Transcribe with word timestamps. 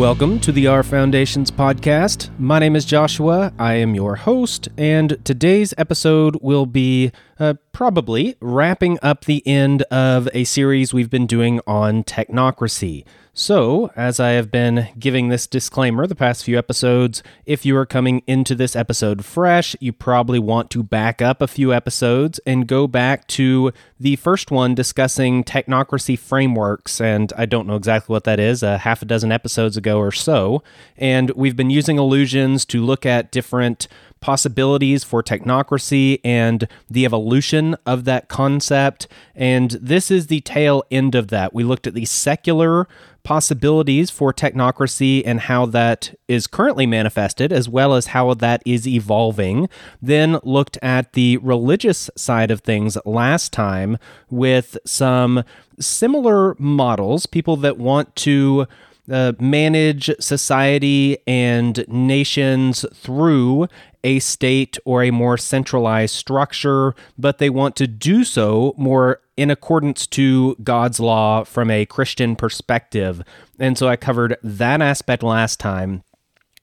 Welcome 0.00 0.40
to 0.40 0.50
the 0.50 0.66
R 0.66 0.82
Foundations 0.82 1.50
podcast. 1.50 2.30
My 2.38 2.58
name 2.58 2.74
is 2.74 2.86
Joshua. 2.86 3.52
I 3.58 3.74
am 3.74 3.94
your 3.94 4.16
host, 4.16 4.66
and 4.78 5.22
today's 5.26 5.74
episode 5.76 6.38
will 6.40 6.64
be 6.64 7.12
uh, 7.40 7.54
probably 7.72 8.36
wrapping 8.40 8.98
up 9.02 9.24
the 9.24 9.44
end 9.46 9.82
of 9.84 10.28
a 10.34 10.44
series 10.44 10.92
we've 10.92 11.10
been 11.10 11.26
doing 11.26 11.60
on 11.66 12.04
technocracy. 12.04 13.04
So, 13.32 13.90
as 13.96 14.20
I 14.20 14.30
have 14.30 14.50
been 14.50 14.88
giving 14.98 15.28
this 15.28 15.46
disclaimer 15.46 16.06
the 16.06 16.16
past 16.16 16.44
few 16.44 16.58
episodes, 16.58 17.22
if 17.46 17.64
you 17.64 17.76
are 17.76 17.86
coming 17.86 18.22
into 18.26 18.54
this 18.54 18.76
episode 18.76 19.24
fresh, 19.24 19.74
you 19.80 19.92
probably 19.92 20.38
want 20.38 20.68
to 20.72 20.82
back 20.82 21.22
up 21.22 21.40
a 21.40 21.46
few 21.46 21.72
episodes 21.72 22.38
and 22.44 22.66
go 22.66 22.86
back 22.86 23.26
to 23.28 23.72
the 23.98 24.16
first 24.16 24.50
one 24.50 24.74
discussing 24.74 25.42
technocracy 25.42 26.18
frameworks. 26.18 27.00
And 27.00 27.32
I 27.38 27.46
don't 27.46 27.66
know 27.66 27.76
exactly 27.76 28.12
what 28.12 28.24
that 28.24 28.40
is, 28.40 28.62
a 28.62 28.78
half 28.78 29.00
a 29.00 29.06
dozen 29.06 29.32
episodes 29.32 29.76
ago 29.76 29.98
or 29.98 30.12
so. 30.12 30.62
And 30.98 31.30
we've 31.30 31.56
been 31.56 31.70
using 31.70 31.98
illusions 31.98 32.66
to 32.66 32.84
look 32.84 33.06
at 33.06 33.30
different 33.30 33.86
possibilities 34.20 35.04
for 35.04 35.22
technocracy 35.22 36.20
and 36.24 36.68
the 36.88 37.04
evolution 37.04 37.76
of 37.86 38.04
that 38.04 38.28
concept. 38.28 39.08
And 39.34 39.72
this 39.72 40.10
is 40.10 40.26
the 40.26 40.40
tail 40.40 40.82
end 40.90 41.14
of 41.14 41.28
that. 41.28 41.54
We 41.54 41.64
looked 41.64 41.86
at 41.86 41.94
the 41.94 42.04
secular 42.04 42.86
possibilities 43.22 44.10
for 44.10 44.32
technocracy 44.32 45.22
and 45.24 45.40
how 45.40 45.66
that 45.66 46.14
is 46.28 46.46
currently 46.46 46.86
manifested, 46.86 47.52
as 47.52 47.68
well 47.68 47.94
as 47.94 48.08
how 48.08 48.34
that 48.34 48.62
is 48.64 48.86
evolving. 48.86 49.68
Then 50.00 50.38
looked 50.42 50.78
at 50.82 51.12
the 51.12 51.36
religious 51.38 52.10
side 52.16 52.50
of 52.50 52.60
things 52.60 52.96
last 53.04 53.52
time 53.52 53.98
with 54.30 54.78
some 54.84 55.44
similar 55.78 56.54
models, 56.58 57.26
people 57.26 57.56
that 57.58 57.78
want 57.78 58.14
to. 58.16 58.66
Uh, 59.10 59.32
manage 59.40 60.08
society 60.20 61.18
and 61.26 61.84
nations 61.88 62.84
through 62.94 63.66
a 64.04 64.18
state 64.18 64.78
or 64.84 65.02
a 65.02 65.10
more 65.10 65.36
centralized 65.36 66.14
structure, 66.14 66.94
but 67.18 67.38
they 67.38 67.50
want 67.50 67.76
to 67.76 67.86
do 67.86 68.24
so 68.24 68.74
more 68.76 69.20
in 69.36 69.50
accordance 69.50 70.06
to 70.06 70.54
God's 70.62 71.00
law 71.00 71.44
from 71.44 71.70
a 71.70 71.86
Christian 71.86 72.36
perspective. 72.36 73.22
And 73.58 73.76
so 73.78 73.88
I 73.88 73.96
covered 73.96 74.36
that 74.42 74.82
aspect 74.82 75.22
last 75.22 75.60
time. 75.60 76.02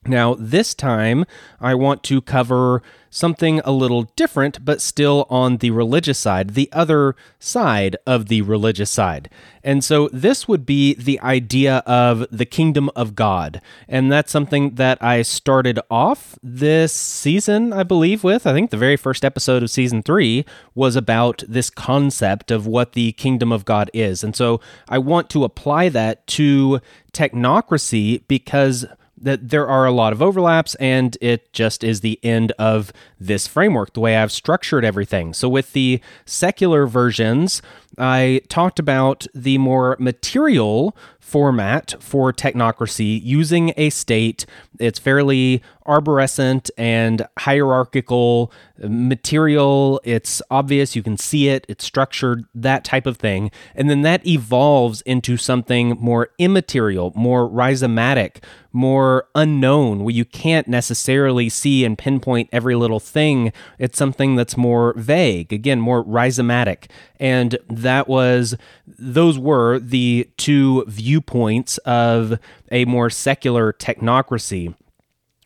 Now, 0.08 0.34
this 0.34 0.74
time, 0.74 1.24
I 1.60 1.74
want 1.74 2.02
to 2.04 2.22
cover 2.22 2.82
something 3.10 3.60
a 3.60 3.72
little 3.72 4.02
different, 4.16 4.64
but 4.64 4.80
still 4.80 5.26
on 5.30 5.58
the 5.58 5.70
religious 5.70 6.18
side, 6.18 6.50
the 6.50 6.68
other 6.72 7.16
side 7.38 7.96
of 8.06 8.28
the 8.28 8.42
religious 8.42 8.90
side. 8.90 9.30
And 9.62 9.84
so, 9.84 10.08
this 10.12 10.48
would 10.48 10.64
be 10.64 10.94
the 10.94 11.20
idea 11.20 11.78
of 11.86 12.26
the 12.30 12.46
kingdom 12.46 12.90
of 12.96 13.14
God. 13.14 13.60
And 13.86 14.10
that's 14.10 14.32
something 14.32 14.76
that 14.76 15.02
I 15.02 15.22
started 15.22 15.78
off 15.90 16.38
this 16.42 16.92
season, 16.92 17.72
I 17.72 17.82
believe, 17.82 18.24
with. 18.24 18.46
I 18.46 18.52
think 18.52 18.70
the 18.70 18.76
very 18.76 18.96
first 18.96 19.24
episode 19.24 19.62
of 19.62 19.70
season 19.70 20.02
three 20.02 20.44
was 20.74 20.96
about 20.96 21.42
this 21.48 21.70
concept 21.70 22.50
of 22.50 22.66
what 22.66 22.92
the 22.92 23.12
kingdom 23.12 23.52
of 23.52 23.64
God 23.64 23.90
is. 23.92 24.24
And 24.24 24.34
so, 24.34 24.60
I 24.88 24.98
want 24.98 25.28
to 25.30 25.44
apply 25.44 25.90
that 25.90 26.26
to 26.28 26.80
technocracy 27.12 28.22
because 28.28 28.86
that 29.22 29.48
there 29.48 29.66
are 29.66 29.86
a 29.86 29.92
lot 29.92 30.12
of 30.12 30.22
overlaps 30.22 30.74
and 30.76 31.16
it 31.20 31.52
just 31.52 31.82
is 31.84 32.00
the 32.00 32.18
end 32.22 32.52
of 32.58 32.92
this 33.20 33.46
framework 33.46 33.92
the 33.92 34.00
way 34.00 34.16
I've 34.16 34.32
structured 34.32 34.84
everything. 34.84 35.34
So 35.34 35.48
with 35.48 35.72
the 35.72 36.00
secular 36.24 36.86
versions, 36.86 37.62
I 37.96 38.42
talked 38.48 38.78
about 38.78 39.26
the 39.34 39.58
more 39.58 39.96
material 39.98 40.96
format 41.28 41.94
for 42.00 42.32
technocracy 42.32 43.20
using 43.22 43.74
a 43.76 43.90
state. 43.90 44.46
It's 44.80 44.98
fairly 44.98 45.62
arborescent 45.86 46.70
and 46.76 47.26
hierarchical 47.38 48.52
material. 48.78 50.00
It's 50.04 50.40
obvious, 50.50 50.94
you 50.94 51.02
can 51.02 51.16
see 51.16 51.48
it, 51.48 51.66
it's 51.68 51.84
structured, 51.84 52.44
that 52.54 52.84
type 52.84 53.06
of 53.06 53.16
thing. 53.16 53.50
And 53.74 53.90
then 53.90 54.02
that 54.02 54.26
evolves 54.26 55.00
into 55.02 55.36
something 55.36 55.96
more 56.00 56.30
immaterial, 56.38 57.12
more 57.14 57.48
rhizomatic, 57.48 58.42
more 58.70 59.26
unknown, 59.34 60.04
where 60.04 60.14
you 60.14 60.26
can't 60.26 60.68
necessarily 60.68 61.48
see 61.48 61.84
and 61.84 61.96
pinpoint 61.96 62.50
every 62.52 62.74
little 62.74 63.00
thing. 63.00 63.52
It's 63.78 63.98
something 63.98 64.36
that's 64.36 64.56
more 64.56 64.94
vague, 64.96 65.52
again, 65.52 65.80
more 65.80 66.04
rhizomatic. 66.04 66.84
And 67.18 67.58
that 67.68 68.08
was, 68.08 68.54
those 68.86 69.38
were 69.38 69.78
the 69.78 70.28
two 70.36 70.84
viewpoints 71.18 71.78
of 71.78 72.38
a 72.70 72.84
more 72.84 73.10
secular 73.10 73.72
technocracy. 73.72 74.74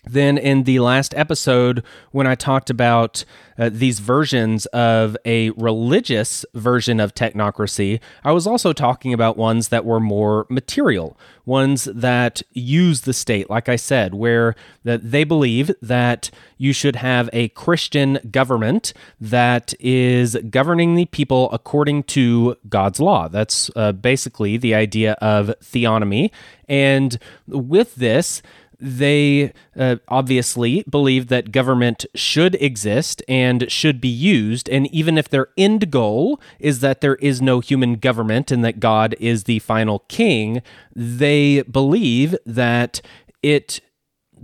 Then, 0.04 0.36
in 0.36 0.64
the 0.64 0.80
last 0.80 1.14
episode, 1.14 1.84
when 2.10 2.26
I 2.26 2.34
talked 2.34 2.70
about 2.70 3.24
uh, 3.56 3.70
these 3.72 4.00
versions 4.00 4.66
of 4.66 5.16
a 5.24 5.50
religious 5.50 6.44
version 6.54 6.98
of 6.98 7.14
technocracy, 7.14 8.00
I 8.24 8.32
was 8.32 8.44
also 8.44 8.72
talking 8.72 9.12
about 9.12 9.36
ones 9.36 9.68
that 9.68 9.84
were 9.84 10.00
more 10.00 10.44
material, 10.48 11.16
ones 11.46 11.84
that 11.84 12.42
use 12.52 13.02
the 13.02 13.12
state, 13.12 13.48
like 13.48 13.68
I 13.68 13.76
said, 13.76 14.12
where 14.12 14.56
that 14.82 15.08
they 15.08 15.22
believe 15.22 15.70
that 15.80 16.32
you 16.58 16.72
should 16.72 16.96
have 16.96 17.30
a 17.32 17.48
Christian 17.50 18.18
government 18.28 18.92
that 19.20 19.72
is 19.78 20.36
governing 20.50 20.96
the 20.96 21.06
people 21.06 21.48
according 21.52 22.02
to 22.04 22.56
God's 22.68 22.98
law. 22.98 23.28
That's 23.28 23.70
uh, 23.76 23.92
basically 23.92 24.56
the 24.56 24.74
idea 24.74 25.12
of 25.20 25.54
theonomy. 25.62 26.32
And 26.68 27.18
with 27.46 27.96
this, 27.96 28.42
they 28.82 29.52
uh, 29.78 29.96
obviously 30.08 30.84
believe 30.90 31.28
that 31.28 31.52
government 31.52 32.04
should 32.16 32.56
exist 32.56 33.22
and 33.28 33.70
should 33.70 34.00
be 34.00 34.08
used. 34.08 34.68
And 34.68 34.92
even 34.92 35.16
if 35.16 35.28
their 35.28 35.48
end 35.56 35.90
goal 35.90 36.40
is 36.58 36.80
that 36.80 37.00
there 37.00 37.14
is 37.16 37.40
no 37.40 37.60
human 37.60 37.94
government 37.94 38.50
and 38.50 38.64
that 38.64 38.80
God 38.80 39.14
is 39.20 39.44
the 39.44 39.60
final 39.60 40.00
king, 40.08 40.62
they 40.94 41.62
believe 41.62 42.34
that 42.44 43.00
it 43.42 43.80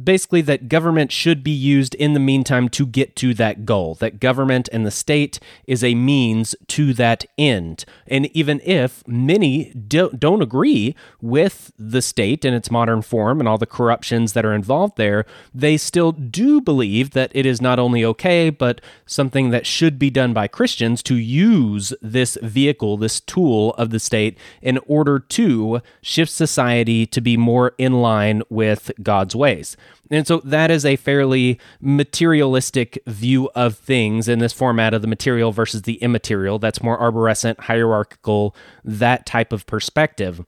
basically 0.03 0.41
that 0.42 0.69
government 0.69 1.12
should 1.12 1.42
be 1.42 1.50
used 1.50 1.94
in 1.97 2.14
the 2.14 2.20
meantime 2.20 2.69
to 2.69 2.86
get 2.86 3.16
to 3.16 3.34
that 3.34 3.64
goal, 3.66 3.94
that 3.97 4.20
government 4.20 4.69
and 4.72 4.86
the 4.86 4.91
state 4.91 5.41
is 5.66 5.82
a 5.82 5.94
means 5.94 6.54
to 6.69 6.92
that 6.94 7.25
end. 7.36 7.84
And 8.06 8.26
even 8.37 8.60
if 8.64 9.06
many 9.06 9.72
do, 9.72 10.10
don't 10.10 10.42
agree 10.42 10.94
with 11.20 11.72
the 11.78 12.03
state 12.03 12.44
in 12.44 12.54
its 12.54 12.70
modern 12.70 13.03
form 13.03 13.41
and 13.41 13.48
all 13.48 13.58
the 13.58 13.66
corruptions 13.66 14.32
that 14.32 14.44
are 14.44 14.54
involved 14.54 14.97
there, 14.97 15.26
they 15.54 15.76
still 15.76 16.12
do 16.12 16.60
believe 16.60 17.10
that 17.10 17.32
it 17.34 17.47
is 17.47 17.60
not 17.60 17.78
only 17.78 18.04
okay, 18.04 18.50
but 18.50 18.81
something 19.06 19.50
that 19.50 19.66
should 19.66 19.98
be 19.98 20.10
done 20.10 20.32
by 20.32 20.47
Christians 20.47 21.03
to 21.04 21.16
use 21.16 21.92
this 22.00 22.38
vehicle, 22.42 22.97
this 22.97 23.20
tool 23.20 23.75
of 23.75 23.91
the 23.91 24.00
state, 24.00 24.38
in 24.62 24.78
order 24.87 25.19
to 25.19 25.81
shift 26.03 26.31
society 26.31 27.06
to 27.06 27.20
be 27.20 27.37
more 27.37 27.75
in 27.78 27.94
line 27.94 28.42
with 28.48 28.91
God's 29.03 29.34
ways. 29.34 29.76
And 30.10 30.26
so 30.26 30.38
that 30.44 30.71
is 30.71 30.84
a 30.84 30.97
fairly 30.97 31.60
materialistic 31.81 32.99
view 33.06 33.50
of 33.54 33.76
things 33.76 34.28
in 34.28 34.38
this 34.38 34.53
format 34.53 34.94
of 34.94 35.03
the 35.03 35.09
material 35.09 35.53
versus 35.53 35.82
the 35.82 35.94
immaterial. 35.97 36.59
That's 36.59 36.82
more 36.82 36.99
arborescent, 36.99 37.60
hierarchical, 37.60 38.56
that 38.84 39.26
type 39.26 39.53
of 39.53 39.66
perspective. 39.66 40.44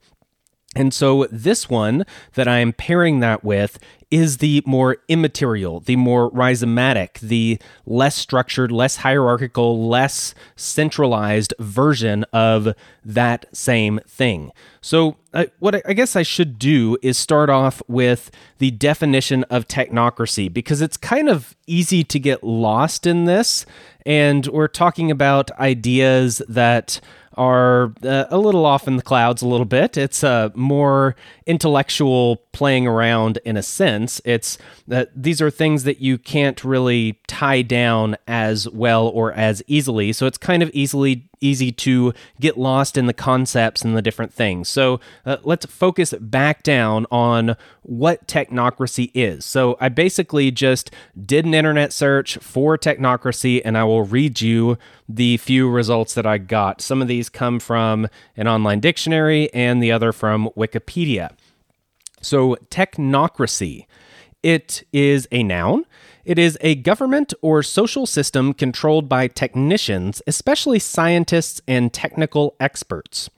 And 0.77 0.95
so, 0.95 1.27
this 1.33 1.69
one 1.69 2.05
that 2.35 2.47
I 2.47 2.59
am 2.59 2.73
pairing 2.73 3.19
that 3.21 3.43
with 3.43 3.79
is 4.11 4.39
the 4.39 4.63
more 4.67 4.97
immaterial, 5.09 5.81
the 5.81 5.97
more 5.97 6.31
rhizomatic, 6.33 7.21
the 7.21 7.61
less 7.87 8.17
structured, 8.17 8.73
less 8.73 8.97
hierarchical, 8.97 9.89
less 9.89 10.35
centralized 10.57 11.55
version 11.59 12.25
of 12.33 12.75
that 13.05 13.47
same 13.53 14.01
thing. 14.07 14.51
So, 14.81 15.17
what 15.61 15.87
I 15.87 15.93
guess 15.93 16.17
I 16.17 16.23
should 16.23 16.59
do 16.59 16.97
is 17.03 17.17
start 17.17 17.51
off 17.51 17.83
with 17.87 18.31
the 18.59 18.73
definition 18.73 19.45
of 19.45 19.69
technocracy 19.69 20.53
because 20.53 20.83
it's 20.83 20.97
kind 20.97 21.29
of 21.29 21.57
easy 21.67 22.03
to 22.05 22.19
get 22.19 22.43
lost 22.43 23.07
in 23.07 23.27
this. 23.27 23.65
And 24.05 24.47
we're 24.49 24.69
talking 24.69 25.11
about 25.11 25.53
ideas 25.53 26.43
that 26.49 27.01
are 27.37 27.95
uh, 28.03 28.25
a 28.29 28.39
little 28.39 28.67
off 28.67 28.89
in 28.89 28.97
the 28.97 29.03
clouds 29.03 29.43
a 29.43 29.49
little 29.49 29.67
bit. 29.67 29.97
It's 29.97 30.23
a 30.23 30.53
more 30.55 31.15
intellectual 31.47 32.37
playing 32.53 32.87
around 32.87 33.39
in 33.45 33.57
a 33.57 33.63
sense. 33.63 34.21
It's 34.25 34.59
that 34.89 35.09
uh, 35.09 35.11
these 35.15 35.41
are 35.41 35.51
things 35.51 35.85
that 35.85 36.01
you 36.01 36.19
can't 36.19 36.63
really 36.65 37.21
tie 37.27 37.63
down 37.63 38.17
as 38.27 38.69
well 38.69 39.07
or 39.07 39.33
as 39.33 39.63
easily. 39.67 40.13
So 40.13 40.27
it's 40.27 40.39
kind 40.39 40.63
of 40.63 40.71
easily 40.75 41.30
easy 41.41 41.73
to 41.73 42.13
get 42.39 42.59
lost 42.59 42.97
in 42.97 43.07
the 43.07 43.13
concepts 43.13 43.83
and 43.83 43.97
the 43.97 44.03
different 44.03 44.33
things. 44.33 44.69
So 44.69 45.01
uh, 45.25 45.39
let's 45.43 45.67
focus 45.67 46.15
back 46.21 46.63
down 46.63 47.07
on 47.11 47.57
what 47.83 48.27
technocracy 48.27 49.11
is. 49.15 49.45
So 49.45 49.77
I 49.81 49.89
basically 49.89 50.51
just 50.51 50.91
did 51.25 51.45
an 51.45 51.55
internet 51.55 51.93
search 51.93 52.37
for 52.39 52.77
technocracy 52.77 53.61
and 53.65 53.77
I 53.77 53.85
will 53.85 54.03
read 54.03 54.41
you 54.41 54.79
the 55.09 55.37
few 55.39 55.69
results 55.69 56.15
that 56.15 56.27
I 56.27 56.39
got. 56.39 56.81
Some 56.81 57.03
of 57.03 57.09
these 57.09 57.29
come 57.29 57.59
from 57.59 58.09
an 58.37 58.47
online 58.47 58.81
dictionary 58.81 59.53
and 59.53 59.83
the 59.83 59.93
other 59.93 60.13
from 60.13 60.51
Wikipedia. 60.57 61.33
So, 62.23 62.57
technocracy. 62.71 63.87
It 64.43 64.85
is 64.93 65.29
a 65.33 65.43
noun. 65.43 65.85
It 66.31 66.39
is 66.39 66.57
a 66.61 66.77
government 66.77 67.35
or 67.43 67.61
social 67.61 68.07
system 68.07 68.55
controlled 68.55 69.09
by 69.09 69.27
technicians, 69.27 70.23
especially 70.29 70.79
scientists 70.79 71.61
and 71.67 71.93
technical 71.93 72.55
experts. 72.61 73.29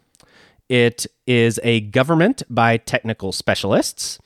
It 0.69 1.07
is 1.27 1.59
a 1.63 1.81
government 1.81 2.43
by 2.51 2.77
technical 2.77 3.33
specialists. 3.33 4.19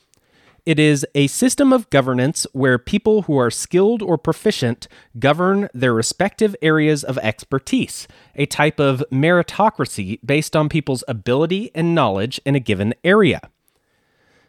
It 0.65 0.81
is 0.81 1.07
a 1.15 1.29
system 1.29 1.73
of 1.73 1.89
governance 1.91 2.45
where 2.55 2.77
people 2.77 3.23
who 3.23 3.39
are 3.39 3.53
skilled 3.53 4.03
or 4.03 4.19
proficient 4.19 4.89
govern 5.17 5.69
their 5.73 5.95
respective 5.95 6.57
areas 6.61 7.05
of 7.05 7.19
expertise, 7.19 8.09
a 8.35 8.47
type 8.47 8.81
of 8.81 9.05
meritocracy 9.13 10.19
based 10.25 10.57
on 10.57 10.69
people's 10.69 11.05
ability 11.07 11.71
and 11.73 11.95
knowledge 11.95 12.41
in 12.45 12.57
a 12.57 12.61
given 12.61 12.95
area. 13.05 13.43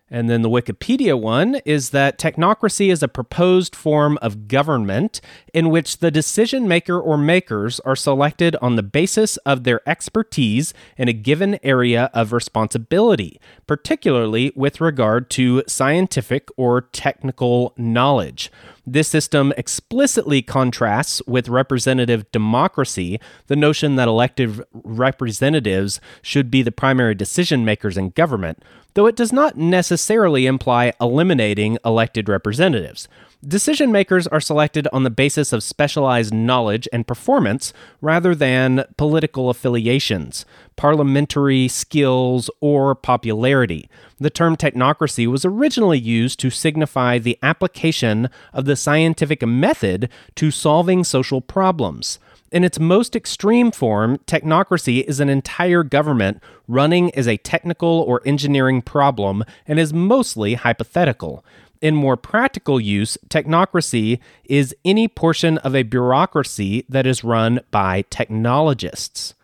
And 0.09 0.29
then 0.29 0.41
the 0.41 0.49
Wikipedia 0.49 1.19
one 1.19 1.55
is 1.65 1.89
that 1.89 2.17
technocracy 2.17 2.91
is 2.91 3.03
a 3.03 3.09
proposed 3.09 3.75
form 3.75 4.17
of 4.21 4.47
government 4.47 5.19
in 5.53 5.69
which 5.69 5.97
the 5.97 6.11
decision 6.11 6.65
maker 6.67 6.99
or 6.99 7.17
makers 7.17 7.81
are 7.81 7.95
selected 7.95 8.55
on 8.61 8.77
the 8.77 8.83
basis 8.83 9.35
of 9.37 9.65
their 9.65 9.87
expertise 9.87 10.73
in 10.97 11.09
a 11.09 11.13
given 11.13 11.59
area 11.61 12.09
of 12.13 12.31
responsibility, 12.31 13.39
particularly 13.65 14.53
with 14.55 14.79
regard 14.79 15.29
to 15.31 15.63
scientific 15.67 16.47
or 16.55 16.81
technical 16.81 17.73
knowledge. 17.75 18.49
This 18.89 19.09
system 19.09 19.53
explicitly 19.57 20.41
contrasts 20.41 21.21
with 21.27 21.49
representative 21.49 22.31
democracy, 22.31 23.19
the 23.47 23.57
notion 23.57 23.97
that 23.97 24.07
elected 24.07 24.63
representatives 24.71 25.99
should 26.21 26.49
be 26.49 26.61
the 26.61 26.71
primary 26.71 27.13
decision 27.13 27.65
makers 27.65 27.97
in 27.97 28.11
government, 28.11 28.63
though 28.97 29.05
it 29.05 29.15
does 29.15 29.31
not 29.31 29.55
necessarily 29.55 30.47
imply 30.47 30.91
eliminating 30.99 31.77
elected 31.85 32.27
representatives. 32.27 33.07
Decision 33.47 33.91
makers 33.91 34.25
are 34.25 34.41
selected 34.41 34.87
on 34.91 35.03
the 35.03 35.11
basis 35.11 35.53
of 35.53 35.61
specialized 35.61 36.33
knowledge 36.33 36.89
and 36.91 37.05
performance 37.05 37.73
rather 38.01 38.33
than 38.33 38.83
political 38.97 39.51
affiliations, 39.51 40.47
parliamentary 40.77 41.67
skills, 41.67 42.49
or 42.59 42.95
popularity. 42.95 43.87
The 44.19 44.31
term 44.31 44.57
technocracy 44.57 45.27
was 45.27 45.45
originally 45.45 45.99
used 45.99 46.39
to 46.39 46.49
signify 46.49 47.19
the 47.19 47.37
application 47.43 48.31
of 48.51 48.65
the 48.65 48.75
scientific 48.75 49.45
method 49.45 50.09
to 50.33 50.49
solving 50.49 51.03
social 51.03 51.39
problems. 51.39 52.17
In 52.49 52.63
its 52.63 52.79
most 52.79 53.13
extreme 53.13 53.71
form, 53.71 54.19
technocracy 54.19 55.03
is 55.03 55.19
an 55.19 55.27
entire 55.27 55.83
government 55.83 56.41
running 56.67 57.13
as 57.13 57.27
a 57.27 57.37
technical 57.37 58.05
or 58.07 58.21
engineering 58.25 58.81
problem 58.81 59.43
and 59.65 59.79
is 59.79 59.93
mostly 59.93 60.53
hypothetical. 60.53 61.43
In 61.81 61.93
more 61.93 62.15
practical 62.15 62.79
use, 62.79 63.17
technocracy 63.29 64.19
is 64.45 64.73
any 64.85 65.09
portion 65.09 65.57
of 65.59 65.75
a 65.75 65.83
bureaucracy 65.83 66.85
that 66.87 67.05
is 67.05 67.23
run 67.23 67.59
by 67.69 68.05
technologists. 68.09 69.35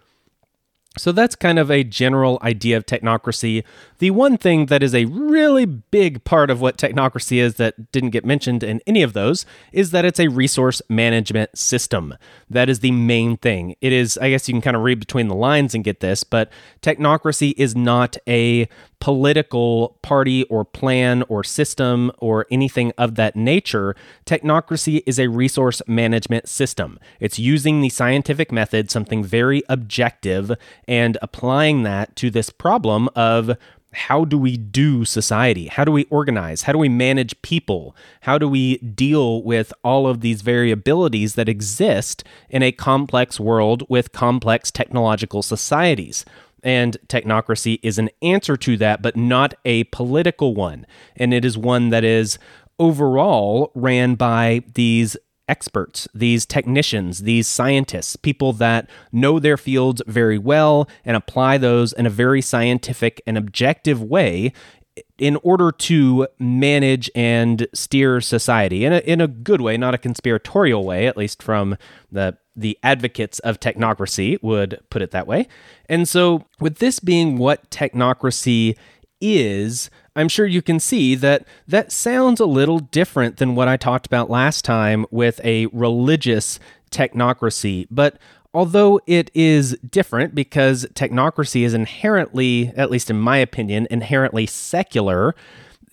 So 0.95 1.11
that's 1.11 1.35
kind 1.35 1.57
of 1.57 1.71
a 1.71 1.83
general 1.83 2.37
idea 2.43 2.77
of 2.77 2.85
technocracy. 2.85 3.63
The 3.97 4.11
one 4.11 4.37
thing 4.37 4.67
that 4.67 4.83
is 4.83 4.93
a 4.93 5.05
really 5.05 5.65
big 5.65 6.23
part 6.23 6.51
of 6.51 6.61
what 6.61 6.77
technocracy 6.77 7.37
is 7.37 7.55
that 7.55 7.91
didn't 7.91 8.11
get 8.11 8.25
mentioned 8.25 8.63
in 8.63 8.79
any 8.85 9.01
of 9.01 9.13
those 9.13 9.43
is 9.71 9.89
that 9.89 10.05
it's 10.05 10.19
a 10.19 10.27
resource 10.27 10.83
management 10.89 11.57
system. 11.57 12.15
That 12.47 12.69
is 12.69 12.81
the 12.81 12.91
main 12.91 13.37
thing. 13.37 13.75
It 13.81 13.91
is, 13.91 14.19
I 14.19 14.29
guess 14.29 14.47
you 14.47 14.53
can 14.53 14.61
kind 14.61 14.75
of 14.75 14.83
read 14.83 14.99
between 14.99 15.29
the 15.29 15.35
lines 15.35 15.73
and 15.73 15.83
get 15.83 15.99
this, 15.99 16.23
but 16.23 16.51
technocracy 16.81 17.55
is 17.57 17.75
not 17.75 18.15
a 18.27 18.67
political 18.99 19.97
party 20.01 20.43
or 20.45 20.63
plan 20.63 21.23
or 21.23 21.43
system 21.43 22.09
or 22.19 22.45
anything 22.49 22.93
of 22.97 23.15
that 23.15 23.35
nature. 23.35 23.95
Technocracy 24.25 25.03
is 25.05 25.19
a 25.19 25.27
resource 25.27 25.81
management 25.87 26.47
system. 26.47 26.97
It's 27.19 27.37
using 27.37 27.81
the 27.81 27.89
scientific 27.89 28.49
method, 28.49 28.89
something 28.89 29.21
very 29.21 29.61
objective, 29.67 30.53
and 30.87 31.17
applying 31.21 31.83
that 31.83 32.15
to 32.17 32.29
this 32.29 32.49
problem 32.49 33.09
of 33.15 33.55
how 33.93 34.25
do 34.25 34.37
we 34.37 34.57
do 34.57 35.05
society? 35.05 35.67
How 35.67 35.83
do 35.85 35.91
we 35.91 36.05
organize? 36.05 36.63
How 36.63 36.73
do 36.73 36.79
we 36.79 36.89
manage 36.89 37.39
people? 37.41 37.95
How 38.21 38.37
do 38.37 38.49
we 38.49 38.77
deal 38.77 39.43
with 39.43 39.71
all 39.83 40.07
of 40.07 40.21
these 40.21 40.41
variabilities 40.41 41.35
that 41.35 41.49
exist 41.49 42.23
in 42.49 42.63
a 42.63 42.71
complex 42.71 43.39
world 43.39 43.83
with 43.89 44.11
complex 44.11 44.71
technological 44.71 45.41
societies? 45.41 46.25
And 46.63 46.97
technocracy 47.07 47.79
is 47.83 47.99
an 47.99 48.09
answer 48.21 48.55
to 48.57 48.77
that, 48.77 49.01
but 49.01 49.15
not 49.15 49.53
a 49.65 49.83
political 49.85 50.55
one. 50.55 50.87
And 51.15 51.33
it 51.33 51.43
is 51.45 51.57
one 51.57 51.89
that 51.89 52.03
is 52.03 52.39
overall 52.79 53.71
ran 53.75 54.15
by 54.15 54.63
these 54.73 55.15
experts, 55.47 56.07
these 56.13 56.45
technicians, 56.45 57.23
these 57.23 57.47
scientists, 57.47 58.15
people 58.15 58.53
that 58.53 58.89
know 59.11 59.39
their 59.39 59.57
fields 59.57 60.01
very 60.07 60.37
well 60.37 60.87
and 61.05 61.17
apply 61.17 61.57
those 61.57 61.93
in 61.93 62.05
a 62.05 62.09
very 62.09 62.41
scientific 62.41 63.21
and 63.27 63.37
objective 63.37 64.01
way 64.01 64.53
in 65.17 65.37
order 65.37 65.71
to 65.71 66.27
manage 66.39 67.09
and 67.15 67.67
steer 67.73 68.21
society 68.21 68.85
in 68.85 68.93
a, 68.93 68.99
in 68.99 69.21
a 69.21 69.27
good 69.27 69.61
way, 69.61 69.75
not 69.77 69.93
a 69.93 69.97
conspiratorial 69.97 70.85
way, 70.85 71.07
at 71.07 71.17
least 71.17 71.41
from 71.41 71.77
the 72.11 72.37
the 72.55 72.77
advocates 72.83 73.39
of 73.39 73.59
technocracy 73.59 74.41
would 74.43 74.79
put 74.91 75.01
it 75.01 75.09
that 75.09 75.25
way. 75.25 75.47
And 75.89 76.07
so, 76.07 76.45
with 76.59 76.77
this 76.77 76.99
being 76.99 77.39
what 77.39 77.69
technocracy 77.71 78.77
is, 79.19 79.89
I'm 80.15 80.29
sure 80.29 80.45
you 80.45 80.61
can 80.61 80.79
see 80.79 81.15
that 81.15 81.45
that 81.67 81.91
sounds 81.91 82.39
a 82.39 82.45
little 82.45 82.79
different 82.79 83.37
than 83.37 83.55
what 83.55 83.67
I 83.67 83.77
talked 83.77 84.05
about 84.05 84.29
last 84.29 84.63
time 84.63 85.05
with 85.09 85.41
a 85.43 85.65
religious 85.67 86.59
technocracy. 86.91 87.87
But 87.89 88.17
although 88.53 89.01
it 89.07 89.31
is 89.33 89.77
different 89.89 90.35
because 90.35 90.85
technocracy 90.93 91.63
is 91.63 91.73
inherently, 91.73 92.71
at 92.75 92.91
least 92.91 93.09
in 93.09 93.19
my 93.19 93.37
opinion, 93.37 93.87
inherently 93.89 94.45
secular, 94.45 95.35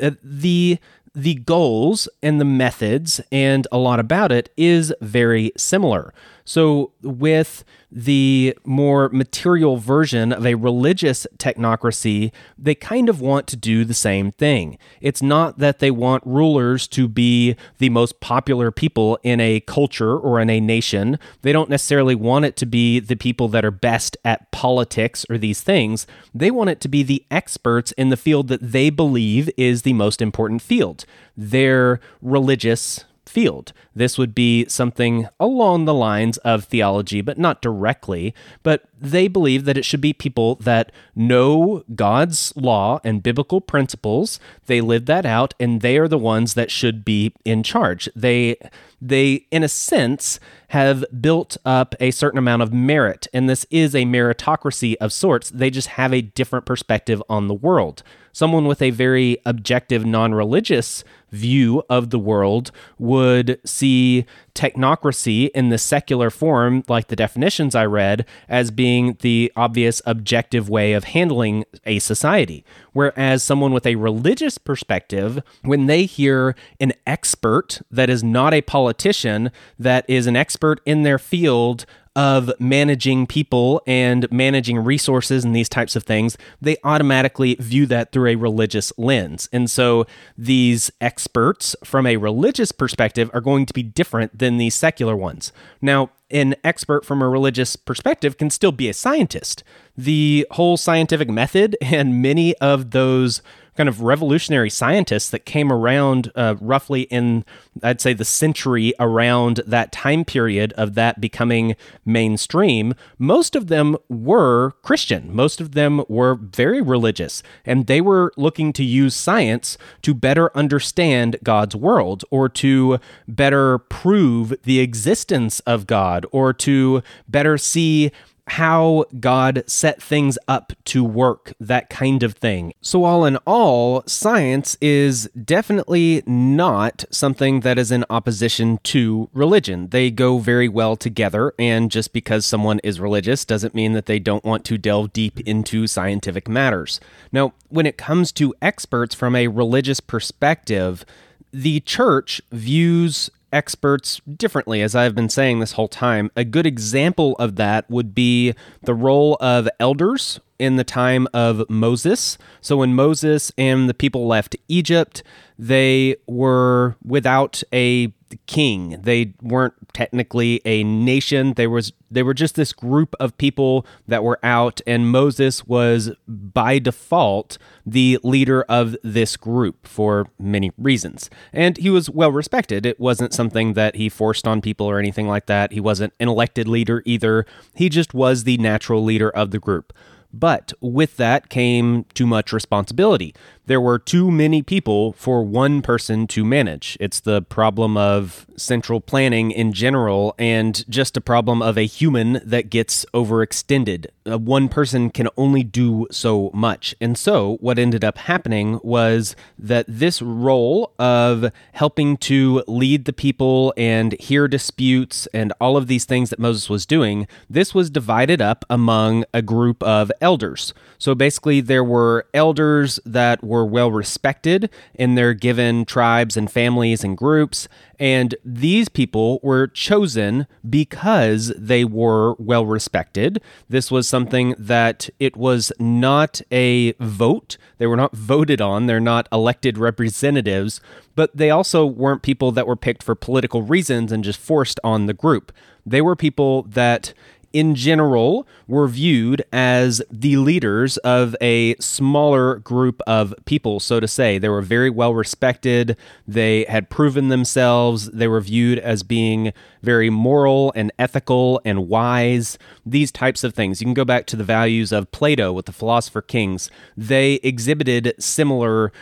uh, 0.01 0.13
the 0.23 0.79
the 1.15 1.35
goals 1.35 2.09
and 2.23 2.41
the 2.41 2.45
methods 2.45 3.21
and 3.33 3.67
a 3.73 3.79
lot 3.79 3.99
about 3.99 4.31
it 4.31 4.53
is 4.57 4.93
very 5.01 5.53
similar. 5.57 6.15
So, 6.45 6.93
with 7.03 7.65
the 7.93 8.57
more 8.65 9.09
material 9.11 9.77
version 9.77 10.33
of 10.33 10.47
a 10.47 10.55
religious 10.55 11.27
technocracy, 11.39 12.33
they 12.57 12.75
kind 12.75 13.09
of 13.09 13.21
want 13.21 13.47
to 13.49 13.57
do 13.57 13.85
the 13.85 13.95
same 13.95 14.33
thing. 14.33 14.79
It's 15.01 15.23
not 15.23 15.59
that 15.59 15.81
they 15.81 15.91
want 15.91 16.27
rulers 16.27 16.87
to 16.89 17.09
be 17.09 17.57
the 17.79 17.89
most 17.89 18.21
popular 18.21 18.71
people 18.71 19.19
in 19.23 19.41
a 19.41 19.61
culture 19.61 20.17
or 20.17 20.41
in 20.41 20.51
a 20.51 20.61
nation. 20.61 21.19
They 21.43 21.53
don't 21.53 21.71
necessarily 21.71 22.15
want 22.15 22.45
it 22.45 22.57
to 22.57 22.67
be 22.67 23.01
the 23.01 23.17
people 23.17 23.49
that 23.49 23.65
are 23.65 23.71
best 23.71 24.17
at 24.25 24.51
politics 24.51 25.27
or 25.29 25.39
these 25.39 25.61
things. 25.61 26.07
They 26.35 26.51
want 26.51 26.71
it 26.71 26.81
to 26.83 26.89
be 26.89 27.03
the 27.03 27.25
experts 27.31 27.93
in 27.93 28.09
the 28.11 28.17
field 28.17 28.49
that 28.49 28.73
they 28.73 28.91
believe 28.91 29.51
is 29.57 29.83
the 29.83 29.93
most 29.93 30.23
important 30.23 30.63
field. 30.63 31.00
Their 31.37 32.01
religious 32.23 33.05
field. 33.31 33.73
This 33.95 34.19
would 34.19 34.35
be 34.35 34.67
something 34.69 35.29
along 35.39 35.85
the 35.85 35.95
lines 35.95 36.37
of 36.39 36.65
theology, 36.65 37.21
but 37.21 37.39
not 37.39 37.63
directly. 37.63 38.35
But 38.63 38.85
they 38.99 39.29
believe 39.29 39.65
that 39.65 39.79
it 39.79 39.85
should 39.85 40.01
be 40.01 40.13
people 40.13 40.57
that 40.57 40.91
know 41.15 41.85
God's 41.95 42.53
law 42.57 43.01
and 43.05 43.23
biblical 43.23 43.61
principles. 43.61 44.41
They 44.67 44.81
live 44.81 45.07
that 45.07 45.25
out, 45.25 45.55
and 45.61 45.81
they 45.81 45.97
are 45.97 46.09
the 46.09 46.19
ones 46.19 46.55
that 46.55 46.71
should 46.71 47.05
be 47.05 47.33
in 47.45 47.63
charge. 47.63 48.09
They 48.17 48.57
they, 49.01 49.47
in 49.51 49.63
a 49.63 49.69
sense, 49.69 50.39
have 50.69 51.05
built 51.21 51.57
up 51.65 51.95
a 52.01 52.11
certain 52.11 52.39
amount 52.39 52.63
of 52.63 52.73
merit, 52.73 53.27
and 53.33 53.49
this 53.49 53.67
is 53.71 53.95
a 53.95 54.05
meritocracy 54.05 54.95
of 55.01 55.13
sorts. 55.13 55.51
They 55.51 55.71
just 55.71 55.89
have 55.89 56.13
a 56.13 56.23
different 56.23 56.67
perspective 56.67 57.23
on 57.29 57.49
the 57.49 57.55
world. 57.55 58.03
Someone 58.33 58.67
with 58.67 58.81
a 58.81 58.91
very 58.91 59.39
objective, 59.45 60.07
non 60.07 60.35
religious 60.35 61.03
view 61.31 61.83
of 61.89 62.11
the 62.11 62.19
world 62.19 62.71
would 62.99 63.61
see 63.65 64.25
technocracy 64.55 65.51
in 65.51 65.69
the 65.69 65.79
secular 65.79 66.31
form, 66.31 66.85
like 66.89 67.09
the 67.09 67.17
definitions 67.17 67.75
I 67.75 67.87
read, 67.87 68.27
as 68.49 68.71
being 68.71 69.17
the 69.21 69.53
obvious 69.57 70.01
objective 70.07 70.69
way 70.69 70.93
of 70.93 71.05
handling 71.05 71.65
a 71.85 71.99
society. 71.99 72.65
Whereas 72.93 73.43
someone 73.43 73.73
with 73.73 73.87
a 73.87 73.97
religious 73.97 74.59
perspective, 74.59 75.43
when 75.63 75.87
they 75.87 76.05
hear 76.05 76.55
an 76.81 76.93
expert 77.07 77.81
that 77.91 78.11
is 78.11 78.23
not 78.25 78.55
a 78.55 78.63
politician, 78.63 79.51
that 79.79 80.05
is 80.09 80.27
an 80.27 80.37
expert 80.37 80.81
in 80.85 81.03
their 81.03 81.19
field, 81.19 81.87
of 82.17 82.51
managing 82.59 83.27
people 83.27 83.81
and 83.87 84.31
managing 84.33 84.79
resources 84.79 85.45
and 85.45 85.55
these 85.55 85.69
types 85.69 85.95
of 85.95 86.03
things, 86.03 86.37
they 86.61 86.77
automatically 86.83 87.55
view 87.55 87.87
that 87.87 88.13
through 88.13 88.31
a 88.31 88.35
religious 88.35 88.93
lens. 88.99 89.49
And 89.53 89.71
so 89.71 90.07
these 90.37 90.91
experts 91.01 91.77
from 91.85 92.07
a 92.07 92.17
religious 92.17 92.73
perspective 92.73 93.31
are 93.33 93.41
going 93.41 93.65
to 93.67 93.73
be 93.73 93.83
different 93.83 94.39
than 94.39 94.57
these 94.57 94.75
secular 94.75 95.17
ones. 95.17 95.53
Now, 95.81 96.11
an 96.31 96.55
expert 96.63 97.05
from 97.05 97.23
a 97.23 97.29
religious 97.29 97.77
perspective 97.77 98.37
can 98.37 98.51
still 98.51 98.73
be 98.73 98.89
a 98.89 98.95
scientist. 98.95 99.65
The 100.01 100.47
whole 100.53 100.79
scientific 100.79 101.29
method 101.29 101.77
and 101.83 102.23
many 102.23 102.57
of 102.57 102.93
those 102.93 103.43
kind 103.77 103.89
of 103.89 104.03
revolutionary 104.03 104.69
scientists 104.69 105.31
that 105.31 105.47
came 105.47 105.73
around 105.73 106.31
uh, 106.35 106.55
roughly 106.61 107.03
in, 107.03 107.45
I'd 107.83 108.01
say, 108.01 108.13
the 108.13 108.25
century 108.25 108.93
around 108.99 109.63
that 109.67 109.93
time 109.93 110.25
period 110.25 110.73
of 110.75 110.95
that 110.95 111.21
becoming 111.21 111.77
mainstream, 112.05 112.95
most 113.19 113.57
of 113.57 113.69
them 113.69 113.97
were 114.09 114.73
Christian. 114.83 115.35
Most 115.35 115.61
of 115.61 115.73
them 115.73 116.05
were 116.09 116.35
very 116.35 116.83
religious, 116.83 117.43
and 117.65 117.87
they 117.87 118.01
were 118.01 118.33
looking 118.37 118.73
to 118.75 118.85
use 118.85 119.15
science 119.15 119.79
to 120.03 120.13
better 120.13 120.55
understand 120.57 121.37
God's 121.43 121.77
world 121.77 122.25
or 122.31 122.49
to 122.51 122.99
better 123.29 123.79
prove 123.79 124.55
the 124.65 124.81
existence 124.81 125.61
of 125.61 125.87
God 125.87 126.27
or 126.33 126.53
to 126.53 127.03
better 127.29 127.57
see 127.57 128.11
how 128.51 129.05
God 129.21 129.63
set 129.69 130.03
things 130.03 130.37
up 130.49 130.73
to 130.87 131.05
work, 131.05 131.53
that 131.61 131.89
kind 131.89 132.25
of 132.25 132.35
thing. 132.35 132.73
So, 132.81 133.05
all 133.05 133.25
in 133.25 133.37
all, 133.47 134.03
science 134.07 134.77
is 134.81 135.31
definitely 135.45 136.25
not 136.27 137.05
something 137.11 137.61
that 137.61 137.79
is 137.79 137.93
in 137.93 138.05
opposition 138.11 138.79
to 138.85 139.29
religion. 139.33 139.89
They 139.91 140.11
go 140.11 140.39
very 140.39 140.69
well 140.69 140.97
together, 140.97 141.55
and 141.61 141.93
just 141.93 142.13
because 142.13 142.45
someone 142.45 142.81
is 142.81 142.99
religious 142.99 143.45
doesn't 143.45 143.75
mean 143.75 143.93
that 143.93 144.07
they 144.07 144.19
don't 144.19 144.45
want 144.45 144.65
to 144.65 144.79
delve 144.79 145.13
deep 145.13 145.39
into 145.41 145.87
scientific 145.87 146.49
matters. 146.49 146.99
Now, 147.31 147.53
when 147.69 147.87
it 147.87 147.97
comes 147.97 148.33
to 148.33 148.53
experts 148.61 149.15
from 149.15 149.37
a 149.37 149.47
religious 149.47 150.01
perspective, 150.01 151.05
the 151.53 151.81
church 151.81 152.41
views 152.51 153.31
experts 153.53 154.21
differently, 154.37 154.83
as 154.83 154.95
I've 154.95 155.15
been 155.15 155.29
saying 155.29 155.61
this 155.61 155.73
whole 155.73 155.89
time. 155.89 156.31
A 156.37 156.45
good 156.45 156.67
example 156.67 157.37
of 157.39 157.57
that 157.57 157.89
would 157.91 158.15
be 158.15 158.55
the 158.83 158.95
role 158.95 159.37
of 159.41 159.69
elders 159.79 160.41
in 160.59 160.77
the 160.77 160.85
time 160.85 161.27
of 161.33 161.69
Moses. 161.71 162.37
So 162.61 162.77
when 162.79 162.95
Moses 162.95 163.51
and 163.57 163.89
the 163.89 163.95
people 163.95 164.27
left 164.27 164.57
Egypt, 164.69 165.23
they 165.59 166.17
were 166.27 166.97
without 167.05 167.63
a 167.73 168.13
king. 168.47 169.01
They 169.03 169.35
weren't 169.43 169.75
technically 169.93 170.61
a 170.65 170.85
nation. 170.85 171.55
They 171.55 171.67
was 171.67 171.93
they 172.11 172.23
were 172.23 172.35
just 172.35 172.57
this 172.57 172.73
group 172.73 173.15
of 173.21 173.37
people 173.39 173.87
that 174.09 174.25
were 174.25 174.39
out 174.43 174.81
and 174.87 175.11
Moses 175.11 175.67
was 175.67 176.11
by 176.27 176.79
default 176.79 177.57
the 177.87 178.19
leader 178.23 178.63
of 178.63 178.97
this 179.03 179.37
group 179.37 179.87
for 179.87 180.27
many 180.39 180.73
reasons. 180.77 181.31
And 181.53 181.77
he 181.77 181.91
was 181.91 182.11
well 182.11 182.33
respected. 182.33 182.85
It 182.85 182.99
wasn't 182.99 183.33
something 183.33 183.75
that 183.75 183.97
he 183.97 184.09
forced 184.09 184.47
on 184.47 184.61
people 184.61 184.87
or 184.87 184.99
anything 184.99 185.29
like 185.29 185.47
that. 185.47 185.73
He 185.73 185.81
wasn't 185.81 186.13
an 186.19 186.29
elected 186.29 186.67
leader 186.67 187.03
either. 187.07 187.47
He 187.75 187.89
just 187.89 188.15
was 188.15 188.45
the 188.45 188.59
natural 188.59 189.05
leader 189.05 189.31
of 189.31 189.51
the 189.51 189.59
group. 189.59 189.93
But 190.33 190.73
with 190.81 191.17
that 191.17 191.49
came 191.49 192.05
too 192.15 192.27
much 192.27 192.53
responsibility 192.53 193.35
there 193.67 193.81
were 193.81 193.99
too 193.99 194.31
many 194.31 194.63
people 194.63 195.13
for 195.13 195.43
one 195.43 195.83
person 195.83 196.27
to 196.29 196.45
manage. 196.45 196.97
It's 197.01 197.21
the 197.21 197.43
problem 197.43 197.97
of 197.97 198.47
central 198.57 199.01
planning 199.01 199.51
in 199.51 199.73
general, 199.73 200.35
and 200.39 200.85
just 200.89 201.17
a 201.17 201.21
problem 201.21 201.63
of 201.63 201.79
a 201.79 201.87
human 201.87 202.41
that 202.45 202.71
gets 202.71 203.05
overextended. 203.15 204.07
Uh, 204.31 204.39
one 204.39 204.69
person 204.69 205.11
can 205.11 205.29
only 205.37 205.63
do 205.63 206.07
so 206.11 206.51
much. 206.53 206.95
And 207.01 207.17
so, 207.17 207.57
what 207.61 207.79
ended 207.79 208.05
up 208.05 208.19
happening 208.19 208.81
was 208.83 209.35
that 209.59 209.87
this 209.89 210.21
role 210.21 210.93
of 210.99 211.51
helping 211.73 212.17
to 212.19 212.63
lead 212.67 213.07
the 213.07 213.13
people 213.13 213.73
and 213.77 214.13
hear 214.21 214.47
disputes 214.47 215.27
and 215.33 215.53
all 215.61 215.77
of 215.77 215.87
these 215.87 216.05
things 216.05 216.31
that 216.31 216.39
Moses 216.39 216.69
was 216.69 216.87
doing, 216.87 217.27
this 217.49 217.75
was 217.75 217.91
divided 217.91 218.41
up 218.43 218.65
among 218.69 219.25
a 219.33 219.43
group 219.43 219.83
of 219.83 220.13
elders. 220.21 220.75
So 220.99 221.15
basically, 221.15 221.61
there 221.61 221.85
were 221.85 222.27
elders 222.35 223.01
that 223.07 223.43
were 223.43 223.60
well 223.65 223.91
respected 223.91 224.71
in 224.95 225.15
their 225.15 225.35
given 225.35 225.85
tribes 225.85 226.37
and 226.37 226.51
families 226.51 227.05
and 227.05 227.17
groups. 227.17 227.69
And 227.99 228.35
these 228.45 228.89
people 228.89 229.41
were 229.43 229.67
chosen 229.67 230.47
because 230.69 231.53
they 231.57 231.85
were 231.85 232.35
well 232.39 232.65
respected. 232.65 233.43
This 233.69 233.91
was 233.91 234.09
something 234.09 234.55
that 234.59 235.11
it 235.19 235.37
was 235.37 235.73
not 235.79 236.41
a 236.51 236.93
vote. 236.95 237.57
They 237.79 237.87
were 237.87 237.97
not 237.97 238.17
voted 238.17 238.61
on. 238.61 238.87
They're 238.87 239.01
not 239.01 239.29
elected 239.31 239.77
representatives, 239.79 240.81
but 241.15 241.37
they 241.37 241.51
also 241.51 241.85
weren't 241.85 242.23
people 242.23 242.53
that 242.53 242.67
were 242.67 242.77
picked 242.77 243.03
for 243.03 243.15
political 243.15 243.63
reasons 243.63 244.13
and 244.13 244.25
just 244.25 244.41
forced 244.41 244.81
on 244.83 245.07
the 245.07 245.15
group. 245.15 245.53
They 245.85 246.01
were 246.01 246.17
people 246.17 246.63
that 246.63 247.13
in 247.53 247.75
general, 247.75 248.47
were 248.67 248.89
viewed 248.89 249.43
as 249.53 250.03
the 250.11 250.37
leaders 250.37 250.97
of 250.99 251.35
a 251.41 251.75
smaller 251.77 252.57
group 252.57 253.01
of 253.07 253.35
people, 253.45 253.81
so 253.81 254.01
to 254.01 254.09
say. 254.09 254.39
They 254.39 254.49
were 254.49 254.63
very 254.63 254.91
well 254.91 255.15
respected. 255.15 255.97
They 256.27 256.65
had 256.69 256.91
proven 256.91 257.29
themselves. 257.29 258.11
They 258.11 258.29
were 258.29 258.41
viewed 258.41 258.79
as 258.79 259.03
being 259.03 259.53
very 259.83 260.11
moral 260.11 260.73
and 260.77 260.93
ethical 260.99 261.61
and 261.65 261.89
wise. 261.89 262.59
These 262.87 263.13
types 263.13 263.45
of 263.45 263.55
things. 263.55 263.81
You 263.81 263.87
can 263.87 263.95
go 263.95 264.05
back 264.05 264.27
to 264.27 264.37
the 264.37 264.45
values 264.45 264.93
of 264.93 265.11
Plato 265.11 265.53
with 265.53 265.67
the 265.67 265.73
Philosopher 265.73 266.23
Kings. 266.23 266.71
They 266.97 267.35
exhibited 267.43 268.15
similar 268.19 268.93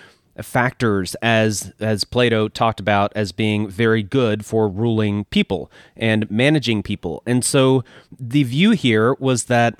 factors 0.43 1.15
as 1.17 1.73
as 1.81 2.05
Plato 2.05 2.49
talked 2.49 2.81
about 2.81 3.13
as 3.15 3.33
being 3.33 3.69
very 3.69 4.03
good 4.03 4.45
for 4.45 4.69
ruling 4.69 5.25
people 5.27 5.71
and 5.97 6.31
managing 6.31 6.83
people. 6.83 7.23
And 7.27 7.45
so 7.45 7.85
the 8.19 8.43
view 8.43 8.73
here 8.73 9.15
was 9.15 9.45
that 9.45 9.79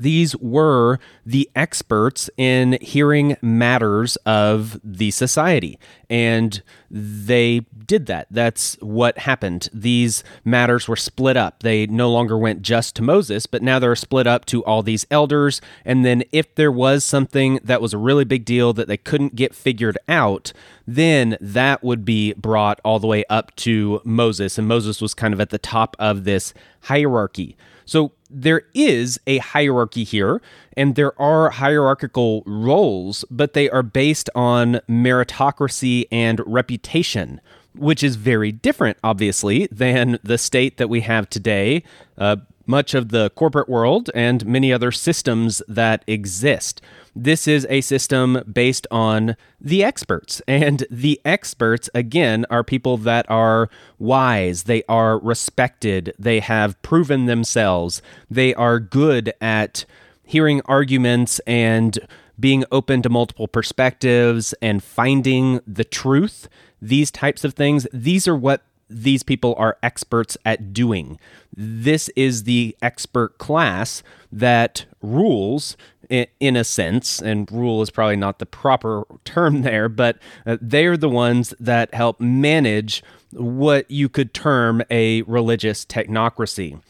these 0.00 0.36
were 0.36 0.98
the 1.24 1.48
experts 1.54 2.28
in 2.36 2.78
hearing 2.80 3.36
matters 3.40 4.16
of 4.26 4.80
the 4.82 5.10
society. 5.10 5.78
And 6.10 6.62
they 6.90 7.60
did 7.86 8.06
that. 8.06 8.26
That's 8.30 8.76
what 8.80 9.18
happened. 9.18 9.68
These 9.72 10.24
matters 10.44 10.88
were 10.88 10.96
split 10.96 11.36
up. 11.36 11.62
They 11.62 11.86
no 11.86 12.10
longer 12.10 12.36
went 12.38 12.62
just 12.62 12.96
to 12.96 13.02
Moses, 13.02 13.46
but 13.46 13.62
now 13.62 13.78
they're 13.78 13.96
split 13.96 14.26
up 14.26 14.44
to 14.46 14.64
all 14.64 14.82
these 14.82 15.06
elders. 15.10 15.60
And 15.84 16.04
then 16.04 16.24
if 16.32 16.54
there 16.54 16.72
was 16.72 17.04
something 17.04 17.60
that 17.64 17.80
was 17.80 17.92
a 17.92 17.98
really 17.98 18.24
big 18.24 18.44
deal 18.44 18.72
that 18.72 18.88
they 18.88 18.96
couldn't 18.96 19.36
get 19.36 19.54
figured 19.54 19.98
out, 20.08 20.52
then 20.86 21.36
that 21.40 21.82
would 21.82 22.04
be 22.04 22.32
brought 22.34 22.80
all 22.84 22.98
the 22.98 23.06
way 23.06 23.24
up 23.30 23.54
to 23.56 24.00
Moses. 24.04 24.58
And 24.58 24.68
Moses 24.68 25.00
was 25.00 25.14
kind 25.14 25.34
of 25.34 25.40
at 25.40 25.50
the 25.50 25.58
top 25.58 25.96
of 25.98 26.24
this 26.24 26.52
hierarchy. 26.82 27.56
So 27.86 28.12
there 28.34 28.62
is 28.74 29.18
a 29.26 29.38
hierarchy 29.38 30.04
here, 30.04 30.42
and 30.76 30.96
there 30.96 31.18
are 31.20 31.50
hierarchical 31.50 32.42
roles, 32.46 33.24
but 33.30 33.52
they 33.52 33.70
are 33.70 33.82
based 33.82 34.28
on 34.34 34.80
meritocracy 34.88 36.06
and 36.10 36.40
reputation, 36.44 37.40
which 37.74 38.02
is 38.02 38.16
very 38.16 38.50
different, 38.50 38.98
obviously, 39.04 39.68
than 39.70 40.18
the 40.22 40.36
state 40.36 40.76
that 40.78 40.88
we 40.88 41.00
have 41.02 41.30
today. 41.30 41.82
Uh, 42.18 42.36
much 42.66 42.94
of 42.94 43.10
the 43.10 43.30
corporate 43.30 43.68
world 43.68 44.10
and 44.14 44.46
many 44.46 44.72
other 44.72 44.90
systems 44.90 45.62
that 45.68 46.02
exist. 46.06 46.80
This 47.16 47.46
is 47.46 47.66
a 47.70 47.80
system 47.80 48.42
based 48.50 48.86
on 48.90 49.36
the 49.60 49.84
experts. 49.84 50.42
And 50.48 50.84
the 50.90 51.20
experts, 51.24 51.88
again, 51.94 52.44
are 52.50 52.64
people 52.64 52.96
that 52.98 53.24
are 53.30 53.68
wise, 53.98 54.64
they 54.64 54.82
are 54.88 55.18
respected, 55.18 56.12
they 56.18 56.40
have 56.40 56.80
proven 56.82 57.26
themselves, 57.26 58.02
they 58.30 58.54
are 58.54 58.80
good 58.80 59.32
at 59.40 59.84
hearing 60.24 60.60
arguments 60.64 61.38
and 61.46 61.98
being 62.38 62.64
open 62.72 63.02
to 63.02 63.08
multiple 63.08 63.46
perspectives 63.46 64.54
and 64.60 64.82
finding 64.82 65.60
the 65.66 65.84
truth. 65.84 66.48
These 66.82 67.10
types 67.10 67.44
of 67.44 67.54
things, 67.54 67.86
these 67.92 68.26
are 68.26 68.36
what 68.36 68.62
these 68.90 69.22
people 69.22 69.54
are 69.56 69.78
experts 69.82 70.36
at 70.44 70.72
doing. 70.72 71.18
This 71.56 72.10
is 72.16 72.44
the 72.44 72.76
expert 72.82 73.38
class 73.38 74.02
that 74.30 74.84
rules 75.00 75.76
in 76.10 76.56
a 76.56 76.64
sense, 76.64 77.20
and 77.20 77.50
rule 77.50 77.82
is 77.82 77.90
probably 77.90 78.16
not 78.16 78.38
the 78.38 78.46
proper 78.46 79.04
term 79.24 79.62
there, 79.62 79.88
but 79.88 80.18
uh, 80.46 80.56
they're 80.60 80.96
the 80.96 81.08
ones 81.08 81.54
that 81.60 81.94
help 81.94 82.20
manage 82.20 83.02
what 83.32 83.90
you 83.90 84.08
could 84.08 84.32
term 84.32 84.82
a 84.90 85.22
religious 85.22 85.84
technocracy. 85.84 86.80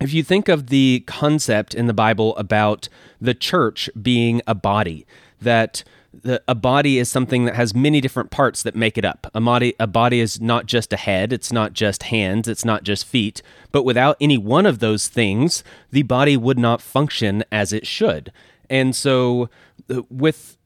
If 0.00 0.12
you 0.12 0.22
think 0.22 0.48
of 0.48 0.68
the 0.68 1.02
concept 1.06 1.74
in 1.74 1.86
the 1.86 1.94
Bible 1.94 2.36
about 2.36 2.88
the 3.20 3.34
church 3.34 3.90
being 4.00 4.42
a 4.46 4.54
body, 4.54 5.06
that 5.40 5.84
the, 6.22 6.42
a 6.48 6.54
body 6.54 6.98
is 6.98 7.08
something 7.08 7.44
that 7.44 7.54
has 7.54 7.74
many 7.74 8.00
different 8.00 8.30
parts 8.30 8.62
that 8.62 8.74
make 8.74 8.96
it 8.98 9.04
up. 9.04 9.26
A 9.34 9.40
body, 9.40 9.74
a 9.78 9.86
body 9.86 10.20
is 10.20 10.40
not 10.40 10.66
just 10.66 10.92
a 10.92 10.96
head, 10.96 11.32
it's 11.32 11.52
not 11.52 11.72
just 11.72 12.04
hands, 12.04 12.48
it's 12.48 12.64
not 12.64 12.82
just 12.82 13.06
feet, 13.06 13.42
but 13.72 13.84
without 13.84 14.16
any 14.20 14.38
one 14.38 14.66
of 14.66 14.78
those 14.78 15.08
things, 15.08 15.62
the 15.90 16.02
body 16.02 16.36
would 16.36 16.58
not 16.58 16.80
function 16.80 17.44
as 17.52 17.72
it 17.72 17.86
should. 17.86 18.32
And 18.70 18.94
so, 18.94 19.48
uh, 19.90 20.02
with 20.10 20.56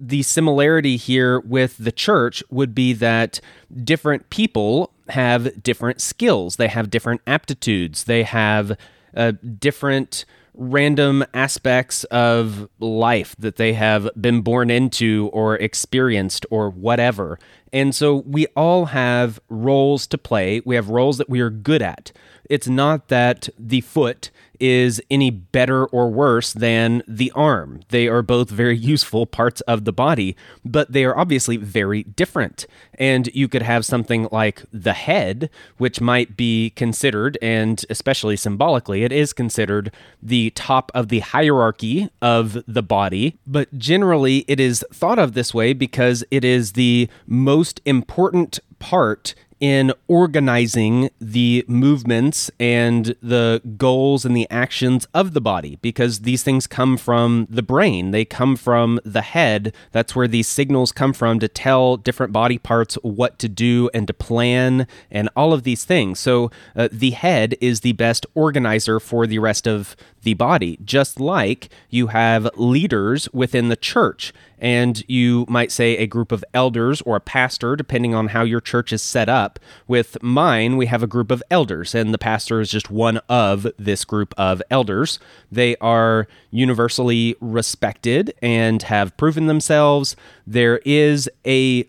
the 0.00 0.22
similarity 0.22 0.96
here 0.96 1.40
with 1.40 1.76
the 1.78 1.92
church 1.92 2.42
would 2.50 2.74
be 2.74 2.92
that 2.92 3.40
different 3.84 4.28
people 4.28 4.92
have 5.10 5.62
different 5.62 6.00
skills, 6.00 6.56
they 6.56 6.68
have 6.68 6.90
different 6.90 7.20
aptitudes, 7.26 8.04
they 8.04 8.22
have 8.22 8.76
uh, 9.16 9.32
different 9.58 10.24
random 10.54 11.24
aspects 11.34 12.04
of 12.04 12.68
life 12.78 13.34
that 13.38 13.56
they 13.56 13.72
have 13.72 14.08
been 14.20 14.40
born 14.40 14.70
into 14.70 15.28
or 15.32 15.56
experienced 15.56 16.46
or 16.50 16.70
whatever. 16.70 17.38
And 17.72 17.94
so 17.94 18.16
we 18.26 18.46
all 18.56 18.86
have 18.86 19.40
roles 19.48 20.06
to 20.08 20.18
play. 20.18 20.62
We 20.64 20.76
have 20.76 20.90
roles 20.90 21.18
that 21.18 21.28
we 21.28 21.40
are 21.40 21.50
good 21.50 21.82
at. 21.82 22.12
It's 22.48 22.68
not 22.68 23.08
that 23.08 23.48
the 23.58 23.80
foot 23.80 24.30
is 24.60 25.02
any 25.10 25.30
better 25.30 25.84
or 25.86 26.10
worse 26.10 26.52
than 26.52 27.02
the 27.08 27.30
arm. 27.34 27.80
They 27.88 28.08
are 28.08 28.22
both 28.22 28.50
very 28.50 28.76
useful 28.94 29.26
parts 29.26 29.60
of 29.62 29.84
the 29.84 29.92
body, 29.92 30.36
but 30.64 30.92
they 30.92 31.04
are 31.04 31.16
obviously 31.16 31.56
very 31.56 32.02
different. 32.02 32.66
And 32.98 33.28
you 33.34 33.48
could 33.48 33.62
have 33.62 33.84
something 33.84 34.28
like 34.30 34.62
the 34.72 34.92
head, 34.92 35.50
which 35.78 36.00
might 36.00 36.36
be 36.36 36.70
considered, 36.70 37.36
and 37.42 37.84
especially 37.90 38.36
symbolically, 38.36 39.02
it 39.02 39.12
is 39.12 39.32
considered 39.32 39.92
the 40.22 40.50
top 40.50 40.92
of 40.94 41.08
the 41.08 41.20
hierarchy 41.20 42.08
of 42.22 42.62
the 42.66 42.82
body. 42.82 43.36
But 43.46 43.76
generally, 43.76 44.44
it 44.46 44.60
is 44.60 44.84
thought 44.92 45.18
of 45.18 45.32
this 45.32 45.52
way 45.52 45.72
because 45.72 46.24
it 46.30 46.44
is 46.44 46.72
the 46.72 47.08
most 47.26 47.80
important 47.84 48.60
part 48.78 49.34
in 49.60 49.92
organizing 50.08 51.10
the 51.20 51.64
movements 51.66 52.50
and 52.58 53.14
the 53.22 53.62
goals 53.76 54.24
and 54.24 54.36
the 54.36 54.48
actions 54.50 55.06
of 55.14 55.32
the 55.32 55.40
body 55.40 55.78
because 55.82 56.20
these 56.20 56.42
things 56.42 56.66
come 56.66 56.96
from 56.96 57.46
the 57.50 57.62
brain. 57.62 58.10
They 58.10 58.24
come 58.24 58.56
from 58.56 59.00
the 59.04 59.22
head. 59.22 59.74
That's 59.92 60.14
where 60.14 60.28
these 60.28 60.48
signals 60.48 60.92
come 60.92 61.12
from 61.12 61.38
to 61.40 61.48
tell 61.48 61.96
different 61.96 62.32
body 62.32 62.58
parts 62.58 62.96
what 63.02 63.38
to 63.38 63.48
do 63.48 63.90
and 63.94 64.06
to 64.06 64.14
plan 64.14 64.86
and 65.10 65.28
all 65.36 65.52
of 65.52 65.62
these 65.62 65.84
things. 65.84 66.18
So 66.18 66.50
uh, 66.76 66.88
the 66.90 67.10
head 67.10 67.56
is 67.60 67.80
the 67.80 67.92
best 67.92 68.26
organizer 68.34 69.00
for 69.00 69.26
the 69.26 69.38
rest 69.38 69.66
of 69.66 69.96
the 70.22 70.34
body, 70.34 70.78
just 70.84 71.20
like 71.20 71.68
you 71.90 72.08
have 72.08 72.48
leaders 72.56 73.28
within 73.32 73.68
the 73.68 73.76
church. 73.76 74.32
And 74.64 75.04
you 75.08 75.44
might 75.46 75.70
say 75.70 75.98
a 75.98 76.06
group 76.06 76.32
of 76.32 76.42
elders 76.54 77.02
or 77.02 77.16
a 77.16 77.20
pastor, 77.20 77.76
depending 77.76 78.14
on 78.14 78.28
how 78.28 78.44
your 78.44 78.62
church 78.62 78.94
is 78.94 79.02
set 79.02 79.28
up. 79.28 79.60
With 79.86 80.16
mine, 80.22 80.78
we 80.78 80.86
have 80.86 81.02
a 81.02 81.06
group 81.06 81.30
of 81.30 81.42
elders, 81.50 81.94
and 81.94 82.14
the 82.14 82.18
pastor 82.18 82.62
is 82.62 82.70
just 82.70 82.90
one 82.90 83.18
of 83.28 83.66
this 83.78 84.06
group 84.06 84.32
of 84.38 84.62
elders. 84.70 85.18
They 85.52 85.76
are 85.82 86.26
universally 86.50 87.36
respected 87.42 88.32
and 88.40 88.82
have 88.84 89.14
proven 89.18 89.48
themselves. 89.48 90.16
There 90.46 90.78
is 90.86 91.28
a 91.46 91.86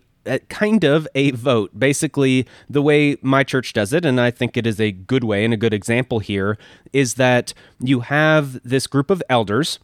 kind 0.50 0.84
of 0.84 1.08
a 1.14 1.30
vote. 1.30 1.78
Basically, 1.78 2.46
the 2.68 2.82
way 2.82 3.16
my 3.22 3.42
church 3.42 3.72
does 3.72 3.94
it, 3.94 4.04
and 4.04 4.20
I 4.20 4.30
think 4.30 4.54
it 4.54 4.66
is 4.66 4.78
a 4.78 4.92
good 4.92 5.24
way 5.24 5.46
and 5.46 5.54
a 5.54 5.56
good 5.56 5.72
example 5.72 6.18
here, 6.18 6.58
is 6.92 7.14
that 7.14 7.54
you 7.80 8.00
have 8.00 8.60
this 8.68 8.86
group 8.86 9.08
of 9.08 9.22
elders. 9.30 9.78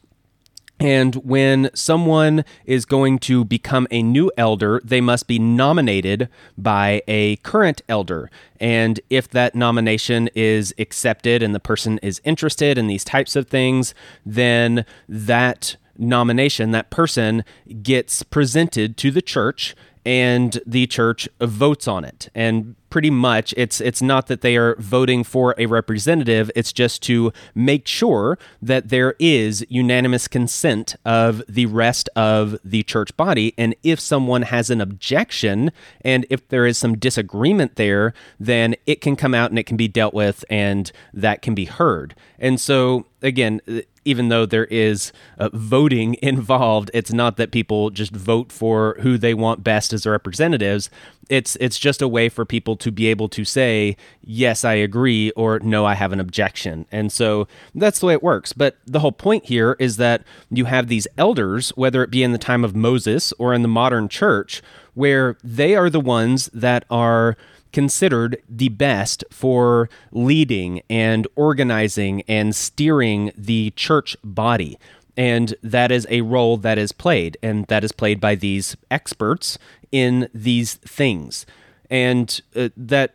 And 0.82 1.14
when 1.14 1.70
someone 1.74 2.44
is 2.64 2.84
going 2.84 3.20
to 3.20 3.44
become 3.44 3.86
a 3.92 4.02
new 4.02 4.32
elder, 4.36 4.80
they 4.84 5.00
must 5.00 5.28
be 5.28 5.38
nominated 5.38 6.28
by 6.58 7.02
a 7.06 7.36
current 7.36 7.82
elder. 7.88 8.28
And 8.58 8.98
if 9.08 9.28
that 9.28 9.54
nomination 9.54 10.28
is 10.34 10.74
accepted 10.80 11.40
and 11.40 11.54
the 11.54 11.60
person 11.60 11.98
is 11.98 12.20
interested 12.24 12.78
in 12.78 12.88
these 12.88 13.04
types 13.04 13.36
of 13.36 13.46
things, 13.46 13.94
then 14.26 14.84
that 15.08 15.76
nomination, 15.96 16.72
that 16.72 16.90
person 16.90 17.44
gets 17.84 18.24
presented 18.24 18.96
to 18.96 19.12
the 19.12 19.22
church 19.22 19.76
and 20.04 20.60
the 20.66 20.86
church 20.86 21.28
votes 21.40 21.86
on 21.86 22.04
it. 22.04 22.28
And 22.34 22.74
pretty 22.90 23.10
much 23.10 23.54
it's 23.56 23.80
it's 23.80 24.02
not 24.02 24.26
that 24.26 24.42
they 24.42 24.54
are 24.54 24.76
voting 24.78 25.24
for 25.24 25.54
a 25.56 25.64
representative, 25.64 26.50
it's 26.54 26.72
just 26.72 27.02
to 27.02 27.32
make 27.54 27.86
sure 27.86 28.38
that 28.60 28.90
there 28.90 29.14
is 29.18 29.64
unanimous 29.70 30.28
consent 30.28 30.94
of 31.04 31.42
the 31.48 31.64
rest 31.66 32.10
of 32.14 32.58
the 32.62 32.82
church 32.82 33.16
body 33.16 33.54
and 33.56 33.74
if 33.82 33.98
someone 33.98 34.42
has 34.42 34.68
an 34.68 34.80
objection 34.80 35.72
and 36.02 36.26
if 36.28 36.46
there 36.48 36.66
is 36.66 36.76
some 36.76 36.98
disagreement 36.98 37.76
there, 37.76 38.12
then 38.38 38.74
it 38.86 39.00
can 39.00 39.16
come 39.16 39.34
out 39.34 39.50
and 39.50 39.58
it 39.58 39.64
can 39.64 39.78
be 39.78 39.88
dealt 39.88 40.12
with 40.12 40.44
and 40.50 40.92
that 41.14 41.40
can 41.40 41.54
be 41.54 41.64
heard. 41.64 42.14
And 42.38 42.60
so 42.60 43.06
again, 43.22 43.60
even 44.04 44.28
though 44.28 44.44
there 44.44 44.66
is 44.66 45.12
uh, 45.38 45.48
voting 45.52 46.16
involved, 46.22 46.90
it's 46.92 47.12
not 47.12 47.36
that 47.36 47.52
people 47.52 47.90
just 47.90 48.12
vote 48.12 48.52
for 48.52 48.96
who 49.00 49.16
they 49.16 49.34
want 49.34 49.64
best 49.64 49.92
as 49.92 50.06
representatives. 50.06 50.90
It's 51.28 51.56
it's 51.56 51.78
just 51.78 52.02
a 52.02 52.08
way 52.08 52.28
for 52.28 52.44
people 52.44 52.76
to 52.76 52.90
be 52.90 53.06
able 53.06 53.28
to 53.30 53.44
say 53.44 53.96
yes, 54.22 54.64
I 54.64 54.74
agree, 54.74 55.30
or 55.32 55.60
no, 55.60 55.86
I 55.86 55.94
have 55.94 56.12
an 56.12 56.20
objection. 56.20 56.84
And 56.90 57.10
so 57.12 57.46
that's 57.74 58.00
the 58.00 58.06
way 58.06 58.12
it 58.12 58.22
works. 58.22 58.52
But 58.52 58.76
the 58.86 59.00
whole 59.00 59.12
point 59.12 59.46
here 59.46 59.76
is 59.78 59.96
that 59.96 60.24
you 60.50 60.66
have 60.66 60.88
these 60.88 61.06
elders, 61.16 61.70
whether 61.70 62.02
it 62.02 62.10
be 62.10 62.22
in 62.22 62.32
the 62.32 62.38
time 62.38 62.64
of 62.64 62.74
Moses 62.74 63.32
or 63.38 63.54
in 63.54 63.62
the 63.62 63.68
modern 63.68 64.08
church, 64.08 64.62
where 64.94 65.38
they 65.42 65.74
are 65.74 65.88
the 65.88 66.00
ones 66.00 66.50
that 66.52 66.84
are 66.90 67.36
considered 67.72 68.42
the 68.48 68.68
best 68.68 69.24
for 69.30 69.88
leading 70.10 70.82
and 70.90 71.26
organizing 71.36 72.22
and 72.28 72.54
steering 72.54 73.32
the 73.36 73.70
church 73.76 74.16
body. 74.22 74.78
And 75.16 75.54
that 75.62 75.90
is 75.90 76.06
a 76.08 76.22
role 76.22 76.56
that 76.58 76.78
is 76.78 76.92
played, 76.92 77.36
and 77.42 77.66
that 77.66 77.84
is 77.84 77.92
played 77.92 78.20
by 78.20 78.34
these 78.34 78.76
experts 78.90 79.58
in 79.90 80.28
these 80.32 80.74
things. 80.74 81.44
And 81.90 82.40
uh, 82.56 82.70
that 82.76 83.14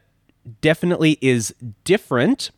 definitely 0.62 1.18
is 1.22 1.56
different 1.84 2.52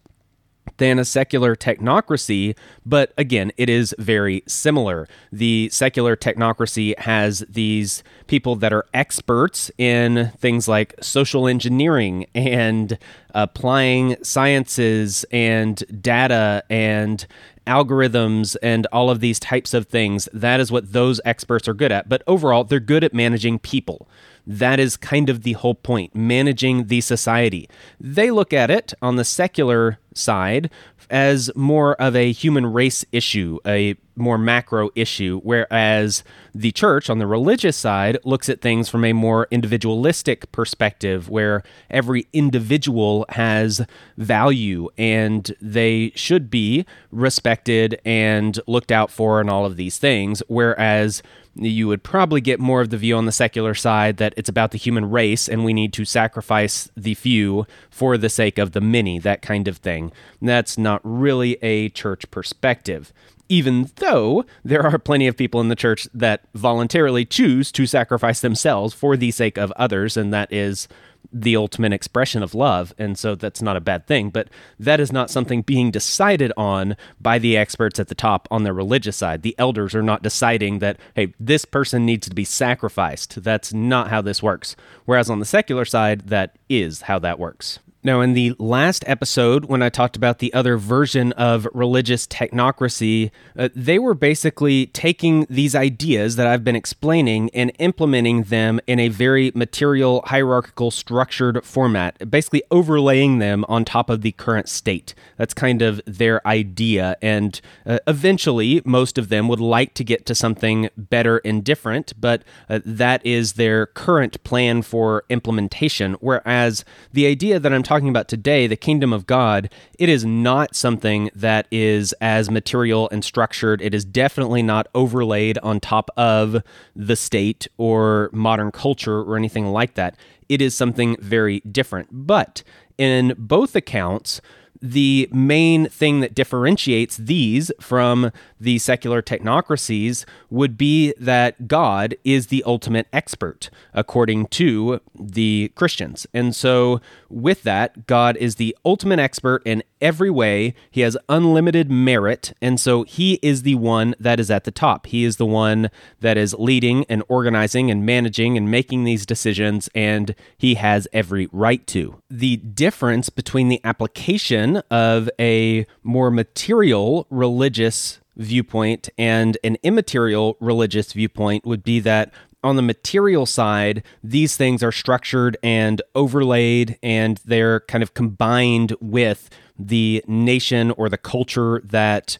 than 0.77 0.99
a 0.99 1.05
secular 1.05 1.55
technocracy, 1.55 2.55
but 2.85 3.13
again, 3.17 3.51
it 3.57 3.69
is 3.69 3.93
very 3.99 4.43
similar. 4.47 5.07
The 5.31 5.69
secular 5.71 6.15
technocracy 6.15 6.97
has 6.99 7.43
these 7.49 8.03
people 8.27 8.55
that 8.57 8.73
are 8.73 8.85
experts 8.93 9.71
in 9.77 10.31
things 10.37 10.67
like 10.67 10.95
social 11.01 11.47
engineering 11.47 12.25
and 12.33 12.97
applying 13.33 14.15
sciences 14.23 15.25
and 15.31 15.83
data 16.01 16.63
and 16.69 17.25
algorithms 17.67 18.55
and 18.63 18.87
all 18.87 19.09
of 19.09 19.19
these 19.19 19.39
types 19.39 19.73
of 19.73 19.87
things. 19.87 20.27
That 20.33 20.59
is 20.59 20.71
what 20.71 20.91
those 20.91 21.21
experts 21.23 21.67
are 21.67 21.73
good 21.73 21.91
at. 21.91 22.09
But 22.09 22.23
overall, 22.25 22.63
they're 22.63 22.79
good 22.79 23.03
at 23.03 23.13
managing 23.13 23.59
people. 23.59 24.07
That 24.45 24.79
is 24.79 24.97
kind 24.97 25.29
of 25.29 25.43
the 25.43 25.53
whole 25.53 25.75
point, 25.75 26.15
managing 26.15 26.87
the 26.87 27.01
society. 27.01 27.69
They 27.99 28.31
look 28.31 28.53
at 28.53 28.71
it 28.71 28.93
on 29.01 29.15
the 29.15 29.25
secular 29.25 29.99
side 30.13 30.69
as 31.09 31.51
more 31.55 31.95
of 31.95 32.15
a 32.15 32.31
human 32.31 32.65
race 32.67 33.05
issue, 33.11 33.59
a 33.65 33.95
more 34.19 34.37
macro 34.37 34.89
issue, 34.95 35.39
whereas 35.43 36.23
the 36.53 36.71
church 36.71 37.09
on 37.09 37.19
the 37.19 37.27
religious 37.27 37.77
side 37.77 38.17
looks 38.23 38.49
at 38.49 38.61
things 38.61 38.89
from 38.89 39.05
a 39.05 39.13
more 39.13 39.47
individualistic 39.51 40.51
perspective, 40.51 41.29
where 41.29 41.63
every 41.89 42.27
individual 42.33 43.25
has 43.29 43.85
value 44.17 44.89
and 44.97 45.55
they 45.61 46.11
should 46.15 46.49
be 46.49 46.85
respected 47.11 47.99
and 48.05 48.59
looked 48.67 48.91
out 48.91 49.11
for, 49.11 49.39
and 49.39 49.49
all 49.49 49.65
of 49.65 49.75
these 49.75 49.97
things. 49.97 50.43
Whereas 50.47 51.21
you 51.55 51.87
would 51.87 52.03
probably 52.03 52.41
get 52.41 52.59
more 52.59 52.81
of 52.81 52.89
the 52.89 52.97
view 52.97 53.17
on 53.17 53.25
the 53.25 53.31
secular 53.31 53.73
side 53.73 54.17
that 54.17 54.33
it's 54.37 54.49
about 54.49 54.71
the 54.71 54.77
human 54.77 55.09
race 55.09 55.49
and 55.49 55.65
we 55.65 55.73
need 55.73 55.91
to 55.93 56.05
sacrifice 56.05 56.89
the 56.95 57.13
few 57.13 57.65
for 57.89 58.17
the 58.17 58.29
sake 58.29 58.57
of 58.57 58.71
the 58.71 58.81
many, 58.81 59.19
that 59.19 59.41
kind 59.41 59.67
of 59.67 59.77
thing. 59.77 60.11
That's 60.41 60.77
not 60.77 61.01
really 61.03 61.57
a 61.61 61.89
church 61.89 62.29
perspective. 62.31 63.11
Even 63.49 63.89
though 63.95 64.45
there 64.63 64.85
are 64.85 64.99
plenty 64.99 65.27
of 65.27 65.35
people 65.35 65.59
in 65.59 65.69
the 65.69 65.75
church 65.75 66.07
that 66.13 66.43
voluntarily 66.53 67.25
choose 67.25 67.71
to 67.71 67.87
sacrifice 67.87 68.41
themselves 68.41 68.93
for 68.93 69.17
the 69.17 69.31
sake 69.31 69.57
of 69.57 69.71
others, 69.71 70.15
and 70.15 70.31
that 70.31 70.53
is 70.53 70.87
the 71.33 71.55
ultimate 71.55 71.93
expression 71.93 72.41
of 72.41 72.55
love. 72.55 72.93
And 72.97 73.17
so 73.17 73.35
that's 73.35 73.61
not 73.61 73.75
a 73.75 73.81
bad 73.81 74.07
thing, 74.07 74.29
but 74.29 74.49
that 74.79 74.99
is 74.99 75.11
not 75.11 75.29
something 75.29 75.61
being 75.61 75.91
decided 75.91 76.51
on 76.57 76.95
by 77.19 77.39
the 77.39 77.57
experts 77.57 77.99
at 77.99 78.07
the 78.07 78.15
top 78.15 78.47
on 78.49 78.63
the 78.63 78.73
religious 78.73 79.17
side. 79.17 79.41
The 79.41 79.55
elders 79.57 79.93
are 79.93 80.03
not 80.03 80.23
deciding 80.23 80.79
that, 80.79 80.97
hey, 81.15 81.33
this 81.39 81.65
person 81.65 82.05
needs 82.05 82.29
to 82.29 82.35
be 82.35 82.45
sacrificed. 82.45 83.43
That's 83.43 83.73
not 83.73 84.09
how 84.09 84.21
this 84.21 84.41
works. 84.41 84.75
Whereas 85.05 85.29
on 85.29 85.39
the 85.39 85.45
secular 85.45 85.85
side, 85.85 86.29
that 86.29 86.57
is 86.69 87.01
how 87.01 87.19
that 87.19 87.39
works. 87.39 87.79
Now, 88.01 88.21
in 88.21 88.31
the 88.31 88.55
last 88.57 89.03
episode, 89.07 89.65
when 89.65 89.81
I 89.81 89.89
talked 89.89 90.15
about 90.15 90.39
the 90.39 90.53
other 90.53 90.77
version 90.77 91.33
of 91.33 91.67
religious 91.73 92.25
technocracy, 92.25 93.29
uh, 93.57 93.67
they 93.75 93.99
were 93.99 94.13
basically 94.13 94.85
taking 94.87 95.45
these 95.49 95.75
ideas 95.75 96.37
that 96.37 96.47
I've 96.47 96.63
been 96.63 96.77
explaining 96.77 97.49
and 97.49 97.73
implementing 97.77 98.43
them 98.43 98.79
in 98.87 99.01
a 99.01 99.09
very 99.09 99.51
material, 99.53 100.23
hierarchical, 100.27 100.91
structured 100.91 101.65
format, 101.65 102.31
basically 102.31 102.63
overlaying 102.71 103.39
them 103.39 103.65
on 103.67 103.83
top 103.83 104.09
of 104.09 104.21
the 104.21 104.31
current 104.31 104.69
state. 104.69 105.13
That's 105.35 105.53
kind 105.53 105.81
of 105.81 105.99
their 106.05 106.45
idea. 106.47 107.17
And 107.21 107.59
uh, 107.85 107.99
eventually, 108.07 108.81
most 108.85 109.17
of 109.17 109.27
them 109.27 109.49
would 109.49 109.59
like 109.59 109.93
to 109.95 110.05
get 110.05 110.25
to 110.27 110.35
something 110.35 110.89
better 110.95 111.41
and 111.43 111.65
different, 111.65 112.13
but 112.17 112.43
uh, 112.69 112.79
that 112.85 113.25
is 113.25 113.53
their 113.53 113.87
current 113.87 114.41
plan 114.45 114.83
for 114.83 115.25
implementation. 115.29 116.13
Whereas 116.21 116.85
the 117.11 117.27
idea 117.27 117.59
that 117.59 117.73
I'm 117.73 117.83
talking 117.89 118.07
about 118.07 118.27
today, 118.27 118.67
the 118.67 118.75
kingdom 118.75 119.11
of 119.11 119.25
God, 119.25 119.67
it 119.97 120.09
is 120.09 120.23
not 120.23 120.75
something 120.75 121.31
that 121.33 121.67
is 121.71 122.13
as 122.21 122.51
material 122.51 123.09
and 123.11 123.25
structured. 123.25 123.81
It 123.81 123.95
is 123.95 124.05
definitely 124.05 124.61
not 124.61 124.85
overlaid 124.93 125.57
on 125.63 125.79
top 125.79 126.11
of 126.15 126.61
the 126.95 127.15
state 127.15 127.67
or 127.77 128.29
modern 128.31 128.69
culture 128.69 129.21
or 129.21 129.35
anything 129.35 129.65
like 129.65 129.95
that. 129.95 130.15
It 130.49 130.61
is 130.61 130.75
something 130.75 131.17
very 131.19 131.61
different. 131.61 132.09
But 132.11 132.61
in 132.99 133.33
both 133.39 133.75
accounts, 133.75 134.39
the 134.81 135.27
main 135.31 135.89
thing 135.89 136.19
that 136.21 136.35
differentiates 136.35 137.17
these 137.17 137.71
from 137.79 138.31
the 138.59 138.79
secular 138.79 139.21
technocracies 139.21 140.25
would 140.49 140.77
be 140.77 141.13
that 141.19 141.67
God 141.67 142.15
is 142.23 142.47
the 142.47 142.63
ultimate 142.65 143.07
expert, 143.11 143.69
according 143.93 144.47
to 144.47 145.01
the 145.19 145.71
Christians. 145.75 146.27
And 146.33 146.55
so, 146.55 147.01
with 147.29 147.63
that, 147.63 148.07
God 148.07 148.37
is 148.37 148.55
the 148.55 148.75
ultimate 148.85 149.19
expert 149.19 149.61
in 149.65 149.83
every 150.01 150.29
way. 150.29 150.73
He 150.89 151.01
has 151.01 151.17
unlimited 151.27 151.89
merit. 151.91 152.53
And 152.61 152.79
so, 152.79 153.03
he 153.03 153.39
is 153.41 153.63
the 153.63 153.75
one 153.75 154.15
that 154.19 154.39
is 154.39 154.51
at 154.51 154.63
the 154.63 154.71
top. 154.71 155.07
He 155.07 155.23
is 155.23 155.37
the 155.37 155.45
one 155.45 155.89
that 156.19 156.37
is 156.37 156.53
leading 156.53 157.05
and 157.09 157.23
organizing 157.27 157.89
and 157.91 158.05
managing 158.05 158.57
and 158.57 158.69
making 158.69 159.03
these 159.03 159.25
decisions, 159.25 159.89
and 159.95 160.35
he 160.57 160.75
has 160.75 161.07
every 161.13 161.47
right 161.51 161.85
to. 161.87 162.21
The 162.29 162.57
difference 162.57 163.29
between 163.29 163.69
the 163.69 163.81
application 163.83 164.77
of 164.89 165.29
a 165.39 165.85
more 166.03 166.31
material 166.31 167.27
religious 167.29 168.19
viewpoint 168.39 169.09
and 169.17 169.57
an 169.63 169.77
immaterial 169.83 170.55
religious 170.59 171.11
viewpoint 171.13 171.65
would 171.65 171.83
be 171.83 171.99
that 171.99 172.31
on 172.63 172.75
the 172.75 172.81
material 172.81 173.45
side, 173.45 174.03
these 174.23 174.57
things 174.57 174.83
are 174.83 174.91
structured 174.91 175.57
and 175.63 176.01
overlaid 176.15 176.97
and 177.01 177.39
they're 177.45 177.81
kind 177.81 178.03
of 178.03 178.13
combined 178.13 178.95
with 178.99 179.49
the 179.77 180.23
nation 180.27 180.91
or 180.91 181.09
the 181.09 181.17
culture 181.17 181.81
that 181.85 182.37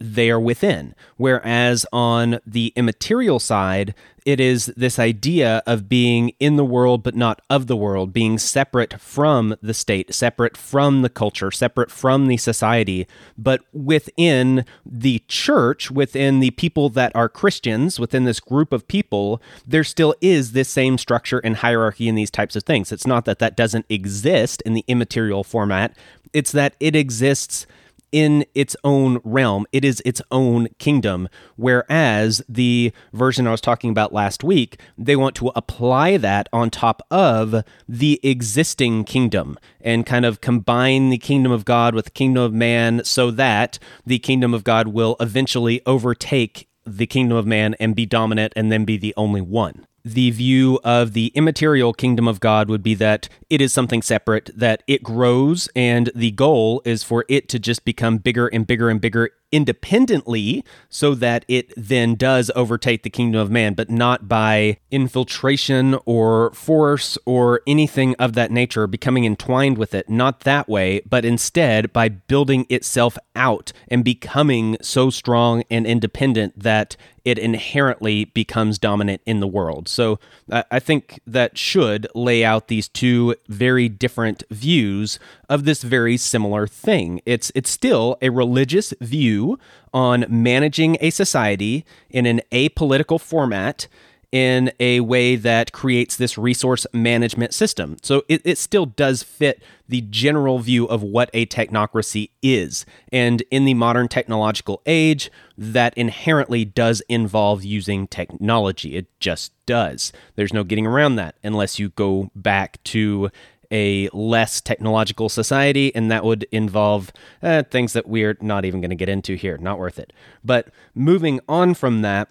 they 0.00 0.30
are 0.30 0.40
within. 0.40 0.94
Whereas 1.16 1.86
on 1.92 2.40
the 2.44 2.72
immaterial 2.74 3.38
side, 3.38 3.94
it 4.24 4.40
is 4.40 4.66
this 4.76 4.98
idea 4.98 5.62
of 5.66 5.88
being 5.88 6.32
in 6.38 6.56
the 6.56 6.64
world 6.64 7.02
but 7.02 7.14
not 7.14 7.42
of 7.50 7.66
the 7.66 7.76
world, 7.76 8.12
being 8.12 8.38
separate 8.38 9.00
from 9.00 9.56
the 9.62 9.74
state, 9.74 10.14
separate 10.14 10.56
from 10.56 11.02
the 11.02 11.08
culture, 11.08 11.50
separate 11.50 11.90
from 11.90 12.26
the 12.26 12.36
society, 12.36 13.06
but 13.36 13.62
within 13.72 14.64
the 14.84 15.22
church, 15.28 15.90
within 15.90 16.40
the 16.40 16.50
people 16.52 16.88
that 16.90 17.14
are 17.14 17.28
Christians, 17.28 17.98
within 17.98 18.24
this 18.24 18.40
group 18.40 18.72
of 18.72 18.88
people, 18.88 19.42
there 19.66 19.84
still 19.84 20.14
is 20.20 20.52
this 20.52 20.68
same 20.68 20.98
structure 20.98 21.38
and 21.38 21.56
hierarchy 21.56 22.08
in 22.08 22.14
these 22.14 22.30
types 22.30 22.56
of 22.56 22.62
things. 22.62 22.92
It's 22.92 23.06
not 23.06 23.24
that 23.24 23.38
that 23.40 23.56
doesn't 23.56 23.86
exist 23.88 24.62
in 24.62 24.74
the 24.74 24.84
immaterial 24.88 25.44
format, 25.44 25.96
it's 26.32 26.52
that 26.52 26.74
it 26.80 26.96
exists 26.96 27.66
in 28.12 28.44
its 28.54 28.76
own 28.84 29.20
realm. 29.24 29.66
It 29.72 29.84
is 29.84 30.02
its 30.04 30.22
own 30.30 30.68
kingdom. 30.78 31.28
Whereas 31.56 32.42
the 32.48 32.92
version 33.12 33.46
I 33.46 33.50
was 33.50 33.60
talking 33.60 33.90
about 33.90 34.12
last 34.12 34.44
week, 34.44 34.78
they 34.96 35.16
want 35.16 35.34
to 35.36 35.50
apply 35.56 36.18
that 36.18 36.48
on 36.52 36.70
top 36.70 37.02
of 37.10 37.64
the 37.88 38.20
existing 38.22 39.04
kingdom 39.04 39.58
and 39.80 40.06
kind 40.06 40.24
of 40.24 40.40
combine 40.40 41.10
the 41.10 41.18
kingdom 41.18 41.50
of 41.50 41.64
God 41.64 41.94
with 41.94 42.04
the 42.04 42.10
kingdom 42.10 42.42
of 42.42 42.52
man 42.52 43.02
so 43.04 43.30
that 43.30 43.78
the 44.06 44.18
kingdom 44.18 44.54
of 44.54 44.62
God 44.62 44.88
will 44.88 45.16
eventually 45.18 45.80
overtake 45.86 46.68
the 46.84 47.06
kingdom 47.06 47.36
of 47.36 47.46
man 47.46 47.74
and 47.80 47.94
be 47.94 48.06
dominant 48.06 48.52
and 48.56 48.70
then 48.70 48.84
be 48.84 48.96
the 48.96 49.14
only 49.16 49.40
one 49.40 49.86
the 50.04 50.30
view 50.30 50.80
of 50.84 51.12
the 51.12 51.28
immaterial 51.34 51.92
kingdom 51.92 52.26
of 52.26 52.40
God 52.40 52.68
would 52.68 52.82
be 52.82 52.94
that 52.94 53.28
it 53.48 53.60
is 53.60 53.72
something 53.72 54.02
separate, 54.02 54.50
that 54.54 54.82
it 54.86 55.02
grows, 55.02 55.68
and 55.76 56.10
the 56.14 56.32
goal 56.32 56.82
is 56.84 57.02
for 57.02 57.24
it 57.28 57.48
to 57.50 57.58
just 57.58 57.84
become 57.84 58.18
bigger 58.18 58.48
and 58.48 58.66
bigger 58.66 58.88
and 58.88 59.00
bigger 59.00 59.30
independently 59.52 60.64
so 60.88 61.14
that 61.14 61.44
it 61.46 61.72
then 61.76 62.14
does 62.14 62.50
overtake 62.56 63.02
the 63.02 63.10
kingdom 63.10 63.40
of 63.40 63.50
man, 63.50 63.74
but 63.74 63.90
not 63.90 64.26
by 64.26 64.78
infiltration 64.90 65.96
or 66.06 66.50
force 66.52 67.18
or 67.26 67.60
anything 67.66 68.16
of 68.18 68.32
that 68.32 68.50
nature, 68.50 68.86
becoming 68.86 69.24
entwined 69.24 69.76
with 69.76 69.94
it. 69.94 70.08
Not 70.08 70.40
that 70.40 70.68
way, 70.68 71.02
but 71.08 71.24
instead 71.24 71.92
by 71.92 72.08
building 72.08 72.66
itself 72.70 73.18
out 73.36 73.72
and 73.88 74.02
becoming 74.02 74.78
so 74.80 75.10
strong 75.10 75.62
and 75.70 75.86
independent 75.86 76.58
that 76.58 76.96
it 77.24 77.38
inherently 77.38 78.26
becomes 78.26 78.78
dominant 78.78 79.22
in 79.26 79.40
the 79.40 79.46
world. 79.46 79.88
So 79.88 80.18
I 80.50 80.78
think 80.78 81.20
that 81.26 81.56
should 81.56 82.06
lay 82.14 82.44
out 82.44 82.68
these 82.68 82.88
two 82.88 83.36
very 83.48 83.88
different 83.88 84.42
views 84.50 85.18
of 85.48 85.64
this 85.64 85.82
very 85.82 86.16
similar 86.16 86.66
thing. 86.66 87.20
It's 87.24 87.52
it's 87.54 87.70
still 87.70 88.16
a 88.20 88.30
religious 88.30 88.92
view 89.00 89.58
on 89.94 90.24
managing 90.28 90.96
a 91.00 91.10
society 91.10 91.84
in 92.10 92.26
an 92.26 92.40
apolitical 92.50 93.20
format 93.20 93.86
in 94.32 94.72
a 94.80 95.00
way 95.00 95.36
that 95.36 95.72
creates 95.72 96.16
this 96.16 96.38
resource 96.38 96.86
management 96.94 97.52
system. 97.52 97.98
So 98.02 98.24
it, 98.28 98.40
it 98.44 98.56
still 98.56 98.86
does 98.86 99.22
fit 99.22 99.62
the 99.86 100.00
general 100.00 100.58
view 100.58 100.86
of 100.86 101.02
what 101.02 101.28
a 101.34 101.44
technocracy 101.46 102.30
is. 102.42 102.86
And 103.12 103.42
in 103.50 103.66
the 103.66 103.74
modern 103.74 104.08
technological 104.08 104.80
age, 104.86 105.30
that 105.58 105.92
inherently 105.98 106.64
does 106.64 107.02
involve 107.10 107.62
using 107.62 108.06
technology. 108.06 108.96
It 108.96 109.06
just 109.20 109.52
does. 109.66 110.12
There's 110.34 110.54
no 110.54 110.64
getting 110.64 110.86
around 110.86 111.16
that 111.16 111.36
unless 111.44 111.78
you 111.78 111.90
go 111.90 112.30
back 112.34 112.82
to 112.84 113.30
a 113.70 114.08
less 114.12 114.60
technological 114.60 115.30
society, 115.30 115.94
and 115.94 116.10
that 116.10 116.24
would 116.24 116.44
involve 116.52 117.10
uh, 117.42 117.62
things 117.62 117.94
that 117.94 118.06
we're 118.06 118.36
not 118.40 118.66
even 118.66 118.82
going 118.82 118.90
to 118.90 118.96
get 118.96 119.08
into 119.08 119.34
here. 119.34 119.56
Not 119.56 119.78
worth 119.78 119.98
it. 119.98 120.12
But 120.44 120.68
moving 120.94 121.40
on 121.48 121.72
from 121.72 122.02
that, 122.02 122.30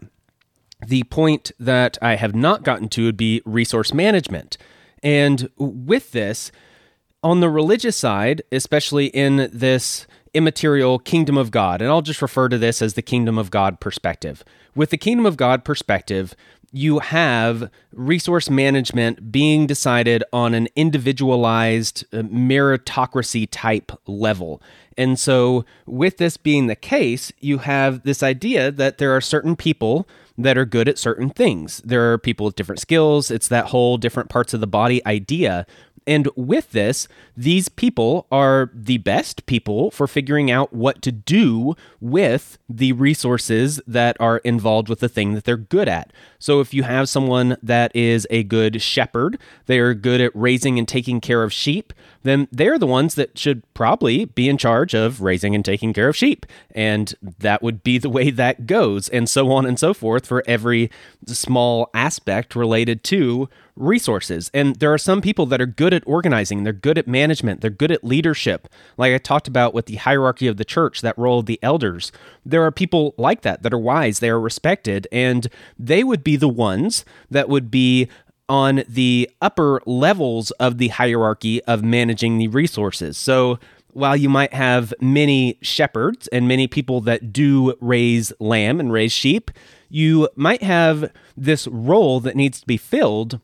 the 0.86 1.04
point 1.04 1.52
that 1.60 1.98
I 2.02 2.16
have 2.16 2.36
not 2.36 2.64
gotten 2.64 2.90
to 2.90 3.06
would 3.06 3.18
be 3.18 3.42
resource 3.46 3.94
management. 3.94 4.58
And 5.04 5.50
with 5.58 6.12
this, 6.12 6.52
on 7.24 7.40
the 7.40 7.50
religious 7.50 7.98
side, 7.98 8.42
especially 8.52 9.08
in 9.08 9.50
this 9.54 10.08
immaterial 10.34 11.00
kingdom 11.00 11.38
of 11.38 11.52
God, 11.52 11.82
and 11.82 11.90
I'll 11.90 12.02
just 12.02 12.22
refer 12.22 12.50
to 12.50 12.58
this 12.58 12.82
as 12.82 12.94
the 12.94 13.02
kingdom 13.02 13.38
of 13.38 13.52
God 13.52 13.80
perspective. 13.80 14.44
With 14.76 14.90
the 14.90 14.98
kingdom 14.98 15.26
of 15.26 15.38
God 15.38 15.64
perspective, 15.64 16.36
you 16.72 17.00
have 17.00 17.70
resource 17.92 18.50
management 18.50 19.32
being 19.32 19.68
decided 19.68 20.24
on 20.32 20.54
an 20.54 20.70
individualized 20.76 22.06
uh, 22.14 22.20
meritocracy 22.20 23.48
type 23.52 23.92
level. 24.08 24.62
And 24.98 25.20
so, 25.20 25.66
with 25.86 26.18
this 26.18 26.38
being 26.38 26.68
the 26.68 26.76
case, 26.76 27.32
you 27.40 27.60
have 27.60 28.04
this 28.04 28.24
idea 28.24 28.72
that 28.72 28.98
there 28.98 29.16
are 29.16 29.22
certain 29.22 29.56
people 29.56 30.08
that 30.38 30.58
are 30.58 30.66
good 30.66 30.88
at 30.88 30.98
certain 30.98 31.30
things. 31.30 31.82
There 31.84 32.12
are 32.12 32.18
people 32.18 32.46
with 32.46 32.56
different 32.56 32.82
skills. 32.82 33.32
It's 33.32 33.48
that 33.48 33.68
whole 33.68 33.98
different 33.98 34.30
parts 34.30 34.54
of 34.54 34.62
the 34.62 34.68
body 34.68 35.06
idea 35.06 35.66
and 36.08 36.28
with 36.36 36.72
this, 36.72 37.08
these 37.38 37.70
people 37.70 38.26
are 38.32 38.72
the 38.74 38.98
best 38.98 39.46
people 39.46 39.92
for 39.92 40.08
figuring 40.08 40.50
out 40.50 40.74
what 40.74 41.02
to 41.04 41.12
do 41.12 41.76
with 42.00 42.58
the 42.68 42.94
resources 42.94 43.80
that 43.86 44.18
are 44.20 44.40
involved 44.40 44.90
with 44.90 45.00
the 45.00 45.10
thing 45.10 45.34
that 45.34 45.44
they're 45.44 45.58
good 45.58 45.88
at. 45.88 46.12
So, 46.40 46.60
if 46.60 46.74
you 46.74 46.84
have 46.84 47.08
someone 47.08 47.56
that 47.62 47.96
is 47.96 48.26
a 48.32 48.44
good 48.44 48.82
shepherd, 48.82 49.38
they 49.68 49.80
are 49.80 49.94
good 49.94 50.22
at 50.22 50.32
raising 50.36 50.80
and 50.80 50.88
taking 50.88 51.22
care 51.22 51.44
of 51.44 51.54
sheep, 51.54 51.94
then 52.24 52.48
they're 52.52 52.80
the 52.80 52.88
ones 52.88 53.16
that 53.16 53.38
should 53.38 53.62
probably 53.74 54.26
be 54.26 54.50
in 54.50 54.58
charge 54.58 54.96
of 54.96 55.22
raising 55.22 55.54
and 55.54 55.64
taking 55.64 55.94
care 55.94 56.10
of 56.10 56.18
sheep. 56.18 56.46
And 56.74 57.14
that 57.22 57.62
would 57.62 57.84
be 57.84 58.00
the 58.00 58.10
way 58.10 58.32
that 58.32 58.66
goes, 58.66 59.08
and 59.10 59.30
so 59.30 59.52
on 59.52 59.68
and 59.68 59.78
so 59.78 59.94
forth 59.94 60.21
for 60.26 60.44
every 60.48 60.90
small 61.26 61.90
aspect 61.94 62.56
related 62.56 63.04
to 63.06 63.50
resources. 63.76 64.52
And 64.54 64.76
there 64.78 64.94
are 64.94 64.98
some 64.98 65.22
people 65.22 65.46
that 65.48 65.62
are 65.62 65.66
good 65.66 65.94
at 65.94 66.04
organizing, 66.06 66.64
they're 66.64 66.74
good 66.74 66.98
at 66.98 67.08
management, 67.08 67.62
they're 67.62 67.70
good 67.70 67.92
at 67.92 68.04
leadership. 68.04 68.68
Like 68.98 69.14
I 69.14 69.18
talked 69.18 69.48
about 69.48 69.74
with 69.74 69.86
the 69.86 69.96
hierarchy 69.96 70.48
of 70.48 70.58
the 70.58 70.66
church, 70.66 71.02
that 71.02 71.18
role 71.18 71.40
of 71.40 71.46
the 71.46 71.60
elders. 71.62 72.12
There 72.46 72.64
are 72.64 72.72
people 72.72 73.16
like 73.18 73.42
that 73.42 73.64
that 73.64 73.74
are 73.74 73.80
wise, 73.80 74.20
they 74.20 74.30
are 74.30 74.40
respected, 74.40 75.08
and 75.12 75.48
they 75.78 76.04
would 76.04 76.24
be 76.24 76.36
the 76.36 76.50
ones 76.50 77.06
that 77.30 77.50
would 77.50 77.72
be 77.72 78.08
on 78.50 78.84
the 78.88 79.30
upper 79.42 79.82
levels 79.86 80.52
of 80.52 80.78
the 80.78 80.90
hierarchy 80.90 81.64
of 81.64 81.84
managing 81.84 82.38
the 82.38 82.50
resources. 82.50 83.18
So 83.18 83.60
while 83.94 84.16
you 84.16 84.30
might 84.30 84.54
have 84.54 84.94
many 85.00 85.58
shepherds 85.62 86.28
and 86.30 86.48
many 86.48 86.68
people 86.68 87.02
that 87.02 87.32
do 87.32 87.76
raise 87.82 88.34
lamb 88.40 88.80
and 88.80 88.92
raise 88.92 89.12
sheep, 89.12 89.52
you 89.90 90.30
might 90.36 90.64
have 90.64 91.12
this 91.36 91.68
role 91.68 92.20
that 92.22 92.36
needs 92.36 92.62
to 92.62 92.68
be 92.68 92.78
filled 92.78 93.40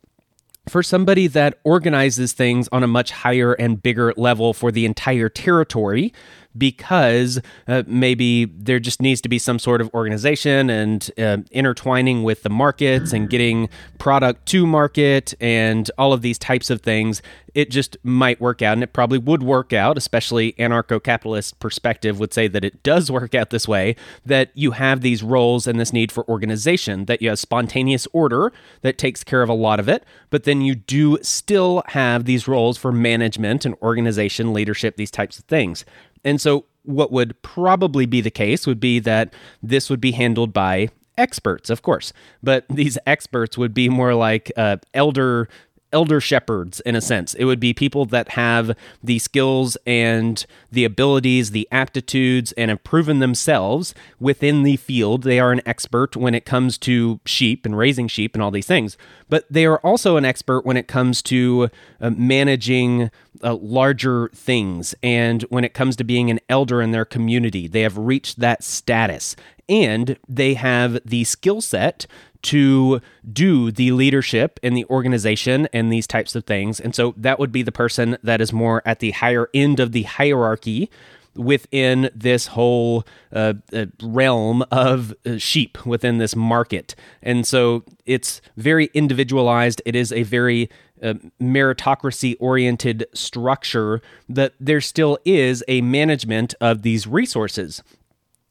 for 0.69 0.83
somebody 0.83 1.27
that 1.27 1.59
organizes 1.63 2.33
things 2.33 2.67
on 2.71 2.83
a 2.83 2.87
much 2.87 3.11
higher 3.11 3.53
and 3.53 3.81
bigger 3.81 4.13
level 4.17 4.53
for 4.53 4.71
the 4.71 4.85
entire 4.85 5.29
territory, 5.29 6.13
because 6.57 7.39
uh, 7.67 7.83
maybe 7.87 8.45
there 8.45 8.79
just 8.79 9.01
needs 9.01 9.21
to 9.21 9.29
be 9.29 9.39
some 9.39 9.59
sort 9.59 9.81
of 9.81 9.93
organization 9.93 10.69
and 10.69 11.11
uh, 11.17 11.37
intertwining 11.51 12.23
with 12.23 12.43
the 12.43 12.49
markets 12.49 13.13
and 13.13 13.29
getting 13.29 13.69
product 13.97 14.45
to 14.47 14.65
market 14.65 15.33
and 15.39 15.89
all 15.97 16.13
of 16.13 16.21
these 16.21 16.37
types 16.37 16.69
of 16.69 16.81
things 16.81 17.21
it 17.57 17.71
just 17.71 17.97
might 18.03 18.39
work 18.39 18.61
out 18.61 18.73
and 18.73 18.83
it 18.83 18.93
probably 18.93 19.17
would 19.17 19.41
work 19.41 19.73
out 19.73 19.97
especially 19.97 20.53
anarcho-capitalist 20.53 21.59
perspective 21.59 22.19
would 22.19 22.31
say 22.31 22.47
that 22.47 22.63
it 22.63 22.83
does 22.83 23.11
work 23.17 23.33
out 23.33 23.49
this 23.49 23.67
way 23.67 23.95
that 24.25 24.51
you 24.53 24.71
have 24.71 25.01
these 25.01 25.23
roles 25.23 25.65
and 25.65 25.79
this 25.79 25.91
need 25.91 26.11
for 26.11 26.27
organization 26.29 27.05
that 27.05 27.21
you 27.21 27.29
have 27.29 27.39
spontaneous 27.39 28.07
order 28.13 28.51
that 28.81 28.97
takes 28.97 29.23
care 29.23 29.41
of 29.41 29.49
a 29.49 29.53
lot 29.53 29.79
of 29.79 29.89
it 29.89 30.03
but 30.29 30.43
then 30.43 30.61
you 30.61 30.75
do 30.75 31.17
still 31.21 31.83
have 31.87 32.25
these 32.25 32.47
roles 32.47 32.77
for 32.77 32.91
management 32.91 33.65
and 33.65 33.75
organization 33.81 34.53
leadership 34.53 34.95
these 34.95 35.11
types 35.11 35.39
of 35.39 35.45
things 35.45 35.83
and 36.23 36.39
so 36.39 36.65
what 36.83 37.11
would 37.11 37.41
probably 37.41 38.05
be 38.05 38.21
the 38.21 38.31
case 38.31 38.65
would 38.65 38.79
be 38.79 38.99
that 38.99 39.33
this 39.61 39.89
would 39.89 39.99
be 40.01 40.11
handled 40.11 40.53
by 40.53 40.89
experts, 41.17 41.69
of 41.69 41.81
course, 41.81 42.13
but 42.41 42.65
these 42.69 42.97
experts 43.05 43.57
would 43.57 43.73
be 43.73 43.89
more 43.89 44.13
like 44.13 44.51
uh, 44.55 44.77
elder 44.93 45.49
elder 45.93 46.19
shepherds 46.19 46.79
in 46.81 46.95
a 46.95 47.01
sense. 47.01 47.33
It 47.35 47.45
would 47.45 47.59
be 47.59 47.73
people 47.73 48.05
that 48.07 48.29
have 48.29 48.75
the 49.01 49.19
skills 49.19 49.77
and 49.85 50.45
the 50.71 50.83
abilities, 50.83 51.51
the 51.51 51.67
aptitudes, 51.71 52.51
and 52.53 52.69
have 52.69 52.83
proven 52.83 53.19
themselves 53.19 53.95
within 54.19 54.63
the 54.63 54.75
field. 54.75 55.23
They 55.23 55.39
are 55.39 55.51
an 55.51 55.61
expert 55.65 56.15
when 56.15 56.35
it 56.35 56.45
comes 56.45 56.77
to 56.79 57.19
sheep 57.25 57.65
and 57.65 57.77
raising 57.77 58.07
sheep 58.07 58.35
and 58.35 58.43
all 58.43 58.51
these 58.51 58.67
things. 58.67 58.97
But 59.29 59.45
they 59.49 59.65
are 59.65 59.79
also 59.79 60.17
an 60.17 60.25
expert 60.25 60.65
when 60.65 60.77
it 60.77 60.87
comes 60.87 61.21
to 61.23 61.69
uh, 62.01 62.09
managing 62.11 63.09
uh, 63.43 63.55
larger 63.55 64.29
things 64.33 64.95
and 65.03 65.43
when 65.43 65.63
it 65.63 65.73
comes 65.73 65.95
to 65.97 66.03
being 66.03 66.29
an 66.29 66.39
elder 66.49 66.81
in 66.81 66.91
their 66.91 67.05
community. 67.05 67.67
They 67.67 67.81
have 67.81 67.97
reached 67.97 68.39
that 68.39 68.63
status 68.63 69.35
and 69.69 70.17
they 70.27 70.53
have 70.53 70.99
the 71.05 71.23
skill 71.23 71.61
set 71.61 72.07
to 72.43 73.01
do 73.31 73.71
the 73.71 73.91
leadership 73.91 74.59
in 74.63 74.73
the 74.73 74.85
organization 74.85 75.67
and 75.73 75.91
these 75.91 76.07
types 76.07 76.35
of 76.35 76.45
things. 76.45 76.79
And 76.79 76.95
so 76.95 77.13
that 77.17 77.39
would 77.39 77.51
be 77.51 77.63
the 77.63 77.71
person 77.71 78.17
that 78.23 78.41
is 78.41 78.53
more 78.53 78.81
at 78.85 78.99
the 78.99 79.11
higher 79.11 79.49
end 79.53 79.79
of 79.79 79.91
the 79.91 80.03
hierarchy 80.03 80.89
within 81.35 82.09
this 82.15 82.47
whole 82.47 83.05
uh, 83.31 83.53
uh, 83.73 83.85
realm 84.01 84.63
of 84.71 85.13
uh, 85.25 85.37
sheep 85.37 85.85
within 85.85 86.17
this 86.17 86.35
market. 86.35 86.95
And 87.21 87.45
so 87.45 87.83
it's 88.05 88.41
very 88.55 88.89
individualized. 88.93 89.81
It 89.85 89.95
is 89.95 90.11
a 90.11 90.23
very 90.23 90.69
uh, 91.01 91.15
meritocracy 91.41 92.35
oriented 92.39 93.05
structure 93.13 94.01
that 94.27 94.53
there 94.59 94.81
still 94.81 95.17
is 95.25 95.63
a 95.67 95.81
management 95.81 96.53
of 96.59 96.81
these 96.81 97.07
resources. 97.07 97.83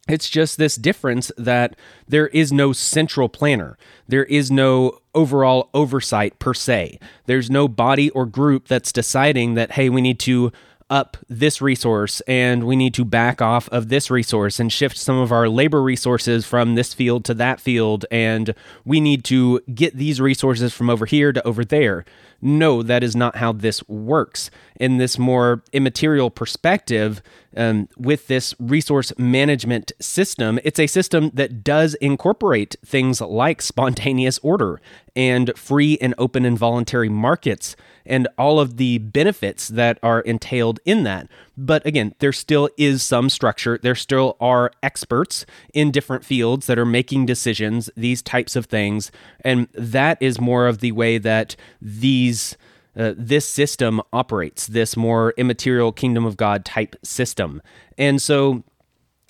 It's 0.09 0.30
just 0.30 0.56
this 0.56 0.76
difference 0.76 1.32
that 1.37 1.74
there 2.06 2.28
is 2.28 2.52
no 2.52 2.72
central 2.72 3.28
planner. 3.28 3.76
There 4.06 4.24
is 4.24 4.50
no 4.50 5.00
overall 5.14 5.68
oversight 5.74 6.38
per 6.38 6.54
se. 6.54 7.00
There's 7.24 7.50
no 7.50 7.66
body 7.66 8.11
or 8.11 8.24
group 8.24 8.68
that's 8.68 8.92
deciding 8.92 9.54
that, 9.54 9.72
hey, 9.72 9.88
we 9.88 10.00
need 10.00 10.20
to 10.20 10.52
up 10.88 11.16
this 11.29 11.61
resource 11.61 12.20
and 12.22 12.64
we 12.64 12.77
need 12.77 12.94
to 12.94 13.05
back 13.05 13.42
off 13.42 13.68
of 13.70 13.88
this 13.88 14.11
resource 14.11 14.61
and 14.61 14.72
shift 14.72 14.96
some 14.96 15.18
of 15.18 15.33
our 15.33 15.49
labor 15.49 15.83
resources 15.83 16.46
from 16.46 16.75
this 16.75 16.94
field 16.94 17.25
to 17.25 17.35
that 17.35 17.61
field 17.61 18.07
and 18.11 18.55
we 18.85 19.01
need 19.01 19.25
to 19.25 19.61
get 19.75 19.96
these 19.96 20.20
resources 20.20 20.72
from 20.72 20.88
over 20.88 21.07
here 21.07 21.33
to 21.33 21.44
over 21.46 21.64
there 21.64 22.05
no, 22.40 22.83
that 22.83 23.03
is 23.03 23.16
not 23.16 23.37
how 23.37 23.53
this 23.53 23.87
works. 23.88 24.51
In 24.79 24.99
this 24.99 25.18
more 25.18 25.62
immaterial 25.72 26.31
perspective, 26.31 27.22
um, 27.57 27.88
with 27.96 28.27
this 28.27 28.55
resource 28.59 29.12
management 29.18 29.92
system, 30.01 30.61
it's 30.62 30.79
a 30.79 30.87
system 30.87 31.31
that 31.35 31.64
does 31.64 31.94
incorporate 31.94 32.77
things 32.85 33.20
like 33.20 33.62
spontaneous 33.62 34.38
order 34.42 34.81
and 35.14 35.57
free 35.57 35.96
and 36.01 36.14
open 36.18 36.44
and 36.44 36.59
voluntary 36.59 37.09
markets 37.09 37.75
and 38.06 38.28
all 38.38 38.58
of 38.60 38.76
the 38.76 38.98
benefits 38.98 39.68
that 39.68 39.98
are 40.02 40.20
entailed 40.20 40.80
in 40.84 41.02
that. 41.04 41.28
But 41.56 41.84
again, 41.86 42.14
there 42.18 42.32
still 42.32 42.68
is 42.76 43.02
some 43.02 43.28
structure. 43.28 43.78
There 43.82 43.94
still 43.94 44.36
are 44.40 44.70
experts 44.82 45.46
in 45.74 45.90
different 45.90 46.24
fields 46.24 46.66
that 46.66 46.78
are 46.78 46.86
making 46.86 47.26
decisions, 47.26 47.90
these 47.96 48.22
types 48.22 48.56
of 48.56 48.66
things. 48.66 49.10
And 49.40 49.68
that 49.74 50.18
is 50.20 50.40
more 50.40 50.66
of 50.66 50.78
the 50.78 50.92
way 50.92 51.18
that 51.18 51.56
these. 51.80 52.56
Uh, 52.98 53.12
this 53.14 53.44
system 53.46 54.00
operates, 54.14 54.68
this 54.68 54.96
more 54.96 55.34
immaterial 55.36 55.92
kingdom 55.92 56.24
of 56.24 56.38
God 56.38 56.64
type 56.64 56.96
system. 57.02 57.60
And 57.98 58.22
so 58.22 58.64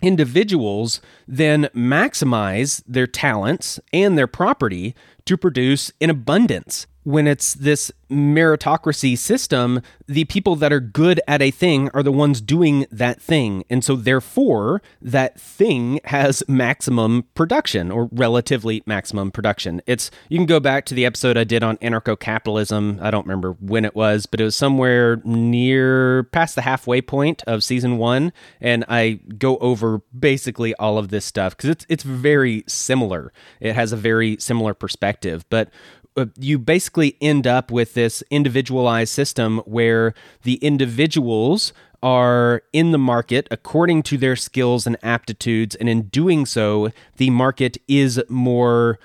individuals 0.02 1.00
then 1.26 1.64
maximize 1.74 2.82
their 2.86 3.06
talents 3.08 3.80
and 3.92 4.16
their 4.16 4.26
property 4.26 4.94
to 5.24 5.36
produce 5.36 5.90
in 6.00 6.10
abundance 6.10 6.86
when 7.07 7.29
it's 7.29 7.55
this 7.55 7.92
meritocracy 8.11 9.16
system, 9.16 9.81
the 10.09 10.25
people 10.25 10.57
that 10.57 10.73
are 10.73 10.81
good 10.81 11.21
at 11.29 11.40
a 11.40 11.53
thing 11.53 11.88
are 11.95 12.03
the 12.03 12.11
ones 12.11 12.40
doing 12.40 12.85
that 12.90 13.23
thing. 13.23 13.62
And 13.71 13.85
so, 13.85 13.95
therefore, 13.95 14.83
that 15.01 15.38
thing 15.38 16.01
has 16.07 16.42
maximum 16.49 17.23
production 17.37 17.92
or 17.92 18.09
relatively 18.11 18.83
maximum 18.87 19.31
production. 19.31 19.81
It's, 19.87 20.11
you 20.29 20.37
can 20.37 20.47
go 20.47 20.59
back 20.59 20.85
to 20.87 20.95
the 20.95 21.07
episode 21.07 21.37
I 21.37 21.45
did 21.45 21.62
on 21.62 21.77
anarcho 21.77 22.19
capitalism. 22.19 22.99
I 23.01 23.12
don't 23.12 23.25
remember 23.25 23.53
when 23.61 23.85
it 23.85 23.95
was, 23.95 24.27
but 24.27 24.40
it 24.40 24.45
was 24.45 24.57
somewhere 24.57 25.23
near 25.25 26.25
past 26.25 26.57
the 26.57 26.62
halfway 26.62 27.01
point 27.01 27.45
of 27.47 27.62
season 27.62 27.99
one. 27.99 28.33
And 28.61 28.85
I 28.88 29.21
go 29.38 29.59
over 29.59 30.03
basically 30.19 30.75
all 30.75 30.99
of 30.99 31.11
this 31.11 31.25
stuff 31.25 31.57
because 31.57 31.71
it's, 31.71 31.87
it's 31.88 32.03
very 32.03 32.64
similar. 32.66 33.33
It 33.61 33.75
has 33.77 33.92
a 33.92 33.97
very 33.97 34.38
similar 34.40 34.75
perspective. 34.75 35.45
But 35.51 35.71
Uh, 36.16 36.26
you 36.38 36.59
basically 36.59 37.16
end 37.20 37.46
up 37.46 37.70
with 37.70 37.92
this 37.94 38.22
individualized 38.31 39.12
system 39.12 39.59
where 39.66 40.14
the 40.44 40.55
individuals 40.57 41.74
are 42.02 42.62
in 42.72 42.92
the 42.92 42.98
market 42.98 43.46
according 43.50 44.02
to 44.02 44.16
their 44.16 44.37
skills 44.37 44.87
and 44.87 44.96
aptitudes 45.02 45.74
and 45.74 45.88
in 45.88 46.02
doing 46.02 46.46
so 46.46 46.90
the 47.16 47.31
market 47.31 47.76
is 47.88 48.22
more 48.29 48.98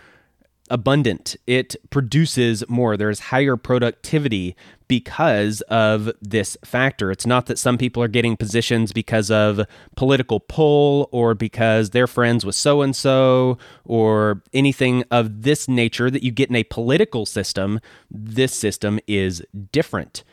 abundant. 0.71 1.35
It 1.45 1.75
produces 1.91 2.63
more. 2.67 2.97
There's 2.97 3.19
higher 3.19 3.57
productivity 3.57 4.55
because 4.87 5.61
of 5.61 6.11
this 6.21 6.57
factor. 6.65 7.11
It's 7.11 7.25
not 7.25 7.45
that 7.45 7.59
some 7.59 7.77
people 7.77 8.01
are 8.01 8.07
getting 8.07 8.35
positions 8.35 8.91
because 8.91 9.29
of 9.29 9.61
political 9.95 10.39
pull 10.39 11.07
or 11.11 11.35
because 11.35 11.91
they're 11.91 12.07
friends 12.07 12.45
with 12.45 12.55
so 12.55 12.81
and 12.81 12.95
so 12.95 13.57
or 13.85 14.41
anything 14.53 15.03
of 15.11 15.43
this 15.43 15.67
nature 15.67 16.09
that 16.09 16.23
you 16.23 16.31
get 16.31 16.49
in 16.49 16.55
a 16.55 16.63
political 16.63 17.25
system. 17.25 17.79
This 18.09 18.53
system 18.53 18.99
is 19.07 19.43
different. 19.71 20.23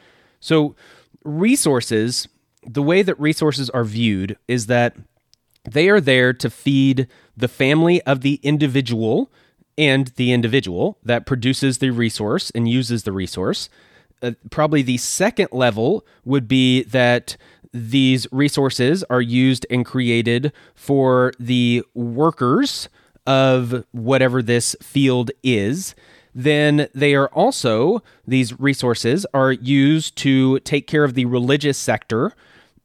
So, 0.40 0.74
resources, 1.24 2.28
the 2.64 2.82
way 2.82 3.02
that 3.02 3.18
resources 3.20 3.68
are 3.70 3.84
viewed 3.84 4.36
is 4.46 4.66
that 4.66 4.96
they 5.64 5.88
are 5.88 6.00
there 6.00 6.32
to 6.32 6.50
feed 6.50 7.08
the 7.36 7.48
family 7.48 8.00
of 8.02 8.22
the 8.22 8.40
individual 8.42 9.30
and 9.78 10.08
the 10.16 10.32
individual 10.32 10.98
that 11.04 11.24
produces 11.24 11.78
the 11.78 11.90
resource 11.90 12.50
and 12.50 12.68
uses 12.68 13.04
the 13.04 13.12
resource. 13.12 13.70
Uh, 14.20 14.32
probably 14.50 14.82
the 14.82 14.96
second 14.96 15.48
level 15.52 16.04
would 16.24 16.48
be 16.48 16.82
that 16.82 17.36
these 17.72 18.26
resources 18.32 19.04
are 19.04 19.22
used 19.22 19.64
and 19.70 19.86
created 19.86 20.52
for 20.74 21.32
the 21.38 21.84
workers 21.94 22.88
of 23.26 23.84
whatever 23.92 24.42
this 24.42 24.74
field 24.82 25.30
is. 25.44 25.94
Then 26.34 26.88
they 26.94 27.14
are 27.14 27.28
also, 27.28 28.02
these 28.26 28.58
resources 28.58 29.24
are 29.32 29.52
used 29.52 30.16
to 30.16 30.58
take 30.60 30.86
care 30.86 31.04
of 31.04 31.14
the 31.14 31.26
religious 31.26 31.78
sector 31.78 32.34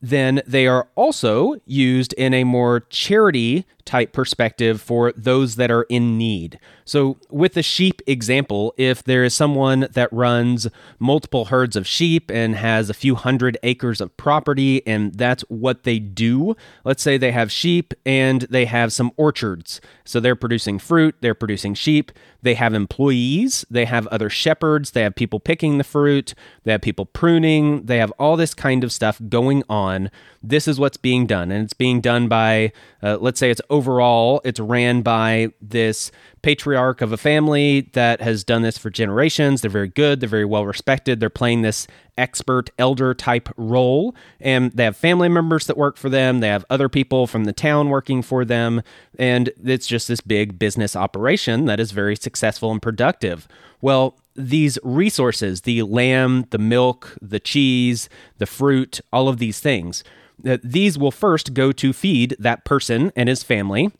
then 0.04 0.42
they 0.46 0.68
are 0.68 0.90
also 0.96 1.56
used 1.66 2.12
in 2.14 2.34
a 2.34 2.44
more 2.44 2.82
charity 2.90 3.66
type 3.86 4.14
perspective 4.14 4.82
for 4.82 5.12
those 5.16 5.56
that 5.56 5.72
are 5.72 5.84
in 5.84 6.18
need. 6.18 6.60
So, 6.86 7.18
with 7.30 7.54
the 7.54 7.64
sheep 7.64 8.02
example, 8.08 8.74
if 8.78 9.04
there 9.04 9.24
is 9.24 9.34
someone 9.34 9.88
that 9.92 10.12
runs 10.12 10.68
multiple 11.00 11.46
herds 11.46 11.76
of 11.76 11.88
sheep 11.88 12.30
and 12.30 12.56
has 12.56 12.90
a 12.90 12.94
few 12.94 13.16
hundred 13.16 13.58
acres 13.64 14.02
of 14.02 14.16
property, 14.18 14.86
and 14.86 15.14
that's 15.14 15.44
what 15.44 15.84
they 15.84 16.00
do, 16.00 16.56
let's 16.84 17.02
say 17.02 17.18
they 17.18 17.32
have 17.32 17.52
sheep 17.52 17.94
and 18.06 18.42
they 18.44 18.66
have 18.66 18.92
some 18.92 19.12
orchards. 19.16 19.80
So, 20.04 20.20
they're 20.20 20.36
producing 20.36 20.80
fruit, 20.80 21.16
they're 21.22 21.34
producing 21.34 21.74
sheep, 21.74 22.12
they 22.42 22.56
have 22.56 22.74
employees, 22.74 23.66
they 23.70 23.86
have 23.86 24.06
other 24.08 24.30
shepherds, 24.30 24.92
they 24.92 25.02
have 25.02 25.16
people 25.16 25.40
picking 25.40 25.78
the 25.78 25.84
fruit, 25.86 26.34
they 26.64 26.74
have 26.74 26.82
people 26.82 27.06
pruning, 27.06 27.86
they 27.86 27.98
have 27.98 28.12
all 28.20 28.36
this 28.36 28.54
kind 28.54 28.84
of 28.84 28.92
stuff 28.92 29.22
going 29.30 29.64
on. 29.70 30.12
This 30.42 30.68
is 30.68 30.78
what's 30.78 30.98
being 30.98 31.26
done, 31.26 31.52
and 31.52 31.64
it's 31.64 31.74
being 31.74 32.02
done 32.02 32.28
by, 32.28 32.74
uh, 33.02 33.18
let's 33.22 33.40
say 33.40 33.50
it's 33.50 33.62
overall, 33.74 34.40
it's 34.46 34.60
ran 34.60 35.02
by 35.02 35.52
this 35.60 36.12
patriarch 36.44 37.02
of 37.02 37.12
a 37.12 37.18
family 37.18 37.90
that 37.94 38.22
has 38.22 38.44
done 38.44 38.62
this 38.62 38.78
for 38.78 38.92
generations. 38.92 39.62
They're 39.62 39.72
very 39.72 39.88
good, 39.88 40.20
they're 40.20 40.30
very 40.30 40.46
well 40.46 40.66
respected. 40.66 41.20
They're 41.20 41.32
playing 41.32 41.64
this 41.64 41.88
expert 42.16 42.70
elder 42.78 43.16
type 43.16 43.50
role, 43.58 44.16
and 44.40 44.72
they 44.74 44.84
have 44.84 44.96
family 44.96 45.28
members 45.28 45.66
that 45.66 45.76
work 45.76 45.98
for 45.98 46.08
them. 46.08 46.40
They 46.40 46.50
have 46.50 46.66
other 46.70 46.88
people 46.88 47.26
from 47.26 47.46
the 47.46 47.52
town 47.52 47.90
working 47.90 48.22
for 48.22 48.46
them, 48.46 48.84
and 49.18 49.50
it's 49.66 49.88
just 49.88 50.08
this 50.08 50.22
big 50.22 50.60
business 50.60 50.96
operation 50.96 51.66
that 51.66 51.80
is 51.80 51.92
very 51.92 52.16
successful 52.16 52.72
and 52.72 52.82
productive. 52.82 53.48
Well, 53.82 54.20
these 54.36 54.78
resources 54.84 55.62
the 55.62 55.82
lamb, 55.82 56.46
the 56.52 56.60
milk, 56.60 57.18
the 57.20 57.40
cheese, 57.40 58.08
the 58.38 58.46
fruit, 58.46 59.02
all 59.12 59.28
of 59.28 59.40
these 59.40 59.60
things 59.60 60.04
these 60.40 60.98
will 60.98 61.12
first 61.12 61.54
go 61.54 61.72
to 61.72 61.94
feed 61.94 62.36
that 62.40 62.66
person 62.66 63.12
and 63.16 63.30
his 63.30 63.44
family. 63.44 63.92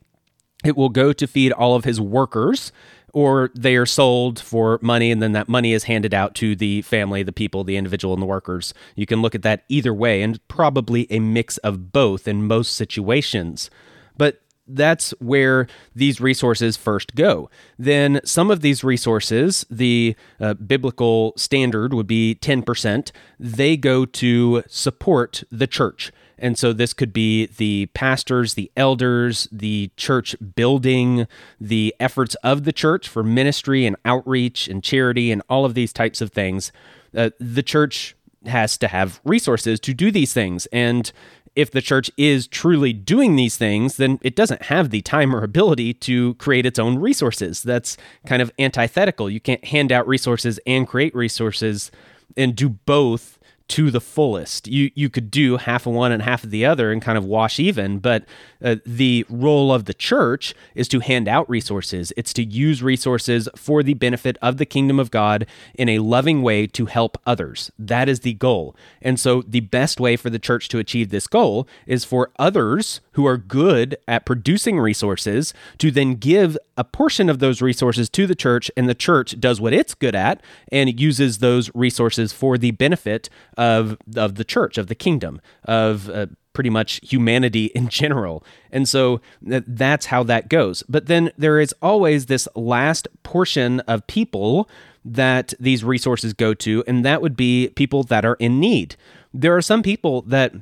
It 0.64 0.76
will 0.76 0.88
go 0.88 1.12
to 1.12 1.26
feed 1.26 1.52
all 1.52 1.74
of 1.74 1.84
his 1.84 2.00
workers, 2.00 2.72
or 3.12 3.50
they 3.54 3.76
are 3.76 3.86
sold 3.86 4.40
for 4.40 4.78
money, 4.82 5.10
and 5.10 5.22
then 5.22 5.32
that 5.32 5.48
money 5.48 5.72
is 5.72 5.84
handed 5.84 6.12
out 6.12 6.34
to 6.36 6.56
the 6.56 6.82
family, 6.82 7.22
the 7.22 7.32
people, 7.32 7.62
the 7.62 7.76
individual, 7.76 8.14
and 8.14 8.22
the 8.22 8.26
workers. 8.26 8.74
You 8.96 9.06
can 9.06 9.22
look 9.22 9.34
at 9.34 9.42
that 9.42 9.64
either 9.68 9.94
way, 9.94 10.22
and 10.22 10.46
probably 10.48 11.06
a 11.10 11.20
mix 11.20 11.58
of 11.58 11.92
both 11.92 12.26
in 12.26 12.46
most 12.46 12.74
situations. 12.74 13.70
But 14.16 14.40
that's 14.66 15.10
where 15.20 15.66
these 15.94 16.20
resources 16.20 16.76
first 16.76 17.14
go. 17.14 17.50
Then 17.78 18.20
some 18.24 18.50
of 18.50 18.60
these 18.60 18.82
resources, 18.82 19.66
the 19.70 20.16
uh, 20.40 20.54
biblical 20.54 21.34
standard 21.36 21.92
would 21.92 22.06
be 22.06 22.38
10%, 22.40 23.12
they 23.38 23.76
go 23.76 24.04
to 24.06 24.62
support 24.66 25.44
the 25.50 25.66
church. 25.66 26.10
And 26.44 26.58
so 26.58 26.74
this 26.74 26.92
could 26.92 27.14
be 27.14 27.46
the 27.46 27.86
pastors, 27.94 28.52
the 28.52 28.70
elders, 28.76 29.48
the 29.50 29.90
church 29.96 30.36
building, 30.54 31.26
the 31.58 31.94
efforts 31.98 32.34
of 32.44 32.64
the 32.64 32.72
church 32.72 33.08
for 33.08 33.22
ministry 33.22 33.86
and 33.86 33.96
outreach 34.04 34.68
and 34.68 34.84
charity 34.84 35.32
and 35.32 35.40
all 35.48 35.64
of 35.64 35.72
these 35.72 35.90
types 35.90 36.20
of 36.20 36.32
things. 36.32 36.70
Uh, 37.16 37.30
the 37.40 37.62
church 37.62 38.14
has 38.44 38.76
to 38.76 38.88
have 38.88 39.22
resources 39.24 39.80
to 39.80 39.94
do 39.94 40.10
these 40.10 40.34
things. 40.34 40.66
And 40.66 41.10
if 41.56 41.70
the 41.70 41.80
church 41.80 42.10
is 42.18 42.46
truly 42.46 42.92
doing 42.92 43.36
these 43.36 43.56
things, 43.56 43.96
then 43.96 44.18
it 44.20 44.36
doesn't 44.36 44.64
have 44.64 44.90
the 44.90 45.00
time 45.00 45.34
or 45.34 45.42
ability 45.44 45.94
to 45.94 46.34
create 46.34 46.66
its 46.66 46.78
own 46.78 46.98
resources. 46.98 47.62
That's 47.62 47.96
kind 48.26 48.42
of 48.42 48.52
antithetical. 48.58 49.30
You 49.30 49.40
can't 49.40 49.64
hand 49.64 49.90
out 49.90 50.06
resources 50.06 50.60
and 50.66 50.86
create 50.86 51.14
resources 51.14 51.90
and 52.36 52.54
do 52.54 52.68
both 52.68 53.38
to 53.66 53.90
the 53.90 54.00
fullest. 54.00 54.68
You 54.68 54.90
you 54.94 55.08
could 55.08 55.30
do 55.30 55.56
half 55.56 55.86
of 55.86 55.94
one 55.94 56.12
and 56.12 56.22
half 56.22 56.44
of 56.44 56.50
the 56.50 56.66
other 56.66 56.92
and 56.92 57.00
kind 57.00 57.16
of 57.16 57.24
wash 57.24 57.58
even, 57.58 57.98
but 57.98 58.24
uh, 58.62 58.76
the 58.84 59.24
role 59.28 59.72
of 59.72 59.86
the 59.86 59.94
church 59.94 60.54
is 60.74 60.86
to 60.88 61.00
hand 61.00 61.28
out 61.28 61.48
resources. 61.48 62.12
It's 62.16 62.32
to 62.34 62.44
use 62.44 62.82
resources 62.82 63.48
for 63.56 63.82
the 63.82 63.94
benefit 63.94 64.36
of 64.42 64.58
the 64.58 64.66
kingdom 64.66 65.00
of 65.00 65.10
God 65.10 65.46
in 65.74 65.88
a 65.88 66.00
loving 66.00 66.42
way 66.42 66.66
to 66.68 66.86
help 66.86 67.16
others. 67.26 67.70
That 67.78 68.08
is 68.08 68.20
the 68.20 68.34
goal. 68.34 68.76
And 69.00 69.18
so 69.18 69.42
the 69.42 69.60
best 69.60 69.98
way 69.98 70.16
for 70.16 70.30
the 70.30 70.38
church 70.38 70.68
to 70.68 70.78
achieve 70.78 71.10
this 71.10 71.26
goal 71.26 71.66
is 71.86 72.04
for 72.04 72.30
others 72.38 73.00
who 73.12 73.26
are 73.26 73.36
good 73.38 73.96
at 74.06 74.26
producing 74.26 74.78
resources 74.78 75.54
to 75.78 75.90
then 75.90 76.14
give 76.14 76.58
a 76.76 76.84
portion 76.84 77.30
of 77.30 77.38
those 77.38 77.62
resources 77.62 78.08
to 78.10 78.26
the 78.26 78.34
church 78.34 78.70
and 78.76 78.88
the 78.88 78.94
church 78.94 79.38
does 79.40 79.60
what 79.60 79.72
it's 79.72 79.94
good 79.94 80.14
at 80.14 80.42
and 80.70 81.00
uses 81.00 81.38
those 81.38 81.70
resources 81.74 82.32
for 82.32 82.58
the 82.58 82.72
benefit 82.72 83.28
of 83.56 83.96
of 84.16 84.36
the 84.36 84.44
church, 84.44 84.78
of 84.78 84.86
the 84.88 84.94
kingdom, 84.94 85.40
of 85.64 86.08
uh, 86.10 86.26
pretty 86.52 86.70
much 86.70 87.00
humanity 87.02 87.66
in 87.74 87.88
general. 87.88 88.44
And 88.70 88.88
so 88.88 89.20
that's 89.42 90.06
how 90.06 90.22
that 90.24 90.48
goes. 90.48 90.82
But 90.88 91.06
then 91.06 91.30
there 91.36 91.60
is 91.60 91.74
always 91.82 92.26
this 92.26 92.48
last 92.54 93.08
portion 93.22 93.80
of 93.80 94.06
people 94.06 94.68
that 95.04 95.52
these 95.60 95.84
resources 95.84 96.32
go 96.32 96.54
to, 96.54 96.82
and 96.86 97.04
that 97.04 97.20
would 97.20 97.36
be 97.36 97.68
people 97.76 98.04
that 98.04 98.24
are 98.24 98.36
in 98.36 98.58
need. 98.58 98.96
There 99.34 99.54
are 99.54 99.62
some 99.62 99.82
people 99.82 100.22
that 100.22 100.54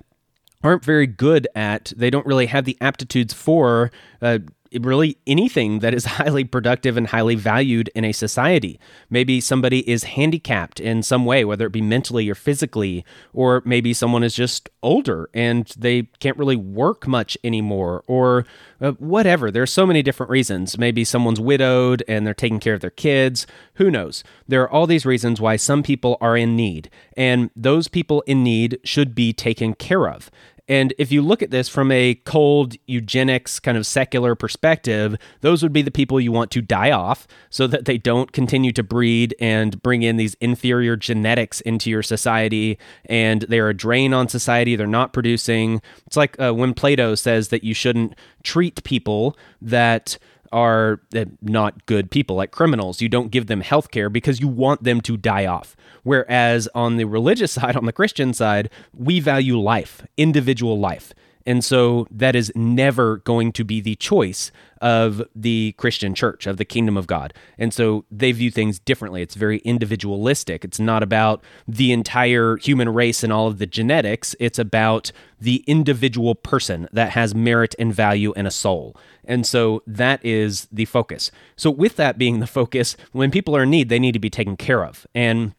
aren't 0.64 0.85
very 0.85 1.07
good 1.07 1.46
at, 1.55 1.92
they 1.96 2.11
don't 2.11 2.26
really 2.26 2.46
have 2.46 2.64
the 2.64 2.76
aptitudes 2.81 3.33
for 3.33 3.90
uh, 4.20 4.38
really 4.81 5.19
anything 5.27 5.81
that 5.81 5.95
is 5.95 6.05
highly 6.23 6.45
productive 6.45 6.97
and 6.97 7.07
highly 7.07 7.35
valued 7.35 7.91
in 7.95 8.05
a 8.05 8.13
society. 8.13 8.79
Maybe 9.11 9.41
somebody 9.41 9.89
is 9.89 10.05
handicapped 10.05 10.81
in 10.81 11.03
some 11.03 11.25
way, 11.25 11.45
whether 11.45 11.67
it 11.67 11.73
be 11.73 11.83
mentally 11.83 12.29
or 12.29 12.35
physically, 12.35 13.05
or 13.33 13.63
maybe 13.65 13.93
someone 13.95 14.23
is 14.23 14.35
just 14.35 14.69
older 14.83 15.29
and 15.35 15.73
they 15.79 16.03
can't 16.21 16.37
really 16.37 16.57
work 16.57 17.07
much 17.07 17.37
anymore, 17.45 18.03
or 18.07 18.45
uh, 18.81 18.93
whatever. 18.93 19.51
There 19.51 19.63
are 19.63 19.67
so 19.67 19.87
many 19.87 20.03
different 20.03 20.31
reasons. 20.31 20.77
Maybe 20.79 21.05
someone's 21.05 21.41
widowed 21.41 22.03
and 22.09 22.27
they're 22.27 22.35
taking 22.35 22.61
care 22.61 22.75
of 22.75 22.81
their 22.81 22.91
kids. 22.91 23.47
Who 23.75 23.91
knows? 23.91 24.25
There 24.49 24.63
are 24.63 24.71
all 24.71 24.87
these 24.87 25.07
reasons 25.07 25.41
why 25.41 25.57
some 25.57 25.83
people 25.83 26.19
are 26.21 26.37
in 26.37 26.57
need, 26.57 26.91
and 27.17 27.51
those 27.55 27.89
people 27.89 28.23
in 28.27 28.43
need 28.43 28.79
should 28.85 29.15
be 29.15 29.33
taken 29.33 29.75
care 29.75 30.09
of. 30.09 30.31
And 30.68 30.94
if 30.96 31.11
you 31.11 31.22
look 31.22 31.42
at 31.42 31.51
this 31.51 31.68
from 31.68 31.90
a 31.90 32.14
cold 32.25 32.75
eugenics 32.87 33.59
kind 33.59 33.77
of 33.77 33.87
secular 33.87 34.35
perspective, 34.35 35.16
those 35.40 35.62
would 35.62 35.72
be 35.72 35.83
the 35.83 35.90
people 35.90 36.20
you 36.20 36.33
want 36.33 36.51
to 36.53 36.62
die 36.62 36.90
off 36.90 37.27
so 37.51 37.66
that 37.66 37.85
they 37.85 37.98
don't 37.98 38.33
continue 38.33 38.72
to 38.72 38.83
breed 38.83 39.35
and 39.40 39.83
bring 39.83 40.03
in 40.03 40.16
these 40.16 40.35
inferior 40.35 40.96
genetics 40.96 41.61
into 41.62 41.90
your 41.90 42.03
society 42.03 42.79
and 43.07 43.42
they're 43.42 43.68
a 43.68 43.75
drain 43.75 44.14
on 44.14 44.29
society. 44.29 44.77
They're 44.77 44.87
not 44.87 45.12
producing. 45.12 45.83
It's 46.07 46.16
like 46.16 46.38
uh, 46.40 46.53
when 46.55 46.75
Plato 46.75 47.14
says 47.16 47.48
that 47.48 47.64
you 47.64 47.75
shouldn't 47.75 48.14
treat 48.44 48.85
people 48.85 49.37
that 49.61 50.18
are 50.53 51.01
uh, 51.15 51.25
not 51.41 51.87
good 51.87 52.11
people, 52.11 52.37
like 52.37 52.51
criminals. 52.51 53.01
You 53.01 53.09
don't 53.09 53.31
give 53.31 53.47
them 53.47 53.61
health 53.61 53.91
care 53.91 54.09
because 54.09 54.41
you 54.41 54.49
want 54.49 54.85
them 54.85 55.01
to 55.03 55.17
die 55.17 55.47
off. 55.47 55.77
Whereas 56.03 56.69
on 56.75 56.97
the 56.97 57.05
religious 57.05 57.53
side, 57.59 57.77
on 57.77 57.87
the 57.87 57.93
Christian 57.93 58.35
side, 58.35 58.71
we 58.97 59.21
value 59.21 59.59
life, 59.59 60.07
individual 60.17 60.79
life. 60.79 61.15
And 61.46 61.64
so 61.64 62.07
that 62.11 62.37
is 62.37 62.52
never 62.55 63.18
going 63.18 63.52
to 63.52 63.64
be 63.64 63.81
the 63.81 63.96
choice 63.96 64.50
of 64.81 65.22
the 65.35 65.74
Christian 65.78 66.14
church, 66.14 66.46
of 66.46 66.57
the 66.57 66.64
kingdom 66.64 66.96
of 66.96 67.07
God. 67.07 67.33
And 67.57 67.72
so 67.72 68.05
they 68.11 68.33
view 68.33 68.50
things 68.50 68.81
differently. 68.81 69.22
It's 69.22 69.37
very 69.37 69.59
individualistic. 69.59 70.64
It's 70.64 70.81
not 70.81 71.02
about 71.02 71.42
the 71.68 71.92
entire 71.92 72.57
human 72.57 72.88
race 72.88 73.22
and 73.22 73.33
all 73.33 73.46
of 73.46 73.59
the 73.59 73.66
genetics, 73.66 74.35
it's 74.40 74.59
about 74.59 75.12
the 75.40 75.64
individual 75.66 76.35
person 76.35 76.88
that 76.92 77.11
has 77.11 77.35
merit 77.35 77.74
and 77.78 77.94
value 77.94 78.33
and 78.37 78.46
a 78.46 78.50
soul. 78.50 78.96
And 79.24 79.46
so 79.46 79.83
that 79.87 80.24
is 80.24 80.66
the 80.72 80.85
focus. 80.85 81.31
So, 81.57 81.70
with 81.70 81.96
that 81.96 82.18
being 82.18 82.40
the 82.40 82.46
focus, 82.46 82.96
when 83.12 83.31
people 83.31 83.57
are 83.57 83.62
in 83.62 83.70
need, 83.70 83.88
they 83.88 83.98
need 83.98 84.12
to 84.12 84.18
be 84.18 84.31
taken 84.31 84.57
care 84.57 84.85
of. 84.85 85.07
And 85.14 85.55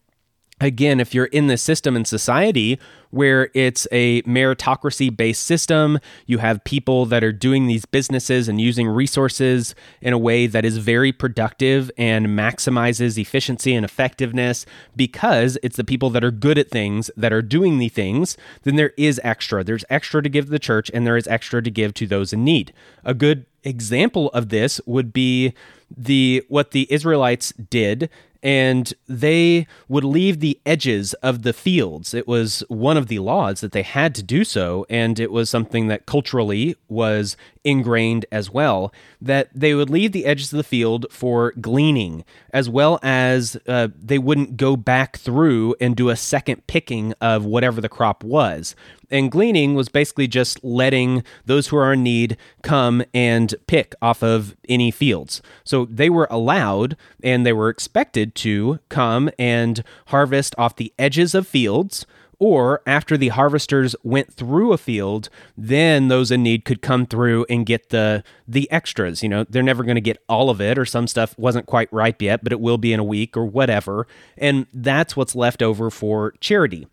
again, 0.64 1.00
if 1.00 1.14
you're 1.14 1.26
in 1.26 1.48
this 1.48 1.62
system 1.62 1.96
in 1.96 2.06
society 2.06 2.80
where 3.12 3.50
it's 3.54 3.86
a 3.92 4.22
meritocracy 4.24 5.16
based 5.16 5.44
system, 5.44 6.00
you 6.26 6.40
have 6.40 6.64
people 6.64 7.06
that 7.06 7.24
are 7.24 7.32
doing 7.32 7.68
these 7.68 7.86
businesses 7.86 8.48
and 8.48 8.60
using 8.60 8.88
resources 8.88 9.76
in 10.02 10.14
a 10.14 10.18
way 10.18 10.48
that 10.48 10.66
is 10.66 10.78
very 10.78 11.12
productive 11.12 11.92
and 11.98 12.28
maximizes 12.28 13.18
efficiency 13.18 13.76
and 13.76 13.86
effectiveness 13.86 14.66
because 14.96 15.58
it's 15.62 15.78
the 15.78 15.84
people 15.84 16.10
that 16.10 16.24
are 16.24 16.32
good 16.32 16.58
at 16.58 16.72
things 16.72 17.12
that 17.16 17.32
are 17.32 17.44
doing 17.44 17.78
the 17.78 17.90
things, 17.90 18.36
then 18.64 18.78
there 18.78 18.94
is 18.98 19.22
extra. 19.24 19.64
There's 19.64 19.86
extra 19.90 20.24
to 20.24 20.30
give 20.30 20.46
to 20.46 20.52
the 20.52 20.60
church 20.60 20.90
and 20.94 21.06
there 21.06 21.18
is 21.18 21.28
extra 21.28 21.62
to 21.62 21.70
give 21.70 21.94
to 21.96 22.08
those 22.08 22.34
in 22.34 22.44
need. 22.44 22.74
A 23.04 23.14
good 23.14 23.46
example 23.64 24.30
of 24.30 24.50
this 24.50 24.82
would 24.86 25.14
be 25.14 25.54
the 25.96 26.44
what 26.50 26.72
the 26.72 26.92
Israelites 26.92 27.54
did 27.54 28.10
and 28.44 28.94
they 29.08 29.66
would 29.88 30.04
leave 30.04 30.42
the 30.42 30.60
edges 30.66 31.14
of 31.16 31.44
the 31.44 31.54
fields. 31.54 32.14
It 32.14 32.28
was 32.28 32.62
one 32.68 32.98
of 32.98 33.08
the 33.08 33.20
laws 33.20 33.62
that 33.62 33.72
they 33.72 33.82
had 33.82 34.14
to 34.16 34.24
do 34.24 34.44
so, 34.44 34.86
and 34.90 35.18
it 35.18 35.32
was 35.32 35.50
something 35.50 35.88
that 35.88 36.06
culturally 36.06 36.76
was 36.90 37.38
ingrained 37.64 38.26
as 38.30 38.52
well 38.52 38.94
that 39.22 39.50
they 39.56 39.74
would 39.74 39.90
leave 39.90 40.12
the 40.12 40.26
edges 40.26 40.52
of 40.52 40.58
the 40.58 40.64
field 40.64 41.06
for 41.10 41.54
gleaning, 41.62 42.26
as 42.52 42.70
well 42.70 43.00
as 43.02 43.58
uh, 43.68 43.88
they 43.98 44.20
wouldn't 44.20 44.58
go 44.58 44.76
back 44.76 45.18
through 45.18 45.74
and 45.80 45.96
do 45.96 46.10
a 46.10 46.16
second 46.18 46.68
picking 46.68 47.14
of 47.22 47.46
whatever 47.46 47.80
the 47.80 47.88
crop 47.88 48.24
was. 48.24 48.76
And 49.12 49.32
gleaning 49.32 49.76
was 49.76 49.90
basically 49.90 50.28
just 50.28 50.64
letting 50.64 51.24
those 51.46 51.68
who 51.68 51.78
are 51.78 51.94
in 51.94 52.04
need 52.04 52.38
come 52.62 53.04
and 53.14 53.54
pick 53.68 53.96
off 54.02 54.24
of 54.24 54.56
any 54.68 54.92
fields. 54.92 55.42
So 55.64 55.86
they 55.86 56.10
were 56.10 56.28
allowed 56.30 56.98
and 57.24 57.46
they 57.46 57.54
were 57.54 57.70
expected 57.70 58.36
to 58.36 58.80
come 58.90 59.30
and 59.38 59.84
harvest 60.08 60.56
off 60.58 60.76
the 60.76 60.94
edges 60.98 61.36
of 61.36 61.48
fields 61.48 62.06
or 62.40 62.82
after 62.86 63.16
the 63.16 63.30
harvesters 63.30 63.96
went 64.04 64.34
through 64.34 64.74
a 64.74 64.78
field 64.78 65.30
then 65.56 66.10
those 66.10 66.30
in 66.30 66.44
need 66.44 66.66
could 66.66 66.82
come 66.82 67.06
through 67.06 67.46
and 67.50 67.66
get 67.66 67.90
the 67.90 68.22
the 68.48 68.70
extras. 68.70 69.24
You 69.24 69.30
know 69.30 69.46
they're 69.46 69.64
never 69.64 69.84
going 69.84 69.96
to 69.96 70.02
get 70.02 70.22
all 70.28 70.50
of 70.50 70.60
it 70.60 70.78
or 70.78 70.86
some 70.86 71.08
stuff 71.08 71.38
wasn't 71.38 71.68
quite 71.68 71.92
ripe 71.94 72.22
yet 72.22 72.44
but 72.44 72.52
it 72.52 72.60
will 72.60 72.78
be 72.78 72.92
in 72.92 73.00
a 73.00 73.04
week 73.04 73.38
or 73.38 73.46
whatever. 73.46 74.08
And 74.38 74.66
that's 74.74 75.16
what's 75.16 75.36
left 75.36 75.62
over 75.62 75.90
for 75.90 76.34
charity 76.42 76.88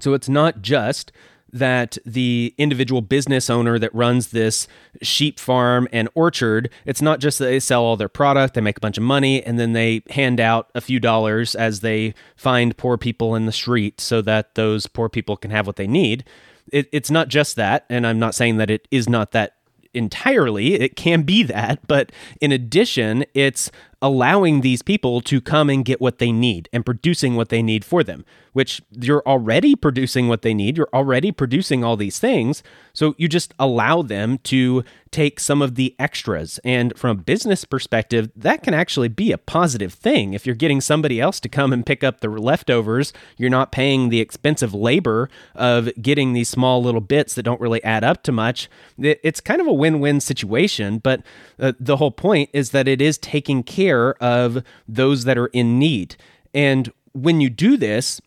so 0.00 0.14
it's 0.14 0.28
not 0.28 0.62
just 0.62 1.12
that 1.52 1.96
the 2.04 2.54
individual 2.58 3.00
business 3.00 3.48
owner 3.48 3.78
that 3.78 3.94
runs 3.94 4.28
this 4.28 4.68
sheep 5.02 5.38
farm 5.38 5.88
and 5.92 6.08
orchard, 6.14 6.70
it's 6.84 7.00
not 7.00 7.20
just 7.20 7.38
that 7.38 7.46
they 7.46 7.60
sell 7.60 7.82
all 7.82 7.96
their 7.96 8.08
product, 8.08 8.54
they 8.54 8.60
make 8.60 8.76
a 8.76 8.80
bunch 8.80 8.98
of 8.98 9.02
money, 9.02 9.42
and 9.42 9.58
then 9.58 9.72
they 9.72 10.02
hand 10.10 10.40
out 10.40 10.70
a 10.74 10.80
few 10.80 11.00
dollars 11.00 11.54
as 11.54 11.80
they 11.80 12.14
find 12.36 12.76
poor 12.76 12.98
people 12.98 13.34
in 13.34 13.46
the 13.46 13.52
street 13.52 14.00
so 14.00 14.20
that 14.22 14.54
those 14.54 14.86
poor 14.86 15.08
people 15.08 15.36
can 15.36 15.50
have 15.50 15.66
what 15.66 15.76
they 15.76 15.86
need. 15.86 16.24
It, 16.70 16.88
it's 16.92 17.10
not 17.10 17.28
just 17.28 17.56
that, 17.56 17.86
and 17.88 18.06
I'm 18.06 18.18
not 18.18 18.34
saying 18.34 18.58
that 18.58 18.70
it 18.70 18.86
is 18.90 19.08
not 19.08 19.32
that 19.32 19.54
entirely. 19.94 20.74
It 20.74 20.96
can 20.96 21.22
be 21.22 21.42
that. 21.44 21.86
But 21.86 22.12
in 22.40 22.52
addition, 22.52 23.24
it's 23.34 23.70
allowing 24.00 24.60
these 24.60 24.82
people 24.82 25.20
to 25.20 25.40
come 25.40 25.68
and 25.68 25.84
get 25.84 26.00
what 26.00 26.18
they 26.18 26.30
need 26.30 26.68
and 26.72 26.86
producing 26.86 27.34
what 27.34 27.48
they 27.48 27.62
need 27.62 27.84
for 27.84 28.04
them, 28.04 28.24
which 28.52 28.80
you're 28.92 29.22
already 29.26 29.74
producing 29.74 30.28
what 30.28 30.42
they 30.42 30.54
need. 30.54 30.76
You're 30.76 30.88
already 30.94 31.32
producing 31.32 31.82
all 31.82 31.96
these 31.96 32.18
things. 32.18 32.62
So 32.92 33.14
you 33.18 33.28
just 33.28 33.54
allow 33.58 34.02
them 34.02 34.38
to 34.44 34.84
take 35.10 35.40
some 35.40 35.62
of 35.62 35.74
the 35.74 35.94
extras. 35.98 36.60
And 36.64 36.96
from 36.96 37.18
a 37.18 37.20
business 37.22 37.64
perspective, 37.64 38.30
that 38.36 38.62
can 38.62 38.74
actually 38.74 39.08
be 39.08 39.32
a 39.32 39.38
positive 39.38 39.94
thing. 39.94 40.34
If 40.34 40.46
you're 40.46 40.54
getting 40.54 40.80
somebody 40.80 41.20
else 41.20 41.40
to 41.40 41.48
come 41.48 41.72
and 41.72 41.84
pick 41.84 42.04
up 42.04 42.20
the 42.20 42.28
leftovers, 42.28 43.12
you're 43.36 43.50
not 43.50 43.72
paying 43.72 44.10
the 44.10 44.20
expensive 44.20 44.74
labor 44.74 45.30
of 45.54 45.90
getting 46.00 46.34
these 46.34 46.48
small 46.48 46.82
little 46.82 47.00
bits 47.00 47.34
that 47.34 47.42
don't 47.42 47.60
really 47.60 47.82
add 47.82 48.04
up 48.04 48.22
to 48.24 48.32
much. 48.32 48.68
It's 48.98 49.40
kind 49.40 49.60
of 49.60 49.66
a 49.66 49.72
win 49.72 50.00
win 50.00 50.20
situation. 50.20 50.98
But 50.98 51.22
uh, 51.58 51.72
the 51.80 51.96
whole 51.96 52.10
point 52.10 52.50
is 52.52 52.70
that 52.70 52.86
it 52.86 53.00
is 53.00 53.18
taking 53.18 53.62
care 53.62 53.87
care 53.88 54.22
of 54.22 54.62
those 54.86 55.24
that 55.24 55.38
are 55.38 55.46
in 55.48 55.78
need. 55.78 56.16
And 56.52 56.92
when 57.12 57.40
you 57.40 57.48
do 57.50 57.76
this, 57.76 58.20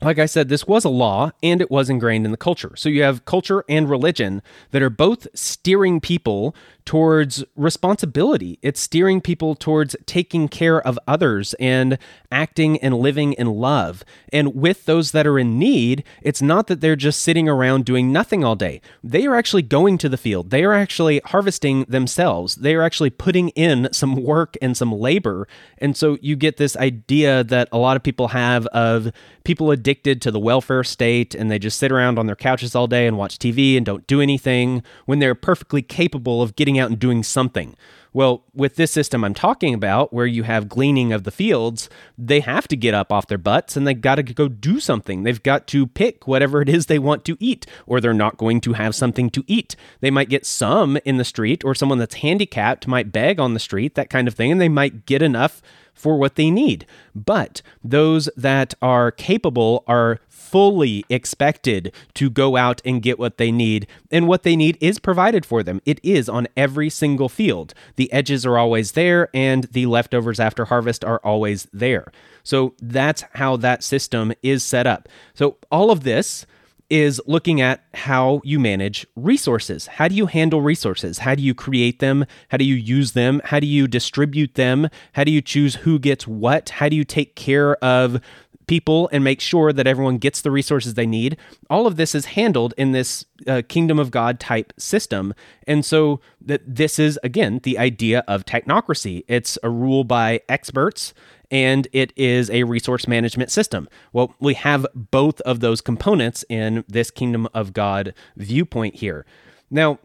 like 0.00 0.18
I 0.18 0.26
said, 0.26 0.48
this 0.48 0.66
was 0.66 0.84
a 0.84 0.90
law 0.90 1.30
and 1.42 1.60
it 1.60 1.70
was 1.70 1.88
ingrained 1.88 2.24
in 2.24 2.30
the 2.30 2.36
culture. 2.36 2.72
So 2.76 2.88
you 2.88 3.02
have 3.02 3.24
culture 3.24 3.64
and 3.68 3.88
religion 3.88 4.42
that 4.72 4.82
are 4.82 4.90
both 4.90 5.26
steering 5.34 6.00
people 6.00 6.54
towards 6.84 7.44
responsibility. 7.56 8.58
It's 8.62 8.80
steering 8.80 9.20
people 9.20 9.54
towards 9.54 9.96
taking 10.06 10.48
care 10.48 10.80
of 10.80 10.98
others 11.06 11.54
and 11.54 11.98
acting 12.30 12.78
and 12.78 12.94
living 12.94 13.32
in 13.34 13.46
love. 13.46 14.04
And 14.32 14.54
with 14.54 14.84
those 14.86 15.12
that 15.12 15.26
are 15.26 15.38
in 15.38 15.58
need, 15.58 16.04
it's 16.22 16.42
not 16.42 16.66
that 16.66 16.80
they're 16.80 16.96
just 16.96 17.22
sitting 17.22 17.48
around 17.48 17.84
doing 17.84 18.12
nothing 18.12 18.44
all 18.44 18.56
day. 18.56 18.80
They 19.02 19.26
are 19.26 19.34
actually 19.34 19.62
going 19.62 19.98
to 19.98 20.08
the 20.08 20.16
field, 20.16 20.50
they 20.50 20.64
are 20.64 20.72
actually 20.72 21.20
harvesting 21.24 21.84
themselves, 21.88 22.56
they 22.56 22.74
are 22.74 22.82
actually 22.82 23.10
putting 23.10 23.50
in 23.50 23.88
some 23.92 24.16
work 24.16 24.56
and 24.60 24.76
some 24.76 24.92
labor. 24.92 25.46
And 25.78 25.96
so 25.96 26.18
you 26.20 26.36
get 26.36 26.56
this 26.56 26.76
idea 26.76 27.44
that 27.44 27.68
a 27.72 27.78
lot 27.78 27.96
of 27.96 28.02
people 28.02 28.28
have 28.28 28.66
of 28.68 29.12
people 29.44 29.70
addicted 29.70 30.22
to 30.22 30.30
the 30.30 30.38
welfare 30.38 30.84
state 30.84 31.34
and 31.34 31.50
they 31.50 31.58
just 31.58 31.78
sit 31.78 31.90
around 31.92 32.18
on 32.18 32.26
their 32.26 32.36
couches 32.36 32.74
all 32.74 32.86
day 32.86 33.06
and 33.06 33.16
watch 33.16 33.38
TV 33.38 33.76
and 33.76 33.84
don't 33.84 34.06
do 34.06 34.20
anything 34.20 34.82
when 35.06 35.18
they're 35.18 35.34
perfectly 35.34 35.82
capable 35.82 36.42
of 36.42 36.56
getting 36.56 36.71
out 36.78 36.90
and 36.90 36.98
doing 36.98 37.22
something. 37.22 37.76
Well, 38.14 38.44
with 38.54 38.76
this 38.76 38.90
system 38.90 39.24
I'm 39.24 39.32
talking 39.32 39.72
about, 39.72 40.12
where 40.12 40.26
you 40.26 40.42
have 40.42 40.68
gleaning 40.68 41.12
of 41.12 41.24
the 41.24 41.30
fields, 41.30 41.88
they 42.18 42.40
have 42.40 42.68
to 42.68 42.76
get 42.76 42.92
up 42.92 43.10
off 43.10 43.26
their 43.26 43.38
butts 43.38 43.74
and 43.74 43.86
they 43.86 43.94
got 43.94 44.16
to 44.16 44.22
go 44.22 44.48
do 44.48 44.80
something. 44.80 45.22
They've 45.22 45.42
got 45.42 45.66
to 45.68 45.86
pick 45.86 46.26
whatever 46.26 46.60
it 46.60 46.68
is 46.68 46.86
they 46.86 46.98
want 46.98 47.24
to 47.24 47.38
eat, 47.40 47.64
or 47.86 48.00
they're 48.00 48.12
not 48.12 48.36
going 48.36 48.60
to 48.62 48.74
have 48.74 48.94
something 48.94 49.30
to 49.30 49.44
eat. 49.46 49.76
They 50.00 50.10
might 50.10 50.28
get 50.28 50.44
some 50.44 50.98
in 51.06 51.16
the 51.16 51.24
street, 51.24 51.64
or 51.64 51.74
someone 51.74 51.98
that's 51.98 52.16
handicapped 52.16 52.86
might 52.86 53.12
beg 53.12 53.40
on 53.40 53.54
the 53.54 53.60
street, 53.60 53.94
that 53.94 54.10
kind 54.10 54.28
of 54.28 54.34
thing, 54.34 54.52
and 54.52 54.60
they 54.60 54.68
might 54.68 55.06
get 55.06 55.22
enough 55.22 55.62
for 55.94 56.16
what 56.18 56.34
they 56.36 56.50
need. 56.50 56.86
But 57.14 57.62
those 57.82 58.28
that 58.36 58.74
are 58.82 59.10
capable 59.10 59.84
are 59.86 60.20
fully 60.28 61.04
expected 61.08 61.92
to 62.12 62.28
go 62.28 62.56
out 62.56 62.82
and 62.84 63.02
get 63.02 63.18
what 63.18 63.38
they 63.38 63.50
need. 63.50 63.86
And 64.10 64.28
what 64.28 64.42
they 64.42 64.54
need 64.54 64.76
is 64.80 64.98
provided 64.98 65.46
for 65.46 65.62
them. 65.62 65.80
It 65.86 65.98
is 66.02 66.28
on 66.28 66.46
every 66.56 66.90
single 66.90 67.30
field. 67.30 67.72
The 67.96 68.12
edges 68.12 68.44
are 68.44 68.58
always 68.58 68.92
there, 68.92 69.28
and 69.32 69.64
the 69.64 69.86
leftovers 69.86 70.38
after 70.38 70.66
harvest 70.66 71.04
are 71.04 71.20
always 71.24 71.68
there. 71.72 72.12
So 72.42 72.74
that's 72.82 73.24
how 73.34 73.56
that 73.58 73.82
system 73.82 74.32
is 74.42 74.62
set 74.64 74.86
up. 74.86 75.08
So 75.32 75.56
all 75.70 75.90
of 75.90 76.02
this 76.02 76.44
is 76.92 77.22
looking 77.26 77.62
at 77.62 77.82
how 77.94 78.42
you 78.44 78.60
manage 78.60 79.06
resources. 79.16 79.86
How 79.86 80.08
do 80.08 80.14
you 80.14 80.26
handle 80.26 80.60
resources? 80.60 81.18
How 81.20 81.34
do 81.34 81.42
you 81.42 81.54
create 81.54 82.00
them? 82.00 82.26
How 82.50 82.58
do 82.58 82.64
you 82.64 82.74
use 82.74 83.12
them? 83.12 83.40
How 83.46 83.60
do 83.60 83.66
you 83.66 83.88
distribute 83.88 84.56
them? 84.56 84.90
How 85.14 85.24
do 85.24 85.32
you 85.32 85.40
choose 85.40 85.76
who 85.76 85.98
gets 85.98 86.28
what? 86.28 86.68
How 86.68 86.90
do 86.90 86.96
you 86.96 87.04
take 87.04 87.34
care 87.34 87.76
of 87.76 88.20
people 88.66 89.08
and 89.12 89.24
make 89.24 89.40
sure 89.40 89.72
that 89.72 89.86
everyone 89.86 90.18
gets 90.18 90.40
the 90.40 90.50
resources 90.50 90.94
they 90.94 91.04
need. 91.04 91.36
All 91.68 91.86
of 91.86 91.96
this 91.96 92.14
is 92.14 92.26
handled 92.26 92.74
in 92.78 92.92
this 92.92 93.24
uh, 93.46 93.62
kingdom 93.68 93.98
of 93.98 94.10
God 94.10 94.38
type 94.38 94.72
system. 94.78 95.34
And 95.66 95.84
so 95.84 96.20
that 96.40 96.62
this 96.64 96.98
is 96.98 97.18
again 97.22 97.60
the 97.64 97.76
idea 97.76 98.24
of 98.28 98.44
technocracy. 98.44 99.24
It's 99.28 99.58
a 99.62 99.70
rule 99.70 100.04
by 100.04 100.40
experts 100.48 101.12
and 101.52 101.86
it 101.92 102.12
is 102.16 102.50
a 102.50 102.64
resource 102.64 103.06
management 103.06 103.52
system. 103.52 103.88
Well, 104.12 104.34
we 104.40 104.54
have 104.54 104.86
both 104.94 105.40
of 105.42 105.60
those 105.60 105.82
components 105.82 106.44
in 106.48 106.82
this 106.88 107.10
kingdom 107.10 107.46
of 107.54 107.74
God 107.74 108.14
viewpoint 108.36 108.96
here. 108.96 109.26
Now, 109.70 109.98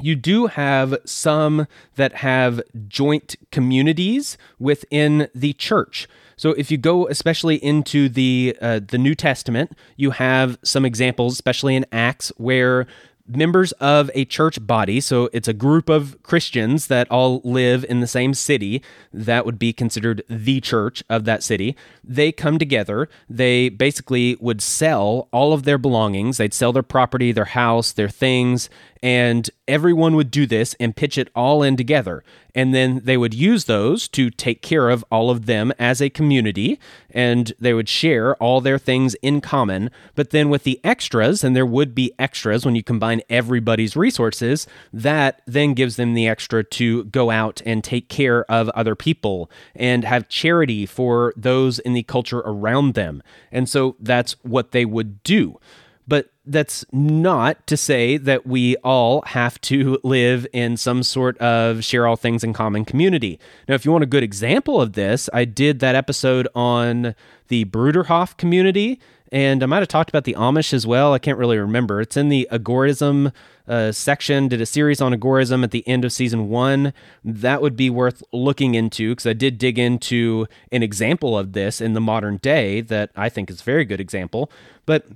you 0.00 0.16
do 0.16 0.48
have 0.48 0.96
some 1.04 1.68
that 1.94 2.14
have 2.14 2.60
joint 2.88 3.36
communities 3.52 4.36
within 4.58 5.28
the 5.32 5.52
church. 5.52 6.08
So 6.36 6.50
if 6.50 6.72
you 6.72 6.76
go 6.78 7.06
especially 7.06 7.62
into 7.62 8.08
the 8.08 8.56
uh, 8.60 8.80
the 8.86 8.98
New 8.98 9.14
Testament, 9.14 9.72
you 9.96 10.10
have 10.10 10.58
some 10.64 10.84
examples, 10.84 11.34
especially 11.34 11.76
in 11.76 11.86
Acts, 11.92 12.32
where 12.36 12.88
members 13.26 13.72
of 13.72 14.10
a 14.14 14.24
church 14.24 14.64
body, 14.66 15.00
so 15.00 15.30
it's 15.32 15.48
a 15.48 15.52
group 15.52 15.88
of 15.88 16.22
Christians 16.22 16.88
that 16.88 17.10
all 17.10 17.40
live 17.44 17.84
in 17.88 18.00
the 18.00 18.06
same 18.06 18.34
city, 18.34 18.82
that 19.12 19.46
would 19.46 19.58
be 19.58 19.72
considered 19.72 20.22
the 20.28 20.60
church 20.60 21.02
of 21.08 21.24
that 21.24 21.42
city. 21.42 21.76
They 22.02 22.32
come 22.32 22.58
together. 22.58 23.08
They 23.28 23.68
basically 23.70 24.36
would 24.40 24.60
sell 24.60 25.28
all 25.32 25.52
of 25.52 25.62
their 25.62 25.78
belongings. 25.78 26.36
They'd 26.36 26.54
sell 26.54 26.72
their 26.72 26.82
property, 26.82 27.32
their 27.32 27.46
house, 27.46 27.92
their 27.92 28.08
things, 28.08 28.68
and 29.04 29.50
everyone 29.68 30.16
would 30.16 30.30
do 30.30 30.46
this 30.46 30.74
and 30.80 30.96
pitch 30.96 31.18
it 31.18 31.28
all 31.36 31.62
in 31.62 31.76
together. 31.76 32.24
And 32.54 32.74
then 32.74 33.02
they 33.04 33.18
would 33.18 33.34
use 33.34 33.66
those 33.66 34.08
to 34.08 34.30
take 34.30 34.62
care 34.62 34.88
of 34.88 35.04
all 35.10 35.28
of 35.28 35.44
them 35.44 35.74
as 35.78 36.00
a 36.00 36.08
community, 36.08 36.80
and 37.10 37.52
they 37.60 37.74
would 37.74 37.88
share 37.88 38.34
all 38.36 38.62
their 38.62 38.78
things 38.78 39.14
in 39.16 39.42
common. 39.42 39.90
But 40.14 40.30
then 40.30 40.48
with 40.48 40.62
the 40.62 40.80
extras, 40.82 41.44
and 41.44 41.54
there 41.54 41.66
would 41.66 41.94
be 41.94 42.14
extras 42.18 42.64
when 42.64 42.76
you 42.76 42.82
combine 42.82 43.20
everybody's 43.28 43.94
resources, 43.94 44.66
that 44.90 45.42
then 45.44 45.74
gives 45.74 45.96
them 45.96 46.14
the 46.14 46.26
extra 46.26 46.64
to 46.64 47.04
go 47.04 47.30
out 47.30 47.60
and 47.66 47.84
take 47.84 48.08
care 48.08 48.50
of 48.50 48.70
other 48.70 48.94
people 48.94 49.50
and 49.74 50.04
have 50.04 50.30
charity 50.30 50.86
for 50.86 51.34
those 51.36 51.78
in 51.80 51.92
the 51.92 52.04
culture 52.04 52.40
around 52.46 52.94
them. 52.94 53.22
And 53.52 53.68
so 53.68 53.96
that's 54.00 54.32
what 54.42 54.70
they 54.70 54.86
would 54.86 55.22
do. 55.24 55.60
But 56.06 56.30
that's 56.44 56.84
not 56.92 57.66
to 57.66 57.76
say 57.76 58.18
that 58.18 58.46
we 58.46 58.76
all 58.76 59.22
have 59.22 59.60
to 59.62 59.98
live 60.02 60.46
in 60.52 60.76
some 60.76 61.02
sort 61.02 61.38
of 61.38 61.82
share 61.82 62.06
all 62.06 62.16
things 62.16 62.44
in 62.44 62.52
common 62.52 62.84
community. 62.84 63.40
Now, 63.68 63.74
if 63.74 63.84
you 63.84 63.92
want 63.92 64.04
a 64.04 64.08
good 64.08 64.22
example 64.22 64.80
of 64.80 64.92
this, 64.92 65.30
I 65.32 65.46
did 65.46 65.80
that 65.80 65.94
episode 65.94 66.46
on 66.54 67.14
the 67.48 67.64
Bruderhof 67.64 68.36
community, 68.36 69.00
and 69.32 69.62
I 69.62 69.66
might 69.66 69.78
have 69.78 69.88
talked 69.88 70.10
about 70.10 70.24
the 70.24 70.34
Amish 70.34 70.72
as 70.74 70.86
well. 70.86 71.14
I 71.14 71.18
can't 71.18 71.38
really 71.38 71.58
remember. 71.58 72.00
It's 72.00 72.16
in 72.16 72.28
the 72.28 72.46
agorism 72.52 73.32
uh, 73.66 73.90
section. 73.90 74.48
Did 74.48 74.60
a 74.60 74.66
series 74.66 75.00
on 75.00 75.12
agorism 75.12 75.64
at 75.64 75.70
the 75.70 75.86
end 75.88 76.04
of 76.04 76.12
season 76.12 76.50
one. 76.50 76.92
That 77.24 77.62
would 77.62 77.76
be 77.76 77.88
worth 77.88 78.22
looking 78.32 78.74
into 78.74 79.12
because 79.12 79.26
I 79.26 79.32
did 79.32 79.56
dig 79.56 79.78
into 79.78 80.46
an 80.70 80.82
example 80.82 81.38
of 81.38 81.52
this 81.52 81.80
in 81.80 81.94
the 81.94 82.00
modern 82.00 82.36
day 82.36 82.82
that 82.82 83.10
I 83.16 83.30
think 83.30 83.50
is 83.50 83.62
a 83.62 83.64
very 83.64 83.84
good 83.86 84.00
example. 84.00 84.52
But 84.86 85.06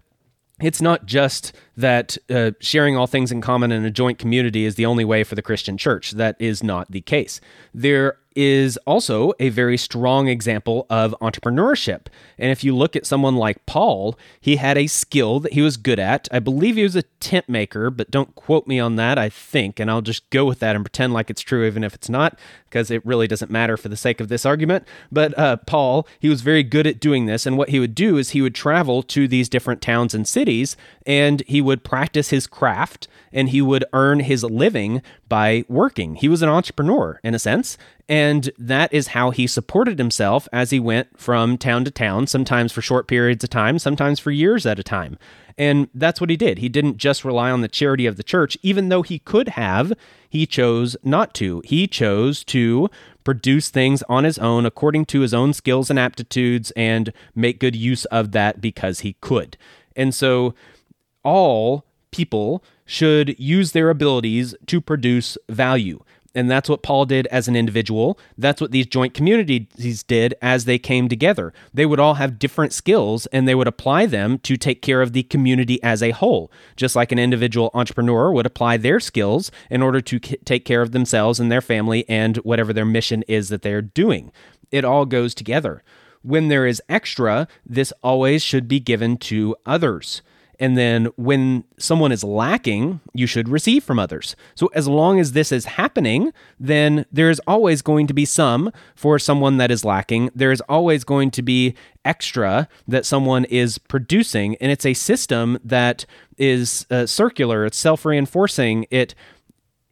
it's 0.60 0.82
not 0.82 1.06
just 1.06 1.52
that 1.76 2.18
uh, 2.30 2.50
sharing 2.60 2.96
all 2.96 3.06
things 3.06 3.30
in 3.30 3.40
common 3.40 3.70
in 3.70 3.84
a 3.84 3.90
joint 3.90 4.18
community 4.18 4.64
is 4.64 4.74
the 4.74 4.86
only 4.86 5.04
way 5.04 5.22
for 5.22 5.34
the 5.34 5.42
Christian 5.42 5.78
church. 5.78 6.12
That 6.12 6.36
is 6.40 6.62
not 6.62 6.90
the 6.90 7.00
case. 7.00 7.40
There 7.72 8.18
is 8.34 8.76
also 8.86 9.32
a 9.40 9.48
very 9.48 9.76
strong 9.76 10.28
example 10.28 10.86
of 10.88 11.14
entrepreneurship. 11.20 12.06
And 12.38 12.52
if 12.52 12.62
you 12.62 12.74
look 12.74 12.94
at 12.94 13.04
someone 13.04 13.34
like 13.34 13.66
Paul, 13.66 14.16
he 14.40 14.56
had 14.56 14.78
a 14.78 14.86
skill 14.86 15.40
that 15.40 15.54
he 15.54 15.60
was 15.60 15.76
good 15.76 15.98
at. 15.98 16.28
I 16.30 16.38
believe 16.38 16.76
he 16.76 16.84
was 16.84 16.94
a 16.94 17.02
tent 17.02 17.48
maker, 17.48 17.90
but 17.90 18.12
don't 18.12 18.34
quote 18.36 18.68
me 18.68 18.78
on 18.78 18.94
that, 18.94 19.18
I 19.18 19.28
think. 19.28 19.80
And 19.80 19.90
I'll 19.90 20.02
just 20.02 20.28
go 20.30 20.44
with 20.44 20.60
that 20.60 20.76
and 20.76 20.84
pretend 20.84 21.12
like 21.12 21.30
it's 21.30 21.40
true, 21.40 21.66
even 21.66 21.82
if 21.82 21.94
it's 21.94 22.08
not, 22.08 22.38
because 22.68 22.90
it 22.90 23.04
really 23.04 23.26
doesn't 23.26 23.50
matter 23.50 23.76
for 23.76 23.88
the 23.88 23.96
sake 23.96 24.20
of 24.20 24.28
this 24.28 24.44
argument. 24.44 24.86
But 25.10 25.36
uh, 25.38 25.56
Paul, 25.56 26.06
he 26.20 26.28
was 26.28 26.42
very 26.42 26.62
good 26.62 26.86
at 26.86 27.00
doing 27.00 27.26
this. 27.26 27.46
And 27.46 27.56
what 27.56 27.70
he 27.70 27.80
would 27.80 27.94
do 27.94 28.16
is 28.16 28.30
he 28.30 28.42
would 28.42 28.54
travel 28.54 29.02
to 29.04 29.26
these 29.26 29.48
different 29.48 29.82
towns 29.82 30.14
and 30.14 30.26
cities 30.26 30.76
and 31.06 31.42
he 31.46 31.60
would 31.60 31.84
practice 31.84 32.30
his 32.30 32.46
craft 32.46 33.08
and 33.32 33.50
he 33.50 33.62
would 33.62 33.84
earn 33.92 34.20
his 34.20 34.44
living 34.44 35.02
by 35.28 35.64
working. 35.68 36.14
He 36.14 36.28
was 36.28 36.42
an 36.42 36.48
entrepreneur 36.48 37.20
in 37.22 37.34
a 37.34 37.38
sense, 37.38 37.76
and 38.08 38.50
that 38.58 38.92
is 38.92 39.08
how 39.08 39.30
he 39.30 39.46
supported 39.46 39.98
himself 39.98 40.48
as 40.52 40.70
he 40.70 40.80
went 40.80 41.18
from 41.18 41.58
town 41.58 41.84
to 41.84 41.90
town, 41.90 42.26
sometimes 42.26 42.72
for 42.72 42.80
short 42.80 43.06
periods 43.06 43.44
of 43.44 43.50
time, 43.50 43.78
sometimes 43.78 44.18
for 44.18 44.30
years 44.30 44.64
at 44.64 44.78
a 44.78 44.82
time. 44.82 45.18
And 45.58 45.88
that's 45.92 46.20
what 46.20 46.30
he 46.30 46.36
did. 46.36 46.58
He 46.58 46.68
didn't 46.68 46.98
just 46.98 47.24
rely 47.24 47.50
on 47.50 47.62
the 47.62 47.68
charity 47.68 48.06
of 48.06 48.16
the 48.16 48.22
church, 48.22 48.56
even 48.62 48.88
though 48.88 49.02
he 49.02 49.18
could 49.18 49.48
have, 49.50 49.92
he 50.30 50.46
chose 50.46 50.96
not 51.02 51.34
to. 51.34 51.60
He 51.64 51.88
chose 51.88 52.44
to 52.44 52.88
produce 53.24 53.68
things 53.68 54.04
on 54.08 54.22
his 54.22 54.38
own 54.38 54.64
according 54.64 55.06
to 55.06 55.20
his 55.20 55.34
own 55.34 55.52
skills 55.52 55.90
and 55.90 55.98
aptitudes 55.98 56.70
and 56.76 57.12
make 57.34 57.58
good 57.58 57.74
use 57.74 58.04
of 58.06 58.30
that 58.32 58.60
because 58.60 59.00
he 59.00 59.14
could. 59.14 59.56
And 59.96 60.14
so 60.14 60.54
all 61.24 61.84
people 62.12 62.62
should 62.86 63.38
use 63.38 63.72
their 63.72 63.90
abilities 63.90 64.54
to 64.66 64.80
produce 64.80 65.36
value. 65.48 66.02
And 66.34 66.50
that's 66.50 66.68
what 66.68 66.82
Paul 66.82 67.06
did 67.06 67.26
as 67.28 67.48
an 67.48 67.56
individual. 67.56 68.18
That's 68.36 68.60
what 68.60 68.70
these 68.70 68.86
joint 68.86 69.14
communities 69.14 70.02
did 70.02 70.34
as 70.42 70.66
they 70.66 70.78
came 70.78 71.08
together. 71.08 71.52
They 71.72 71.86
would 71.86 71.98
all 71.98 72.14
have 72.14 72.38
different 72.38 72.72
skills 72.72 73.26
and 73.26 73.48
they 73.48 73.54
would 73.54 73.66
apply 73.66 74.06
them 74.06 74.38
to 74.40 74.56
take 74.56 74.82
care 74.82 75.00
of 75.02 75.14
the 75.14 75.22
community 75.22 75.82
as 75.82 76.02
a 76.02 76.10
whole, 76.10 76.52
just 76.76 76.94
like 76.94 77.12
an 77.12 77.18
individual 77.18 77.70
entrepreneur 77.74 78.30
would 78.30 78.46
apply 78.46 78.76
their 78.76 79.00
skills 79.00 79.50
in 79.70 79.82
order 79.82 80.00
to 80.02 80.20
k- 80.20 80.36
take 80.44 80.64
care 80.64 80.82
of 80.82 80.92
themselves 80.92 81.40
and 81.40 81.50
their 81.50 81.62
family 81.62 82.08
and 82.08 82.36
whatever 82.38 82.72
their 82.72 82.84
mission 82.84 83.24
is 83.26 83.48
that 83.48 83.62
they're 83.62 83.82
doing. 83.82 84.30
It 84.70 84.84
all 84.84 85.06
goes 85.06 85.34
together. 85.34 85.82
When 86.22 86.48
there 86.48 86.66
is 86.66 86.82
extra, 86.88 87.48
this 87.64 87.92
always 88.02 88.42
should 88.42 88.68
be 88.68 88.80
given 88.80 89.16
to 89.18 89.56
others. 89.64 90.20
And 90.58 90.76
then 90.76 91.06
when 91.16 91.64
someone 91.78 92.10
is 92.10 92.24
lacking, 92.24 93.00
you 93.12 93.26
should 93.26 93.48
receive 93.48 93.84
from 93.84 93.98
others. 93.98 94.34
So 94.54 94.68
as 94.74 94.88
long 94.88 95.20
as 95.20 95.32
this 95.32 95.52
is 95.52 95.64
happening, 95.66 96.32
then 96.58 97.06
there's 97.12 97.38
always 97.40 97.80
going 97.82 98.06
to 98.08 98.14
be 98.14 98.24
some 98.24 98.72
for 98.96 99.18
someone 99.18 99.58
that 99.58 99.70
is 99.70 99.84
lacking. 99.84 100.30
There's 100.34 100.60
always 100.62 101.04
going 101.04 101.30
to 101.32 101.42
be 101.42 101.74
extra 102.04 102.68
that 102.88 103.06
someone 103.06 103.44
is 103.44 103.78
producing. 103.78 104.56
And 104.56 104.72
it's 104.72 104.86
a 104.86 104.94
system 104.94 105.58
that 105.64 106.04
is 106.36 106.86
uh, 106.90 107.06
circular, 107.06 107.64
it's 107.64 107.78
self 107.78 108.04
reinforcing. 108.04 108.86
It 108.90 109.14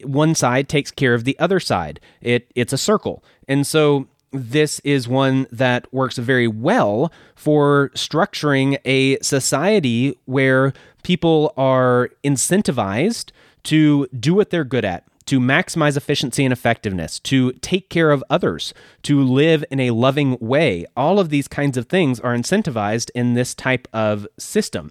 one 0.04 0.34
side 0.34 0.68
takes 0.68 0.90
care 0.90 1.14
of 1.14 1.24
the 1.24 1.38
other 1.38 1.60
side. 1.60 2.00
It 2.20 2.50
it's 2.54 2.72
a 2.72 2.78
circle. 2.78 3.24
And 3.48 3.66
so 3.66 4.08
this 4.32 4.80
is 4.80 5.08
one 5.08 5.46
that 5.50 5.92
works 5.92 6.18
very 6.18 6.48
well 6.48 7.12
for 7.34 7.90
structuring 7.94 8.78
a 8.84 9.18
society 9.20 10.18
where 10.24 10.72
people 11.02 11.52
are 11.56 12.10
incentivized 12.24 13.30
to 13.64 14.06
do 14.08 14.34
what 14.34 14.50
they're 14.50 14.64
good 14.64 14.84
at, 14.84 15.04
to 15.26 15.40
maximize 15.40 15.96
efficiency 15.96 16.44
and 16.44 16.52
effectiveness, 16.52 17.18
to 17.20 17.52
take 17.54 17.88
care 17.90 18.10
of 18.10 18.22
others, 18.30 18.74
to 19.02 19.22
live 19.22 19.64
in 19.70 19.80
a 19.80 19.90
loving 19.90 20.36
way. 20.40 20.86
All 20.96 21.18
of 21.18 21.30
these 21.30 21.48
kinds 21.48 21.76
of 21.76 21.86
things 21.86 22.20
are 22.20 22.34
incentivized 22.34 23.10
in 23.14 23.34
this 23.34 23.54
type 23.54 23.88
of 23.92 24.26
system. 24.38 24.90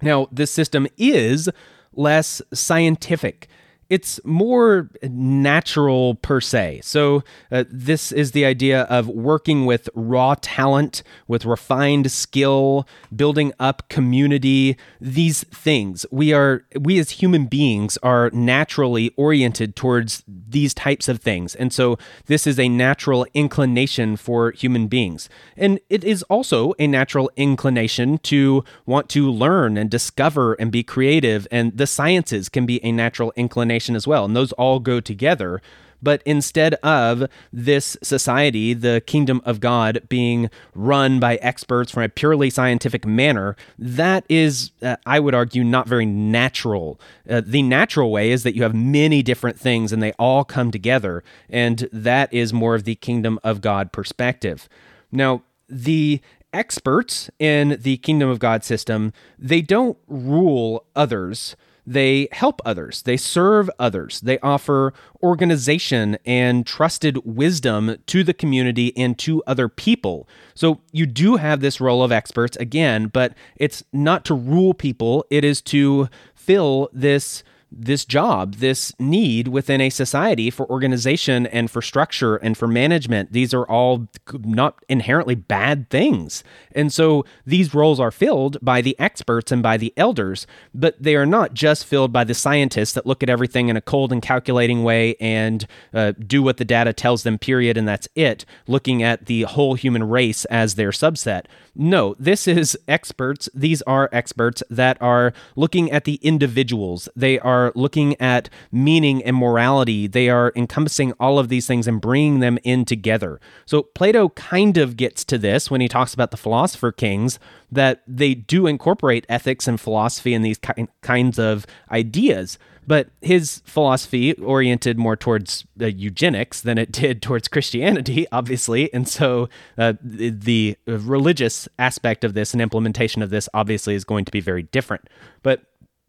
Now, 0.00 0.28
this 0.32 0.50
system 0.50 0.88
is 0.96 1.48
less 1.94 2.42
scientific 2.52 3.48
it's 3.92 4.18
more 4.24 4.88
natural 5.02 6.14
per 6.14 6.40
se. 6.40 6.80
So, 6.82 7.22
uh, 7.50 7.64
this 7.68 8.10
is 8.10 8.32
the 8.32 8.46
idea 8.46 8.84
of 8.84 9.06
working 9.06 9.66
with 9.66 9.90
raw 9.94 10.34
talent, 10.40 11.02
with 11.28 11.44
refined 11.44 12.10
skill, 12.10 12.88
building 13.14 13.52
up 13.60 13.86
community, 13.90 14.78
these 14.98 15.44
things. 15.44 16.06
We 16.10 16.32
are, 16.32 16.64
we 16.80 16.98
as 17.00 17.10
human 17.10 17.44
beings 17.44 17.98
are 18.02 18.30
naturally 18.30 19.10
oriented 19.18 19.76
towards 19.76 20.24
these 20.26 20.72
types 20.72 21.06
of 21.06 21.20
things. 21.20 21.54
And 21.54 21.70
so, 21.70 21.98
this 22.24 22.46
is 22.46 22.58
a 22.58 22.70
natural 22.70 23.26
inclination 23.34 24.16
for 24.16 24.52
human 24.52 24.88
beings. 24.88 25.28
And 25.54 25.78
it 25.90 26.02
is 26.02 26.22
also 26.30 26.72
a 26.78 26.86
natural 26.86 27.30
inclination 27.36 28.16
to 28.32 28.64
want 28.86 29.10
to 29.10 29.30
learn 29.30 29.76
and 29.76 29.90
discover 29.90 30.54
and 30.54 30.72
be 30.72 30.82
creative. 30.82 31.46
And 31.50 31.76
the 31.76 31.86
sciences 31.86 32.48
can 32.48 32.64
be 32.64 32.82
a 32.82 32.90
natural 32.90 33.34
inclination 33.36 33.81
as 33.90 34.06
well. 34.06 34.24
And 34.24 34.36
those 34.36 34.52
all 34.52 34.80
go 34.80 35.00
together. 35.00 35.60
But 36.02 36.20
instead 36.26 36.74
of 36.82 37.28
this 37.52 37.96
society, 38.02 38.74
the 38.74 39.02
kingdom 39.06 39.40
of 39.44 39.60
God, 39.60 40.02
being 40.08 40.50
run 40.74 41.20
by 41.20 41.36
experts 41.36 41.92
from 41.92 42.02
a 42.02 42.08
purely 42.08 42.50
scientific 42.50 43.06
manner, 43.06 43.56
that 43.78 44.24
is, 44.28 44.72
uh, 44.82 44.96
I 45.06 45.20
would 45.20 45.34
argue, 45.34 45.62
not 45.62 45.86
very 45.86 46.04
natural. 46.04 47.00
Uh, 47.28 47.40
the 47.44 47.62
natural 47.62 48.10
way 48.10 48.32
is 48.32 48.42
that 48.42 48.56
you 48.56 48.64
have 48.64 48.74
many 48.74 49.22
different 49.22 49.58
things 49.58 49.92
and 49.92 50.02
they 50.02 50.12
all 50.12 50.44
come 50.44 50.72
together. 50.72 51.22
And 51.48 51.88
that 51.92 52.32
is 52.34 52.52
more 52.52 52.74
of 52.74 52.82
the 52.82 52.96
kingdom 52.96 53.38
of 53.44 53.60
God 53.60 53.92
perspective. 53.92 54.68
Now, 55.12 55.42
the 55.68 56.20
experts 56.52 57.30
in 57.38 57.78
the 57.80 57.96
kingdom 57.98 58.28
of 58.28 58.38
God 58.38 58.64
system, 58.64 59.12
they 59.38 59.62
don't 59.62 59.96
rule 60.08 60.84
others 60.96 61.56
they 61.86 62.28
help 62.32 62.60
others, 62.64 63.02
they 63.02 63.16
serve 63.16 63.68
others, 63.78 64.20
they 64.20 64.38
offer 64.38 64.92
organization 65.22 66.16
and 66.24 66.66
trusted 66.66 67.18
wisdom 67.24 67.96
to 68.06 68.22
the 68.22 68.34
community 68.34 68.96
and 68.96 69.18
to 69.18 69.42
other 69.46 69.68
people. 69.68 70.28
So 70.54 70.80
you 70.92 71.06
do 71.06 71.36
have 71.36 71.60
this 71.60 71.80
role 71.80 72.02
of 72.02 72.12
experts 72.12 72.56
again, 72.58 73.08
but 73.08 73.34
it's 73.56 73.82
not 73.92 74.24
to 74.26 74.34
rule 74.34 74.74
people, 74.74 75.24
it 75.30 75.44
is 75.44 75.60
to 75.62 76.08
fill 76.34 76.88
this 76.92 77.42
this 77.74 78.04
job, 78.04 78.56
this 78.56 78.92
need 78.98 79.48
within 79.48 79.80
a 79.80 79.90
society 79.90 80.50
for 80.50 80.68
organization 80.70 81.46
and 81.46 81.70
for 81.70 81.80
structure 81.80 82.36
and 82.36 82.56
for 82.56 82.68
management. 82.68 83.32
These 83.32 83.54
are 83.54 83.64
all 83.64 84.08
not 84.32 84.84
inherently 84.88 85.34
bad 85.34 85.88
things. 85.90 86.44
And 86.74 86.92
so 86.92 87.24
these 87.46 87.74
roles 87.74 88.00
are 88.00 88.10
filled 88.10 88.58
by 88.62 88.80
the 88.80 88.98
experts 88.98 89.52
and 89.52 89.62
by 89.62 89.76
the 89.76 89.92
elders, 89.96 90.46
but 90.74 91.00
they 91.02 91.16
are 91.16 91.26
not 91.26 91.54
just 91.54 91.86
filled 91.86 92.12
by 92.12 92.24
the 92.24 92.34
scientists 92.34 92.92
that 92.92 93.06
look 93.06 93.22
at 93.22 93.30
everything 93.30 93.68
in 93.68 93.76
a 93.76 93.80
cold 93.80 94.12
and 94.12 94.22
calculating 94.22 94.84
way 94.84 95.16
and 95.20 95.66
uh, 95.94 96.12
do 96.26 96.42
what 96.42 96.56
the 96.56 96.64
data 96.64 96.92
tells 96.92 97.22
them, 97.22 97.38
period, 97.38 97.76
and 97.76 97.86
that's 97.86 98.08
it, 98.14 98.44
looking 98.66 99.02
at 99.02 99.26
the 99.26 99.42
whole 99.42 99.74
human 99.74 100.08
race 100.08 100.44
as 100.46 100.74
their 100.74 100.90
subset. 100.90 101.44
No, 101.74 102.14
this 102.18 102.46
is 102.46 102.78
experts. 102.86 103.48
These 103.54 103.80
are 103.82 104.08
experts 104.12 104.62
that 104.68 105.00
are 105.00 105.32
looking 105.56 105.90
at 105.90 106.04
the 106.04 106.16
individuals. 106.16 107.08
They 107.16 107.38
are 107.38 107.61
looking 107.74 108.20
at 108.20 108.48
meaning 108.72 109.22
and 109.22 109.36
morality. 109.36 110.06
They 110.06 110.28
are 110.28 110.52
encompassing 110.56 111.12
all 111.20 111.38
of 111.38 111.48
these 111.48 111.66
things 111.66 111.86
and 111.86 112.00
bringing 112.00 112.40
them 112.40 112.58
in 112.64 112.84
together. 112.84 113.40
So 113.66 113.82
Plato 113.82 114.30
kind 114.30 114.78
of 114.78 114.96
gets 114.96 115.24
to 115.26 115.38
this 115.38 115.70
when 115.70 115.80
he 115.80 115.88
talks 115.88 116.14
about 116.14 116.30
the 116.30 116.36
philosopher 116.36 116.90
kings 116.90 117.38
that 117.70 118.02
they 118.06 118.34
do 118.34 118.66
incorporate 118.66 119.26
ethics 119.28 119.68
and 119.68 119.80
philosophy 119.80 120.34
and 120.34 120.44
these 120.44 120.58
ki- 120.58 120.88
kinds 121.02 121.38
of 121.38 121.66
ideas. 121.90 122.58
But 122.86 123.10
his 123.20 123.62
philosophy 123.64 124.32
oriented 124.34 124.98
more 124.98 125.16
towards 125.16 125.64
uh, 125.80 125.86
eugenics 125.86 126.60
than 126.60 126.78
it 126.78 126.90
did 127.02 127.22
towards 127.22 127.48
Christianity, 127.48 128.26
obviously. 128.32 128.92
And 128.92 129.08
so 129.08 129.48
uh, 129.78 129.94
the 130.02 130.76
religious 130.86 131.68
aspect 131.78 132.24
of 132.24 132.34
this 132.34 132.52
and 132.52 132.60
implementation 132.60 133.22
of 133.22 133.30
this 133.30 133.48
obviously 133.54 133.94
is 133.94 134.04
going 134.04 134.24
to 134.24 134.32
be 134.32 134.40
very 134.40 134.64
different. 134.64 135.08
But 135.42 135.62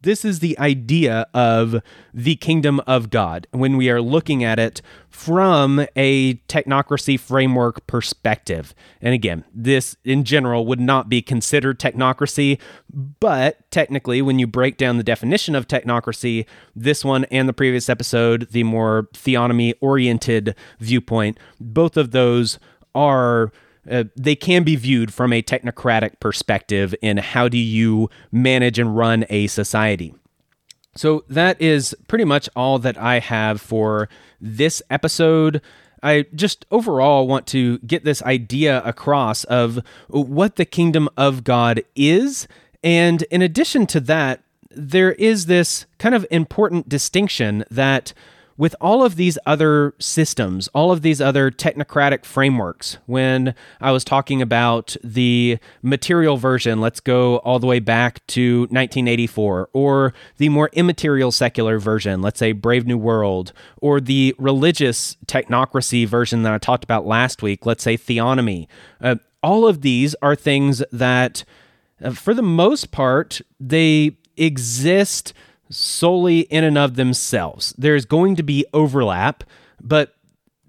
this 0.03 0.23
is 0.23 0.39
the 0.39 0.57
idea 0.59 1.25
of 1.33 1.81
the 2.13 2.35
kingdom 2.35 2.79
of 2.85 3.09
God 3.09 3.47
when 3.51 3.77
we 3.77 3.89
are 3.89 4.01
looking 4.01 4.43
at 4.43 4.59
it 4.59 4.81
from 5.09 5.85
a 5.95 6.35
technocracy 6.47 7.19
framework 7.19 7.85
perspective. 7.87 8.75
And 9.01 9.13
again, 9.13 9.45
this 9.53 9.95
in 10.03 10.23
general 10.23 10.65
would 10.65 10.79
not 10.79 11.09
be 11.09 11.21
considered 11.21 11.79
technocracy, 11.79 12.59
but 12.91 13.69
technically, 13.71 14.21
when 14.21 14.39
you 14.39 14.47
break 14.47 14.77
down 14.77 14.97
the 14.97 15.03
definition 15.03 15.55
of 15.55 15.67
technocracy, 15.67 16.45
this 16.75 17.03
one 17.03 17.25
and 17.25 17.47
the 17.47 17.53
previous 17.53 17.89
episode, 17.89 18.49
the 18.51 18.63
more 18.63 19.07
theonomy 19.13 19.73
oriented 19.81 20.55
viewpoint, 20.79 21.39
both 21.59 21.97
of 21.97 22.11
those 22.11 22.59
are 22.93 23.51
uh, 23.89 24.05
they 24.15 24.35
can 24.35 24.63
be 24.63 24.75
viewed 24.75 25.13
from 25.13 25.33
a 25.33 25.41
technocratic 25.41 26.19
perspective 26.19 26.95
in 27.01 27.17
how 27.17 27.47
do 27.47 27.57
you 27.57 28.09
manage 28.31 28.79
and 28.79 28.95
run 28.95 29.25
a 29.29 29.47
society. 29.47 30.13
So 30.95 31.23
that 31.27 31.59
is 31.59 31.95
pretty 32.07 32.25
much 32.25 32.49
all 32.55 32.79
that 32.79 32.97
I 32.97 33.19
have 33.19 33.59
for 33.59 34.09
this 34.39 34.81
episode. 34.89 35.61
I 36.03 36.25
just 36.35 36.65
overall 36.69 37.27
want 37.27 37.47
to 37.47 37.79
get 37.79 38.03
this 38.03 38.21
idea 38.23 38.81
across 38.83 39.43
of 39.45 39.79
what 40.07 40.57
the 40.57 40.65
kingdom 40.65 41.09
of 41.17 41.43
God 41.43 41.81
is. 41.95 42.47
And 42.83 43.23
in 43.23 43.41
addition 43.41 43.87
to 43.87 43.99
that, 44.01 44.43
there 44.69 45.13
is 45.13 45.45
this 45.45 45.85
kind 45.97 46.13
of 46.13 46.25
important 46.29 46.89
distinction 46.89 47.63
that 47.71 48.13
with 48.57 48.75
all 48.79 49.03
of 49.03 49.15
these 49.15 49.37
other 49.45 49.93
systems, 49.99 50.67
all 50.69 50.91
of 50.91 51.01
these 51.01 51.19
other 51.19 51.49
technocratic 51.49 52.25
frameworks, 52.25 52.97
when 53.05 53.55
I 53.81 53.91
was 53.91 54.03
talking 54.03 54.41
about 54.41 54.95
the 55.03 55.57
material 55.81 56.37
version, 56.37 56.79
let's 56.79 56.99
go 56.99 57.37
all 57.37 57.59
the 57.59 57.67
way 57.67 57.79
back 57.79 58.25
to 58.27 58.61
1984, 58.61 59.69
or 59.73 60.13
the 60.37 60.49
more 60.49 60.69
immaterial 60.73 61.31
secular 61.31 61.79
version, 61.79 62.21
let's 62.21 62.39
say 62.39 62.51
Brave 62.51 62.85
New 62.85 62.97
World, 62.97 63.53
or 63.77 63.99
the 63.99 64.35
religious 64.37 65.17
technocracy 65.25 66.07
version 66.07 66.43
that 66.43 66.53
I 66.53 66.57
talked 66.57 66.83
about 66.83 67.05
last 67.05 67.41
week, 67.41 67.65
let's 67.65 67.83
say 67.83 67.97
Theonomy. 67.97 68.67
Uh, 69.01 69.15
all 69.41 69.67
of 69.67 69.81
these 69.81 70.15
are 70.21 70.35
things 70.35 70.83
that, 70.91 71.43
uh, 72.03 72.11
for 72.11 72.33
the 72.33 72.41
most 72.41 72.91
part, 72.91 73.41
they 73.59 74.17
exist 74.37 75.33
solely 75.75 76.41
in 76.41 76.63
and 76.63 76.77
of 76.77 76.95
themselves. 76.95 77.73
There's 77.77 78.05
going 78.05 78.35
to 78.35 78.43
be 78.43 78.65
overlap, 78.73 79.43
but 79.81 80.15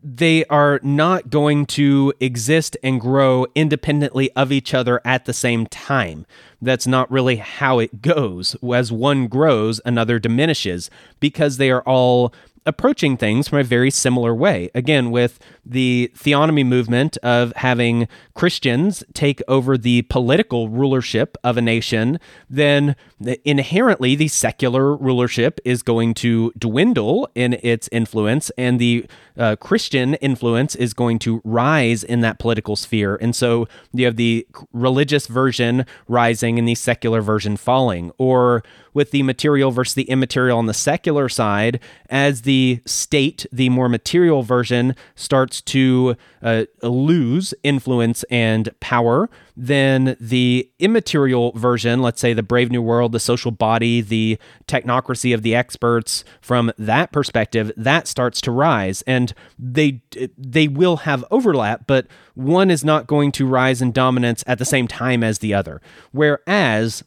they 0.02 0.44
are 0.46 0.80
not 0.82 1.30
going 1.30 1.64
to 1.64 2.12
exist 2.20 2.76
and 2.82 3.00
grow 3.00 3.46
independently 3.54 4.30
of 4.32 4.52
each 4.52 4.74
other 4.74 5.00
at 5.04 5.24
the 5.24 5.32
same 5.32 5.66
time. 5.66 6.26
That's 6.60 6.86
not 6.86 7.10
really 7.10 7.36
how 7.36 7.78
it 7.78 8.02
goes. 8.02 8.54
As 8.62 8.92
one 8.92 9.28
grows, 9.28 9.80
another 9.86 10.18
diminishes 10.18 10.90
because 11.20 11.56
they 11.56 11.70
are 11.70 11.82
all 11.82 12.34
approaching 12.66 13.16
things 13.16 13.48
from 13.48 13.58
a 13.58 13.64
very 13.64 13.90
similar 13.90 14.34
way. 14.34 14.70
Again, 14.74 15.10
with 15.10 15.38
the 15.64 16.10
theonomy 16.16 16.64
movement 16.64 17.16
of 17.18 17.52
having 17.56 18.08
Christians 18.34 19.04
take 19.14 19.40
over 19.48 19.78
the 19.78 20.02
political 20.02 20.68
rulership 20.68 21.36
of 21.44 21.56
a 21.56 21.62
nation, 21.62 22.18
then 22.50 22.96
inherently 23.44 24.14
the 24.14 24.28
secular 24.28 24.96
rulership 24.96 25.60
is 25.64 25.82
going 25.82 26.14
to 26.14 26.52
dwindle 26.58 27.28
in 27.34 27.54
its 27.62 27.88
influence, 27.92 28.50
and 28.58 28.78
the 28.78 29.06
uh, 29.36 29.56
Christian 29.56 30.14
influence 30.14 30.74
is 30.76 30.94
going 30.94 31.18
to 31.20 31.40
rise 31.44 32.04
in 32.04 32.20
that 32.20 32.38
political 32.38 32.76
sphere. 32.76 33.16
And 33.20 33.34
so 33.34 33.66
you 33.92 34.04
have 34.04 34.16
the 34.16 34.46
religious 34.72 35.26
version 35.26 35.86
rising 36.06 36.58
and 36.58 36.68
the 36.68 36.74
secular 36.74 37.20
version 37.20 37.56
falling, 37.56 38.12
or 38.18 38.62
with 38.92 39.10
the 39.10 39.22
material 39.24 39.72
versus 39.72 39.94
the 39.94 40.04
immaterial 40.04 40.58
on 40.58 40.66
the 40.66 40.74
secular 40.74 41.28
side, 41.28 41.80
as 42.10 42.42
the 42.42 42.80
state, 42.86 43.44
the 43.50 43.68
more 43.68 43.88
material 43.88 44.42
version, 44.42 44.94
starts 45.16 45.53
to 45.62 46.16
uh, 46.42 46.64
lose 46.82 47.54
influence 47.62 48.24
and 48.24 48.68
power, 48.80 49.28
then 49.56 50.16
the 50.20 50.70
immaterial 50.78 51.52
version, 51.52 52.02
let's 52.02 52.20
say 52.20 52.32
the 52.32 52.42
Brave 52.42 52.70
New 52.70 52.82
World, 52.82 53.12
the 53.12 53.20
social 53.20 53.50
body, 53.50 54.00
the 54.00 54.38
technocracy 54.66 55.34
of 55.34 55.42
the 55.42 55.54
experts, 55.54 56.24
from 56.40 56.72
that 56.78 57.12
perspective, 57.12 57.70
that 57.76 58.08
starts 58.08 58.40
to 58.42 58.50
rise. 58.50 59.02
And 59.06 59.32
they 59.58 60.02
they 60.36 60.68
will 60.68 60.98
have 60.98 61.24
overlap, 61.30 61.86
but 61.86 62.06
one 62.34 62.70
is 62.70 62.84
not 62.84 63.06
going 63.06 63.32
to 63.32 63.46
rise 63.46 63.80
in 63.80 63.92
dominance 63.92 64.42
at 64.46 64.58
the 64.58 64.64
same 64.64 64.88
time 64.88 65.22
as 65.22 65.38
the 65.38 65.54
other. 65.54 65.80
Whereas 66.12 67.04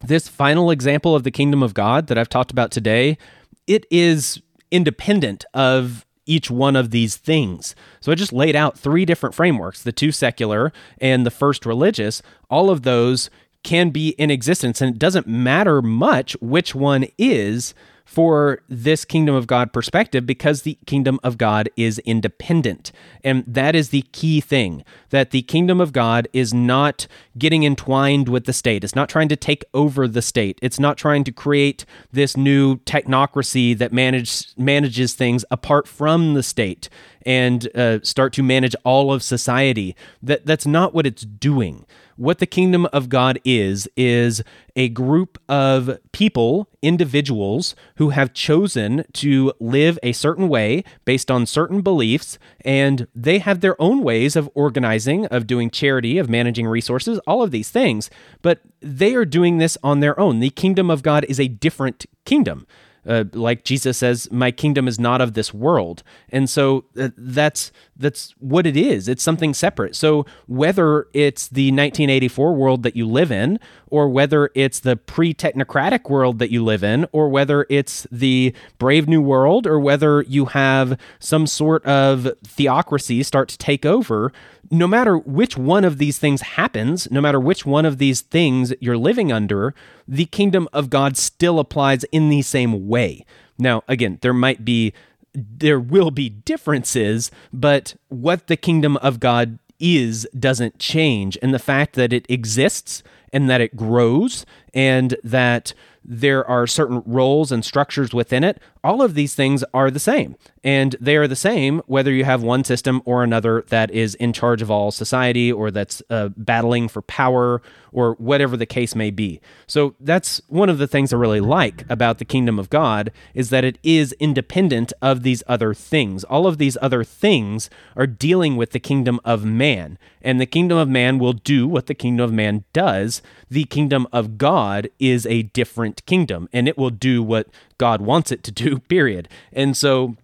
this 0.00 0.28
final 0.28 0.70
example 0.70 1.14
of 1.14 1.24
the 1.24 1.30
kingdom 1.30 1.62
of 1.62 1.74
God 1.74 2.06
that 2.06 2.18
I've 2.18 2.28
talked 2.28 2.50
about 2.50 2.70
today, 2.70 3.18
it 3.66 3.86
is 3.90 4.40
independent 4.70 5.44
of 5.54 6.05
each 6.26 6.50
one 6.50 6.76
of 6.76 6.90
these 6.90 7.16
things. 7.16 7.74
So 8.00 8.12
I 8.12 8.14
just 8.14 8.32
laid 8.32 8.56
out 8.56 8.78
three 8.78 9.04
different 9.04 9.34
frameworks 9.34 9.82
the 9.82 9.92
two 9.92 10.12
secular 10.12 10.72
and 10.98 11.24
the 11.24 11.30
first 11.30 11.64
religious. 11.64 12.22
All 12.50 12.68
of 12.70 12.82
those 12.82 13.30
can 13.62 13.90
be 13.90 14.10
in 14.10 14.30
existence, 14.30 14.80
and 14.80 14.94
it 14.94 14.98
doesn't 14.98 15.26
matter 15.26 15.82
much 15.82 16.36
which 16.40 16.74
one 16.74 17.06
is 17.18 17.74
for 18.06 18.62
this 18.68 19.04
kingdom 19.04 19.34
of 19.34 19.48
God 19.48 19.72
perspective 19.72 20.24
because 20.24 20.62
the 20.62 20.78
kingdom 20.86 21.18
of 21.24 21.36
God 21.36 21.68
is 21.76 21.98
independent. 21.98 22.92
And 23.24 23.44
that 23.46 23.74
is 23.74 23.90
the 23.90 24.02
key 24.12 24.40
thing 24.40 24.84
that 25.10 25.32
the 25.32 25.42
kingdom 25.42 25.80
of 25.80 25.92
God 25.92 26.28
is 26.32 26.54
not 26.54 27.08
getting 27.36 27.64
entwined 27.64 28.28
with 28.28 28.44
the 28.44 28.52
state. 28.52 28.84
It's 28.84 28.94
not 28.94 29.08
trying 29.08 29.28
to 29.28 29.36
take 29.36 29.64
over 29.74 30.06
the 30.06 30.22
state. 30.22 30.58
It's 30.62 30.78
not 30.78 30.96
trying 30.96 31.24
to 31.24 31.32
create 31.32 31.84
this 32.12 32.36
new 32.36 32.76
technocracy 32.78 33.76
that 33.76 33.92
manage, 33.92 34.56
manages 34.56 35.14
things 35.14 35.44
apart 35.50 35.88
from 35.88 36.34
the 36.34 36.44
state 36.44 36.88
and 37.26 37.68
uh, 37.76 37.98
start 38.02 38.32
to 38.34 38.42
manage 38.42 38.74
all 38.84 39.12
of 39.12 39.22
society. 39.22 39.94
That, 40.22 40.46
that's 40.46 40.66
not 40.66 40.94
what 40.94 41.06
it's 41.06 41.22
doing 41.22 41.84
what 42.16 42.38
the 42.38 42.46
kingdom 42.46 42.86
of 42.92 43.08
God 43.08 43.38
is, 43.44 43.88
is 43.96 44.42
a 44.74 44.88
group 44.88 45.38
of 45.48 45.98
people, 46.12 46.68
individuals, 46.82 47.74
who 47.96 48.10
have 48.10 48.32
chosen 48.32 49.04
to 49.14 49.52
live 49.60 49.98
a 50.02 50.12
certain 50.12 50.48
way 50.48 50.82
based 51.04 51.30
on 51.30 51.46
certain 51.46 51.82
beliefs, 51.82 52.38
and 52.62 53.06
they 53.14 53.38
have 53.38 53.60
their 53.60 53.80
own 53.80 54.02
ways 54.02 54.34
of 54.34 54.50
organizing, 54.54 55.26
of 55.26 55.46
doing 55.46 55.70
charity, 55.70 56.18
of 56.18 56.28
managing 56.28 56.66
resources, 56.66 57.18
all 57.26 57.42
of 57.42 57.50
these 57.50 57.70
things, 57.70 58.10
but 58.42 58.60
they 58.80 59.14
are 59.14 59.24
doing 59.24 59.58
this 59.58 59.76
on 59.82 60.00
their 60.00 60.18
own. 60.18 60.40
The 60.40 60.50
kingdom 60.50 60.90
of 60.90 61.02
God 61.02 61.24
is 61.28 61.38
a 61.38 61.48
different 61.48 62.06
kingdom. 62.24 62.66
Uh, 63.06 63.24
like 63.32 63.64
Jesus 63.64 63.98
says, 63.98 64.28
"My 64.32 64.50
kingdom 64.50 64.88
is 64.88 64.98
not 64.98 65.20
of 65.20 65.34
this 65.34 65.54
world," 65.54 66.02
and 66.30 66.48
so 66.50 66.84
uh, 66.98 67.10
that's 67.16 67.72
that's 67.96 68.34
what 68.38 68.66
it 68.66 68.76
is. 68.76 69.08
It's 69.08 69.22
something 69.22 69.54
separate. 69.54 69.96
So 69.96 70.26
whether 70.46 71.06
it's 71.12 71.48
the 71.48 71.68
1984 71.68 72.54
world 72.54 72.82
that 72.82 72.96
you 72.96 73.06
live 73.06 73.30
in, 73.32 73.58
or 73.88 74.08
whether 74.08 74.50
it's 74.54 74.80
the 74.80 74.96
pre-technocratic 74.96 76.10
world 76.10 76.38
that 76.38 76.50
you 76.50 76.62
live 76.64 76.84
in, 76.84 77.06
or 77.12 77.28
whether 77.28 77.66
it's 77.70 78.06
the 78.12 78.54
brave 78.78 79.08
new 79.08 79.22
world, 79.22 79.66
or 79.66 79.80
whether 79.80 80.22
you 80.22 80.46
have 80.46 80.98
some 81.18 81.46
sort 81.46 81.84
of 81.84 82.28
theocracy 82.44 83.22
start 83.22 83.48
to 83.48 83.58
take 83.58 83.86
over, 83.86 84.32
no 84.70 84.86
matter 84.86 85.18
which 85.18 85.56
one 85.56 85.84
of 85.84 85.98
these 85.98 86.18
things 86.18 86.42
happens, 86.42 87.10
no 87.10 87.20
matter 87.20 87.40
which 87.40 87.66
one 87.66 87.84
of 87.84 87.98
these 87.98 88.20
things 88.20 88.72
you're 88.80 88.96
living 88.96 89.32
under, 89.32 89.74
the 90.06 90.26
kingdom 90.26 90.68
of 90.72 90.90
God 90.90 91.16
still 91.16 91.58
applies 91.58 92.04
in 92.04 92.28
the 92.28 92.42
same 92.42 92.88
way. 92.88 93.24
Now, 93.58 93.82
again, 93.88 94.18
there 94.22 94.34
might 94.34 94.64
be 94.64 94.92
there 95.38 95.78
will 95.78 96.10
be 96.10 96.30
differences, 96.30 97.30
but 97.52 97.94
what 98.08 98.46
the 98.46 98.56
kingdom 98.56 98.96
of 98.98 99.20
God 99.20 99.58
is 99.78 100.26
doesn't 100.38 100.78
change. 100.78 101.36
And 101.42 101.52
the 101.52 101.58
fact 101.58 101.94
that 101.94 102.12
it 102.12 102.24
exists 102.30 103.02
and 103.32 103.50
that 103.50 103.60
it 103.60 103.76
grows 103.76 104.46
and 104.72 105.16
that 105.22 105.74
there 106.02 106.46
are 106.48 106.66
certain 106.66 107.02
roles 107.04 107.52
and 107.52 107.64
structures 107.64 108.14
within 108.14 108.44
it, 108.44 108.60
all 108.86 109.02
of 109.02 109.14
these 109.14 109.34
things 109.34 109.64
are 109.74 109.90
the 109.90 109.98
same. 109.98 110.36
And 110.62 110.94
they 111.00 111.16
are 111.16 111.26
the 111.26 111.34
same 111.34 111.82
whether 111.86 112.12
you 112.12 112.24
have 112.24 112.44
one 112.44 112.62
system 112.62 113.02
or 113.04 113.24
another 113.24 113.64
that 113.68 113.90
is 113.90 114.14
in 114.14 114.32
charge 114.32 114.62
of 114.62 114.70
all 114.70 114.92
society 114.92 115.50
or 115.50 115.72
that's 115.72 116.02
uh, 116.08 116.28
battling 116.36 116.86
for 116.86 117.02
power 117.02 117.60
or 117.92 118.12
whatever 118.14 118.56
the 118.56 118.66
case 118.66 118.94
may 118.94 119.10
be. 119.10 119.40
So 119.66 119.96
that's 119.98 120.40
one 120.48 120.68
of 120.68 120.78
the 120.78 120.86
things 120.86 121.12
I 121.12 121.16
really 121.16 121.40
like 121.40 121.84
about 121.88 122.18
the 122.18 122.24
kingdom 122.24 122.58
of 122.58 122.70
God 122.70 123.10
is 123.34 123.50
that 123.50 123.64
it 123.64 123.78
is 123.82 124.12
independent 124.20 124.92
of 125.02 125.22
these 125.22 125.42
other 125.48 125.72
things. 125.74 126.22
All 126.24 126.46
of 126.46 126.58
these 126.58 126.76
other 126.82 127.02
things 127.02 127.70
are 127.96 128.06
dealing 128.06 128.56
with 128.56 128.70
the 128.70 128.78
kingdom 128.78 129.18
of 129.24 129.44
man, 129.44 129.98
and 130.20 130.38
the 130.38 130.46
kingdom 130.46 130.76
of 130.76 130.88
man 130.88 131.18
will 131.18 131.32
do 131.32 131.66
what 131.66 131.86
the 131.86 131.94
kingdom 131.94 132.24
of 132.24 132.32
man 132.32 132.64
does. 132.72 133.22
The 133.48 133.64
kingdom 133.64 134.06
of 134.12 134.36
God 134.36 134.90
is 134.98 135.24
a 135.24 135.44
different 135.44 136.04
kingdom, 136.04 136.48
and 136.52 136.68
it 136.68 136.76
will 136.76 136.90
do 136.90 137.22
what 137.22 137.48
God 137.78 138.00
wants 138.00 138.32
it 138.32 138.42
to 138.44 138.52
do, 138.52 138.78
period. 138.88 139.28
And 139.52 139.76
so 139.76 140.16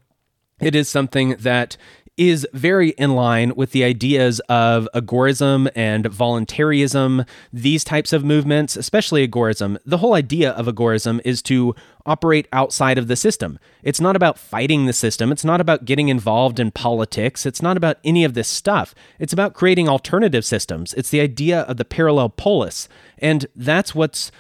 it 0.61 0.75
is 0.75 0.89
something 0.89 1.37
that 1.41 1.77
is 2.19 2.47
very 2.53 2.91
in 2.91 3.15
line 3.15 3.55
with 3.57 3.73
the 3.73 3.83
ideas 3.83 4.39
of 4.41 4.87
agorism 4.95 5.71
and 5.75 6.07
voluntarism, 6.07 7.25
these 7.53 7.85
types 7.85 8.13
of 8.13 8.23
movements, 8.23 8.77
especially 8.77 9.27
agorism. 9.27 9.79
The 9.87 9.99
whole 9.99 10.13
idea 10.13 10.51
of 10.53 10.67
agorism 10.67 11.21
is 11.25 11.41
to 11.43 11.75
operate 12.05 12.49
outside 12.53 12.99
of 12.99 13.09
the 13.09 13.17
system. 13.17 13.59
It's 13.83 14.01
not 14.01 14.15
about 14.15 14.39
fighting 14.39 14.85
the 14.85 14.93
system. 14.93 15.33
It's 15.33 15.45
not 15.45 15.61
about 15.61 15.87
getting 15.87 16.09
involved 16.09 16.61
in 16.61 16.71
politics. 16.71 17.47
It's 17.47 17.63
not 17.63 17.79
about 17.79 17.99
any 18.05 18.25
of 18.25 18.35
this 18.35 18.49
stuff. 18.49 18.95
It's 19.19 19.33
about 19.33 19.55
creating 19.55 19.89
alternative 19.89 20.45
systems. 20.45 20.93
It's 20.95 21.11
the 21.11 21.21
idea 21.21 21.63
of 21.63 21.79
the 21.79 21.85
parallel 21.85 22.29
polis. 22.29 22.89
And 23.19 23.47
that's 23.57 23.95
what's 23.95 24.31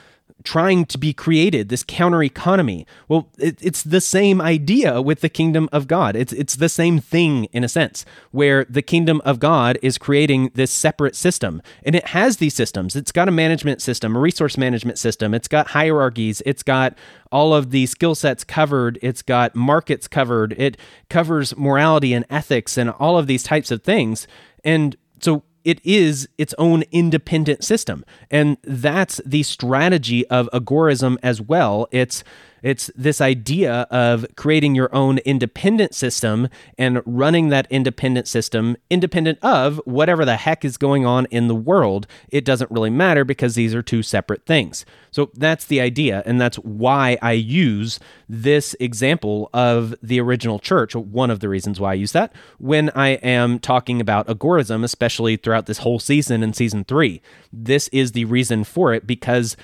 trying 0.44 0.84
to 0.86 0.98
be 0.98 1.12
created, 1.12 1.68
this 1.68 1.84
counter 1.84 2.22
economy. 2.22 2.86
Well, 3.08 3.28
it, 3.38 3.58
it's 3.60 3.82
the 3.82 4.00
same 4.00 4.40
idea 4.40 5.00
with 5.00 5.20
the 5.20 5.28
kingdom 5.28 5.68
of 5.72 5.86
God. 5.86 6.16
It's 6.16 6.32
it's 6.32 6.56
the 6.56 6.68
same 6.68 6.98
thing 6.98 7.44
in 7.46 7.64
a 7.64 7.68
sense, 7.68 8.04
where 8.30 8.64
the 8.68 8.82
kingdom 8.82 9.20
of 9.24 9.38
God 9.38 9.78
is 9.82 9.98
creating 9.98 10.50
this 10.54 10.70
separate 10.70 11.16
system, 11.16 11.62
and 11.82 11.94
it 11.94 12.08
has 12.08 12.38
these 12.38 12.54
systems. 12.54 12.96
It's 12.96 13.12
got 13.12 13.28
a 13.28 13.32
management 13.32 13.82
system, 13.82 14.16
a 14.16 14.20
resource 14.20 14.56
management 14.56 14.98
system. 14.98 15.34
It's 15.34 15.48
got 15.48 15.68
hierarchies. 15.68 16.42
It's 16.44 16.62
got 16.62 16.96
all 17.30 17.54
of 17.54 17.70
the 17.70 17.86
skill 17.86 18.14
sets 18.14 18.44
covered. 18.44 18.98
It's 19.02 19.22
got 19.22 19.54
markets 19.54 20.08
covered. 20.08 20.52
It 20.58 20.76
covers 21.08 21.56
morality 21.56 22.12
and 22.12 22.26
ethics 22.28 22.76
and 22.76 22.90
all 22.90 23.18
of 23.18 23.26
these 23.26 23.42
types 23.42 23.70
of 23.70 23.82
things. 23.82 24.26
And 24.64 24.96
so 25.20 25.42
it 25.64 25.80
is 25.84 26.28
its 26.38 26.54
own 26.58 26.84
independent 26.92 27.64
system. 27.64 28.04
And 28.30 28.56
that's 28.64 29.20
the 29.24 29.42
strategy 29.42 30.26
of 30.28 30.48
agorism 30.52 31.18
as 31.22 31.40
well. 31.40 31.88
It's 31.90 32.24
It's 32.62 32.90
this 32.94 33.20
idea 33.20 33.86
of 33.90 34.26
creating 34.36 34.74
your 34.74 34.94
own 34.94 35.18
independent 35.18 35.94
system 35.94 36.48
and 36.78 37.02
running 37.04 37.48
that 37.48 37.66
independent 37.70 38.28
system 38.28 38.76
independent 38.90 39.38
of 39.42 39.80
whatever 39.84 40.24
the 40.24 40.36
heck 40.36 40.64
is 40.64 40.76
going 40.76 41.04
on 41.04 41.26
in 41.26 41.48
the 41.48 41.54
world. 41.54 42.06
It 42.28 42.44
doesn't 42.44 42.70
really 42.70 42.90
matter 42.90 43.24
because 43.24 43.54
these 43.54 43.74
are 43.74 43.82
two 43.82 44.02
separate 44.02 44.46
things. 44.46 44.84
So 45.10 45.30
that's 45.34 45.66
the 45.66 45.80
idea. 45.80 46.22
And 46.24 46.40
that's 46.40 46.56
why 46.56 47.18
I 47.20 47.32
use 47.32 47.98
this 48.28 48.74
example 48.80 49.50
of 49.52 49.94
the 50.02 50.20
original 50.20 50.58
church. 50.58 50.94
One 50.94 51.30
of 51.30 51.40
the 51.40 51.48
reasons 51.48 51.80
why 51.80 51.92
I 51.92 51.94
use 51.94 52.12
that 52.12 52.32
when 52.58 52.90
I 52.90 53.08
am 53.08 53.58
talking 53.58 54.00
about 54.00 54.26
agorism, 54.28 54.84
especially 54.84 55.36
throughout 55.36 55.66
this 55.66 55.78
whole 55.78 55.98
season 55.98 56.42
and 56.42 56.54
season 56.56 56.84
three. 56.84 57.20
This 57.52 57.88
is 57.88 58.12
the 58.12 58.24
reason 58.24 58.64
for 58.64 58.94
it 58.94 59.06
because 59.06 59.56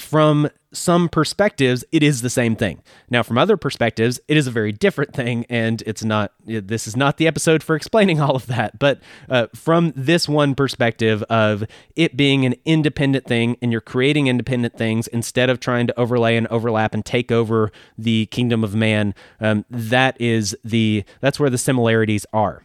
from 0.00 0.48
some 0.72 1.08
perspectives, 1.08 1.84
it 1.92 2.02
is 2.02 2.22
the 2.22 2.30
same 2.30 2.54
thing. 2.54 2.82
Now, 3.08 3.22
from 3.22 3.38
other 3.38 3.56
perspectives, 3.56 4.20
it 4.28 4.36
is 4.36 4.46
a 4.46 4.50
very 4.50 4.72
different 4.72 5.14
thing, 5.14 5.46
and 5.48 5.82
it's 5.86 6.04
not, 6.04 6.32
this 6.44 6.86
is 6.86 6.96
not 6.96 7.16
the 7.16 7.26
episode 7.26 7.62
for 7.62 7.74
explaining 7.74 8.20
all 8.20 8.36
of 8.36 8.46
that. 8.46 8.78
But 8.78 9.00
uh, 9.28 9.46
from 9.54 9.92
this 9.96 10.28
one 10.28 10.54
perspective 10.54 11.22
of 11.24 11.64
it 11.96 12.16
being 12.16 12.44
an 12.44 12.54
independent 12.64 13.26
thing, 13.26 13.56
and 13.62 13.72
you're 13.72 13.80
creating 13.80 14.26
independent 14.26 14.76
things 14.76 15.06
instead 15.08 15.50
of 15.50 15.60
trying 15.60 15.86
to 15.86 15.98
overlay 15.98 16.36
and 16.36 16.46
overlap 16.48 16.94
and 16.94 17.04
take 17.04 17.32
over 17.32 17.72
the 17.96 18.26
kingdom 18.26 18.62
of 18.62 18.74
man, 18.74 19.14
um, 19.40 19.64
that 19.70 20.20
is 20.20 20.56
the, 20.64 21.04
that's 21.20 21.40
where 21.40 21.50
the 21.50 21.58
similarities 21.58 22.26
are. 22.32 22.62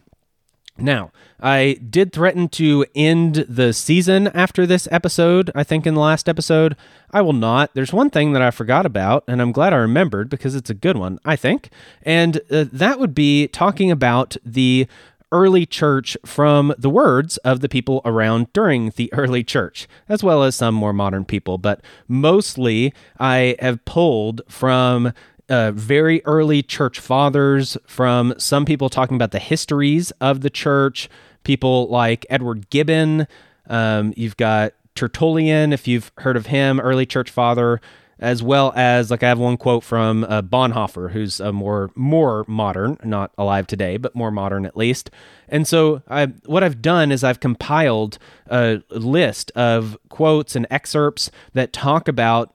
Now, 0.76 1.12
I 1.40 1.78
did 1.88 2.12
threaten 2.12 2.48
to 2.50 2.84
end 2.96 3.46
the 3.48 3.72
season 3.72 4.26
after 4.28 4.66
this 4.66 4.88
episode, 4.90 5.52
I 5.54 5.62
think 5.62 5.86
in 5.86 5.94
the 5.94 6.00
last 6.00 6.28
episode. 6.28 6.74
I 7.12 7.20
will 7.20 7.32
not. 7.32 7.70
There's 7.74 7.92
one 7.92 8.10
thing 8.10 8.32
that 8.32 8.42
I 8.42 8.50
forgot 8.50 8.84
about, 8.84 9.22
and 9.28 9.40
I'm 9.40 9.52
glad 9.52 9.72
I 9.72 9.76
remembered 9.76 10.28
because 10.28 10.56
it's 10.56 10.70
a 10.70 10.74
good 10.74 10.96
one, 10.96 11.20
I 11.24 11.36
think. 11.36 11.70
And 12.02 12.40
uh, 12.50 12.64
that 12.72 12.98
would 12.98 13.14
be 13.14 13.46
talking 13.48 13.92
about 13.92 14.36
the 14.44 14.88
early 15.30 15.66
church 15.66 16.16
from 16.24 16.72
the 16.78 16.90
words 16.90 17.36
of 17.38 17.60
the 17.60 17.68
people 17.68 18.00
around 18.04 18.52
during 18.52 18.90
the 18.90 19.12
early 19.14 19.44
church, 19.44 19.86
as 20.08 20.24
well 20.24 20.42
as 20.42 20.56
some 20.56 20.74
more 20.74 20.92
modern 20.92 21.24
people. 21.24 21.56
But 21.56 21.82
mostly, 22.08 22.92
I 23.20 23.56
have 23.60 23.84
pulled 23.84 24.42
from 24.48 25.12
uh, 25.48 25.72
very 25.72 26.24
early 26.24 26.62
church 26.62 26.98
fathers, 26.98 27.76
from 27.86 28.34
some 28.38 28.64
people 28.64 28.88
talking 28.88 29.16
about 29.16 29.30
the 29.30 29.38
histories 29.38 30.10
of 30.20 30.40
the 30.40 30.50
church, 30.50 31.08
people 31.44 31.88
like 31.88 32.26
Edward 32.30 32.70
Gibbon. 32.70 33.26
Um, 33.68 34.12
you've 34.16 34.36
got 34.36 34.72
Tertullian, 34.94 35.72
if 35.72 35.88
you've 35.88 36.12
heard 36.18 36.36
of 36.36 36.46
him, 36.46 36.80
early 36.80 37.06
church 37.06 37.30
father, 37.30 37.80
as 38.18 38.42
well 38.42 38.72
as 38.76 39.10
like 39.10 39.22
I 39.22 39.28
have 39.28 39.38
one 39.38 39.56
quote 39.56 39.82
from 39.82 40.24
uh, 40.24 40.40
Bonhoeffer, 40.42 41.10
who's 41.10 41.40
a 41.40 41.52
more 41.52 41.90
more 41.94 42.44
modern, 42.46 42.96
not 43.04 43.32
alive 43.36 43.66
today, 43.66 43.96
but 43.96 44.14
more 44.14 44.30
modern 44.30 44.64
at 44.64 44.76
least. 44.76 45.10
And 45.48 45.66
so 45.66 46.02
I, 46.08 46.26
what 46.46 46.62
I've 46.62 46.80
done 46.80 47.10
is 47.10 47.24
I've 47.24 47.40
compiled 47.40 48.18
a 48.46 48.82
list 48.90 49.50
of 49.52 49.98
quotes 50.08 50.54
and 50.56 50.66
excerpts 50.70 51.30
that 51.52 51.72
talk 51.72 52.08
about 52.08 52.54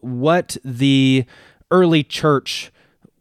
what 0.00 0.56
the 0.64 1.24
early 1.70 2.02
church 2.02 2.72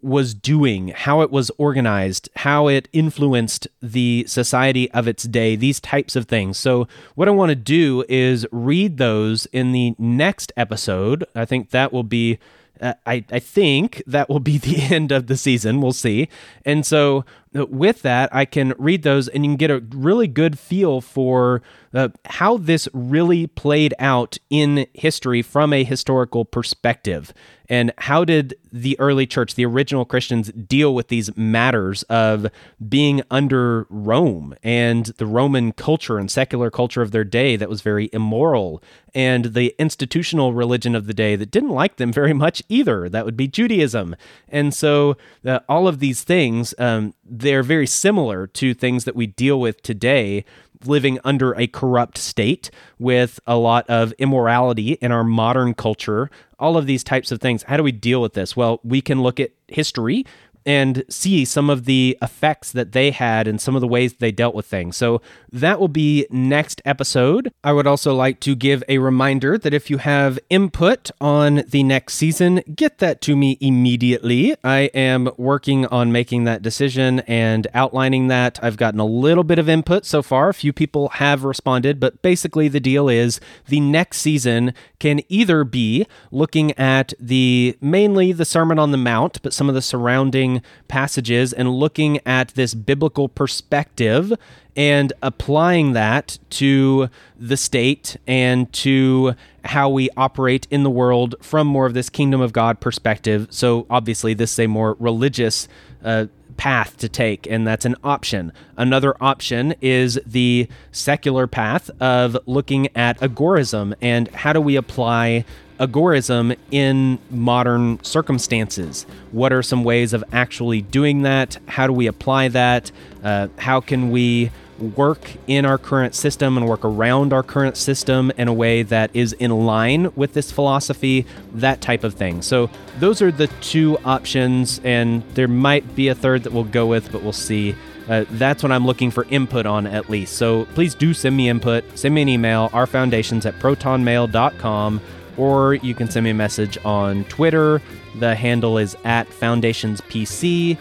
was 0.02 0.34
doing, 0.34 0.89
how 0.89 1.22
it 1.22 1.32
was 1.32 1.52
organized, 1.58 2.30
how 2.38 2.68
it 2.68 2.88
influenced 2.93 3.68
the 3.82 4.26
society 4.28 4.89
of 4.91 5.08
its 5.08 5.24
day, 5.24 5.56
these 5.56 5.80
types 5.80 6.16
of 6.16 6.26
things. 6.26 6.58
So, 6.58 6.88
what 7.16 7.28
I 7.28 7.32
want 7.32 7.50
to 7.50 7.56
do 7.56 8.04
is 8.08 8.45
read 8.52 8.98
those 8.98 9.45
in 9.48 9.72
the 9.72 9.95
next 9.98 10.54
episode. 10.56 11.26
I 11.36 11.45
think 11.45 11.72
that 11.72 11.91
will 11.91 12.04
be. 12.04 12.39
Uh, 12.80 12.93
I, 13.08 13.26
I 13.32 13.39
think 13.39 14.04
that 14.06 14.30
will 14.30 14.39
be 14.39 14.58
the 14.60 14.78
end 14.93 15.12
of 15.12 15.26
the 15.26 15.36
season. 15.36 15.82
We'll 15.82 15.93
see. 15.93 16.30
And 16.64 16.86
so, 16.86 17.26
uh, 17.58 17.66
with 17.66 18.04
that, 18.04 18.34
I 18.34 18.45
can 18.45 18.74
read 18.78 19.02
those 19.02 19.28
and 19.28 19.43
you 19.43 19.52
can 19.52 19.58
get 19.58 19.72
a 19.72 19.80
really 19.89 20.28
good 20.28 20.60
feel 20.60 21.02
for 21.02 21.64
uh, 21.93 22.10
how 22.26 22.58
this 22.58 22.88
really 22.93 23.48
played 23.48 23.95
out 23.98 24.38
in 24.52 24.86
history 24.93 25.41
from 25.41 25.74
a 25.74 25.84
historical 25.84 26.45
perspective. 26.45 27.34
And 27.70 27.93
how 27.97 28.24
did 28.24 28.55
the 28.72 28.99
early 28.99 29.26
church, 29.26 29.55
the 29.55 29.65
original 29.65 30.05
Christians, 30.05 30.51
deal 30.51 30.93
with 30.93 31.07
these 31.07 31.36
matters 31.36 32.03
of 32.03 32.47
being 32.88 33.22
under 33.30 33.86
Rome 33.89 34.55
and 34.63 35.05
the 35.18 35.26
Roman 35.26 35.72
culture 35.72 36.18
and 36.18 36.30
secular 36.30 36.70
culture 36.70 37.01
of 37.01 37.11
their 37.11 37.24
day 37.24 37.55
that 37.55 37.70
was 37.70 37.82
very 37.82 38.09
immoral, 38.13 38.82
and 39.13 39.45
the 39.45 39.76
institutional 39.80 40.53
religion 40.53 40.95
of 40.95 41.07
the 41.07 41.13
day 41.13 41.36
that 41.36 41.51
didn't 41.51 41.70
like 41.70 41.97
them 41.97 42.13
very 42.13 42.34
much 42.34 42.61
either? 42.70 43.09
That 43.09 43.26
would 43.26 43.38
be 43.38 43.47
Judaism. 43.47 44.15
And 44.47 44.74
so, 44.74 45.18
uh, 45.45 45.59
all 45.68 45.88
of 45.88 45.99
these 45.99 46.24
things, 46.24 46.74
um, 46.78 47.13
they're 47.30 47.63
very 47.63 47.88
similar 47.88 48.47
to 48.47 48.73
things 48.73 49.05
that 49.05 49.15
we 49.15 49.28
deal 49.28 49.59
with 49.59 49.82
today 49.82 50.45
living 50.86 51.19
under 51.23 51.53
a 51.53 51.67
corrupt 51.67 52.17
state 52.17 52.69
with 52.99 53.39
a 53.47 53.57
lot 53.57 53.89
of 53.89 54.13
immorality 54.13 54.93
in 54.93 55.11
our 55.11 55.23
modern 55.23 55.73
culture, 55.73 56.30
all 56.59 56.78
of 56.78 56.86
these 56.86 57.03
types 57.03 57.32
of 57.32 57.41
things. 57.41 57.63
How 57.63 57.78
do 57.78 57.84
we 57.84 57.91
deal 57.91 58.21
with 58.21 58.34
this? 58.34 58.55
Well, 58.55 58.80
we 58.84 59.01
can 59.01 59.21
look 59.21 59.39
at 59.39 59.51
history 59.67 60.25
and 60.68 61.05
see 61.09 61.45
some 61.45 61.70
of 61.70 61.86
the 61.86 62.18
effects 62.22 62.74
that 62.74 62.91
they 62.91 63.09
had 63.11 63.47
and 63.47 63.61
some 63.61 63.74
of 63.74 63.82
the 63.82 63.88
ways 63.88 64.15
they 64.15 64.34
dealt 64.34 64.53
with 64.53 64.65
things. 64.65 64.97
So 64.97 65.22
that 65.51 65.80
will 65.80 65.88
be 65.88 66.28
next 66.30 66.82
episode. 66.84 67.53
I 67.63 67.72
would 67.72 67.88
also 67.88 68.13
like 68.13 68.41
to 68.41 68.53
give 68.53 68.84
a 68.89 68.97
reminder 68.97 69.57
that 69.57 69.74
if 69.74 69.89
you 69.89 69.97
have 69.97 70.38
input 70.49 71.09
on 71.22 71.63
the 71.70 71.84
next 71.84 72.15
season, 72.15 72.61
get 72.76 72.97
that 72.97 73.22
to 73.22 73.38
me 73.38 73.57
immediately. 73.61 74.55
I 74.61 74.91
am 74.93 75.30
working 75.38 75.86
on 75.86 76.11
making 76.11 76.43
that 76.43 76.61
decision 76.61 77.22
and 77.22 77.65
outlining 77.74 78.28
that. 78.28 78.59
I've 78.61 78.78
gotten 78.78 78.99
a 78.99 79.05
little 79.05 79.45
bit 79.45 79.59
of 79.59 79.70
input 79.70 80.05
so 80.05 80.22
far. 80.22 80.49
A 80.49 80.53
few 80.53 80.74
people 80.74 81.07
have 81.09 81.45
responded, 81.45 81.97
but 81.99 82.22
basically 82.22 82.68
the 82.68 82.82
deal 82.82 83.07
is 83.07 83.39
the 83.68 83.80
next 83.80 84.18
season 84.18 84.74
can 84.99 85.22
either 85.30 85.63
be 85.63 86.05
looking 86.30 86.78
at 86.78 87.13
the 87.20 87.78
mainly 87.80 88.34
the 88.34 88.43
Sermon 88.43 88.78
on 88.78 88.91
the 88.91 88.97
Mount, 88.97 89.41
but 89.41 89.53
some 89.53 89.70
of 89.70 89.76
the 89.76 89.82
surrounding 89.82 90.57
passages 90.88 91.53
and 91.53 91.74
looking 91.74 92.20
at 92.26 92.49
this 92.49 92.74
biblical 92.74 93.30
perspective 93.30 94.34
and 94.76 95.12
applying 95.24 95.93
that 95.93 96.38
to 96.51 97.10
the 97.38 97.58
state 97.58 98.16
and 98.28 98.72
to 98.72 99.34
how 99.66 99.89
we 99.89 100.10
operate 100.16 100.68
in 100.70 100.84
the 100.84 100.89
world 100.89 101.36
from 101.41 101.68
more 101.68 101.86
of 101.86 101.93
this 101.93 102.10
kingdom 102.10 102.39
of 102.41 102.53
God 102.53 102.80
perspective. 102.80 103.47
So, 103.49 103.86
obviously, 103.89 104.34
this 104.34 104.53
is 104.53 104.60
a 104.60 104.68
more 104.68 104.95
religious 104.99 105.68
uh, 106.03 106.28
path 106.58 106.97
to 106.97 107.10
take, 107.10 107.47
and 107.47 107.66
that's 107.68 107.86
an 107.86 107.95
option. 108.03 108.51
Another 108.78 109.16
option 109.22 109.74
is 109.82 110.20
the 110.26 110.68
secular 110.91 111.47
path 111.47 111.89
of 111.99 112.38
looking 112.45 112.88
at 112.95 113.20
agorism 113.20 113.93
and 114.01 114.28
how 114.30 114.53
do 114.53 114.62
we 114.62 114.76
apply 114.76 115.45
agorism 115.80 116.57
in 116.71 117.19
modern 117.30 118.03
circumstances. 118.03 119.05
What 119.32 119.53
are 119.53 119.61
some 119.61 119.84
ways 119.84 120.13
of 120.13 120.23
actually 120.32 120.82
doing 120.82 121.21
that? 121.21 121.57
How 121.67 121.88
do 121.88 121.93
we 121.93 122.07
apply 122.07 122.49
that? 122.49 122.91
Uh, 123.23 123.47
how 123.57 123.80
can 123.80 124.09
we 124.09 124.51
work 124.80 125.32
in 125.47 125.65
our 125.65 125.78
current 125.78 126.13
system 126.13 126.57
and 126.57 126.67
work 126.67 126.86
around 126.86 127.34
our 127.34 127.43
current 127.43 127.78
system 127.78 128.32
in 128.38 128.47
a 128.47 128.53
way 128.53 128.84
that 128.84 129.09
is 129.13 129.34
in 129.34 129.51
line 129.51 130.11
with 130.15 130.34
this 130.34 130.51
philosophy, 130.51 131.25
that 131.53 131.82
type 131.82 132.03
of 132.03 132.13
thing. 132.13 132.41
So, 132.41 132.69
those 132.99 133.21
are 133.21 133.32
the 133.32 133.47
two 133.61 133.97
options, 134.05 134.80
and 134.84 135.23
there 135.34 135.47
might 135.47 135.95
be 135.95 136.09
a 136.09 136.15
third 136.15 136.43
that 136.43 136.53
we'll 136.53 136.63
go 136.63 136.86
with, 136.86 137.11
but 137.11 137.23
we'll 137.23 137.34
see. 137.34 137.75
Uh, 138.07 138.23
that's 138.32 138.63
what 138.63 138.71
I'm 138.71 138.86
looking 138.86 139.11
for 139.11 139.25
input 139.25 139.65
on 139.65 139.86
at 139.86 140.09
least. 140.09 140.38
So 140.38 140.63
please 140.75 140.95
do 140.95 141.13
send 141.13 141.36
me 141.36 141.49
input. 141.49 141.84
Send 141.97 142.15
me 142.15 142.21
an 142.21 142.30
email, 142.30 142.69
ourfoundations 142.69 143.45
at 143.45 143.55
protonmail.com 143.55 145.01
or 145.38 145.75
you 145.75 145.93
can 145.93 146.09
send 146.09 146.23
me 146.23 146.31
a 146.31 146.33
message 146.35 146.77
on 146.83 147.23
Twitter. 147.25 147.81
The 148.15 148.35
handle 148.35 148.77
is 148.77 148.95
at 149.03 149.29
FoundationsPC, 149.29 150.77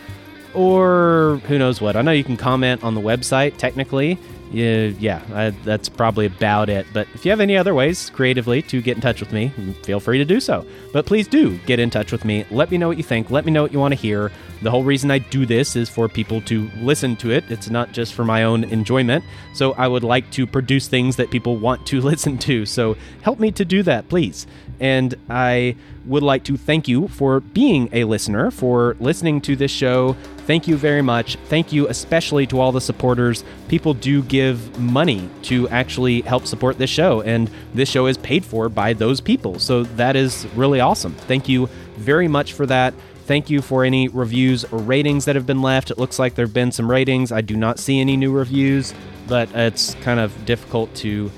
or 0.54 1.40
who 1.46 1.59
knows 1.59 1.80
what. 1.80 1.96
I 1.96 2.02
know 2.02 2.12
you 2.12 2.24
can 2.24 2.36
comment 2.36 2.82
on 2.82 2.94
the 2.94 3.00
website 3.00 3.57
technically. 3.59 4.18
Yeah, 4.53 4.86
yeah 4.99 5.22
I, 5.32 5.51
that's 5.51 5.88
probably 5.88 6.26
about 6.26 6.68
it. 6.68 6.86
But 6.92 7.09
if 7.14 7.24
you 7.24 7.30
have 7.30 7.40
any 7.40 7.57
other 7.57 7.74
ways 7.74 8.11
creatively 8.11 8.62
to 8.62 8.80
get 8.80 8.97
in 8.97 9.01
touch 9.01 9.20
with 9.20 9.32
me, 9.32 9.49
feel 9.82 10.01
free 10.01 10.18
to 10.18 10.24
do 10.24 10.40
so. 10.40 10.64
But 10.92 11.07
please 11.07 11.26
do 11.28 11.59
get 11.59 11.78
in 11.78 11.90
touch 11.90 12.12
with 12.12 12.24
me. 12.24 12.44
Let 12.51 12.70
me 12.70 12.78
know 12.78 12.88
what 12.88 12.97
you 12.97 13.03
think. 13.03 13.30
Let 13.30 13.44
me 13.44 13.53
know 13.53 13.62
what 13.62 13.72
you 13.72 13.78
want 13.78 13.92
to 13.92 14.01
hear. 14.01 14.30
The 14.62 14.70
whole 14.70 14.84
reason 14.84 15.11
I 15.11 15.18
do 15.18 15.44
this 15.44 15.76
is 15.76 15.88
for 15.88 16.09
people 16.09 16.40
to 16.42 16.70
listen 16.76 17.16
to 17.16 17.30
it. 17.30 17.44
It's 17.51 17.68
not 17.68 17.92
just 17.92 18.14
for 18.14 18.24
my 18.24 18.44
own 18.44 18.64
enjoyment. 18.64 19.24
So 19.53 19.72
I 19.72 19.88
would 19.88 20.05
like 20.05 20.30
to 20.32 20.47
produce 20.47 20.88
things 20.88 21.16
that 21.16 21.30
people 21.30 21.57
want 21.57 21.86
to 21.88 22.01
listen 22.12 22.38
to. 22.38 22.64
So 22.64 22.97
help 23.22 23.38
me 23.38 23.51
to 23.53 23.64
do 23.64 23.82
that, 23.82 24.09
please. 24.09 24.47
And 24.81 25.14
I 25.29 25.77
would 26.05 26.22
like 26.22 26.45
to 26.45 26.57
thank 26.57 26.87
you 26.89 27.09
for 27.09 27.41
being 27.41 27.89
a 27.93 28.05
listener, 28.05 28.51
for 28.51 28.97
listening 29.01 29.41
to 29.43 29.57
this 29.57 29.70
show. 29.70 30.16
Thank 30.47 30.68
you 30.68 30.77
very 30.77 31.03
much. 31.03 31.37
Thank 31.47 31.72
you 31.72 31.89
especially 31.89 32.47
to 32.49 32.61
all 32.61 32.72
the 32.72 32.81
supporters. 32.81 33.43
People 33.68 33.95
do 33.95 34.22
give 34.22 34.79
money 34.79 35.29
to 35.43 35.68
actually 35.70 36.20
help 36.22 36.47
support 36.47 36.79
this 36.79 36.91
show, 36.91 37.20
and 37.22 37.51
this 37.74 37.89
show 37.89 38.07
is 38.07 38.16
paid 38.18 38.45
for 38.45 38.68
by 38.68 38.93
those 38.93 39.20
people. 39.20 39.59
So 39.59 39.83
that 39.83 40.14
is 40.14 40.47
really 40.55 40.81
awesome. 40.81 41.14
Thank 41.14 41.49
you 41.49 41.68
very 41.97 42.29
much 42.29 42.53
for 42.53 42.66
that. 42.66 42.95
Thank 43.24 43.51
you 43.51 43.61
for 43.61 43.85
any 43.85 44.07
reviews 44.07 44.64
or 44.66 44.79
ratings 44.79 45.24
that 45.24 45.35
have 45.35 45.47
been 45.47 45.62
left. 45.62 45.91
It 45.91 45.99
looks 45.99 46.16
like 46.20 46.37
there 46.37 46.47
have 46.47 46.55
been 46.55 46.70
some 46.70 46.89
ratings. 46.89 47.33
I 47.33 47.41
do 47.41 47.57
not 47.57 47.81
see 47.81 48.01
any 48.01 48.16
new 48.16 48.31
reviews, 48.31 48.95
but 49.27 49.53
it's 49.53 49.95
kind 49.97 50.20
of 50.20 50.45
difficult 50.45 50.95
to 50.97 51.33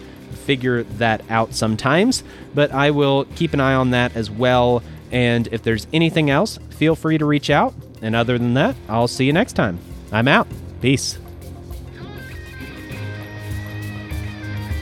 figure 0.49 0.85
that 0.85 1.21
out 1.29 1.53
sometimes. 1.53 2.25
But 2.55 2.73
I 2.73 2.91
will 2.91 3.27
keep 3.37 3.53
an 3.53 3.61
eye 3.61 3.75
on 3.75 3.91
that 3.91 4.17
as 4.17 4.31
well. 4.31 4.83
And 5.13 5.47
if 5.53 5.63
there's 5.63 5.87
anything 5.93 6.31
else, 6.31 6.59
feel 6.71 6.97
free 6.97 7.19
to 7.19 7.27
reach 7.27 7.51
out. 7.51 7.75
And 8.01 8.17
other 8.17 8.39
than 8.39 8.55
that, 8.55 8.75
I'll 8.89 9.09
see 9.09 9.27
you 9.27 9.33
next 9.35 9.53
time. 9.53 9.79
I'm 10.11 10.27
out. 10.27 10.49
Peace. 10.81 11.19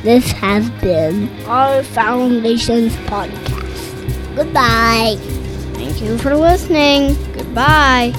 This 0.04 0.30
has 0.30 0.70
been 0.80 1.28
our 1.46 1.82
Foundations 1.82 2.94
podcast. 3.08 4.36
Goodbye. 4.36 5.16
Thank 5.74 6.00
you 6.00 6.16
for 6.18 6.36
listening. 6.36 7.16
Goodbye. 7.32 8.12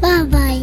bye 0.00 0.22
bye. 0.30 0.62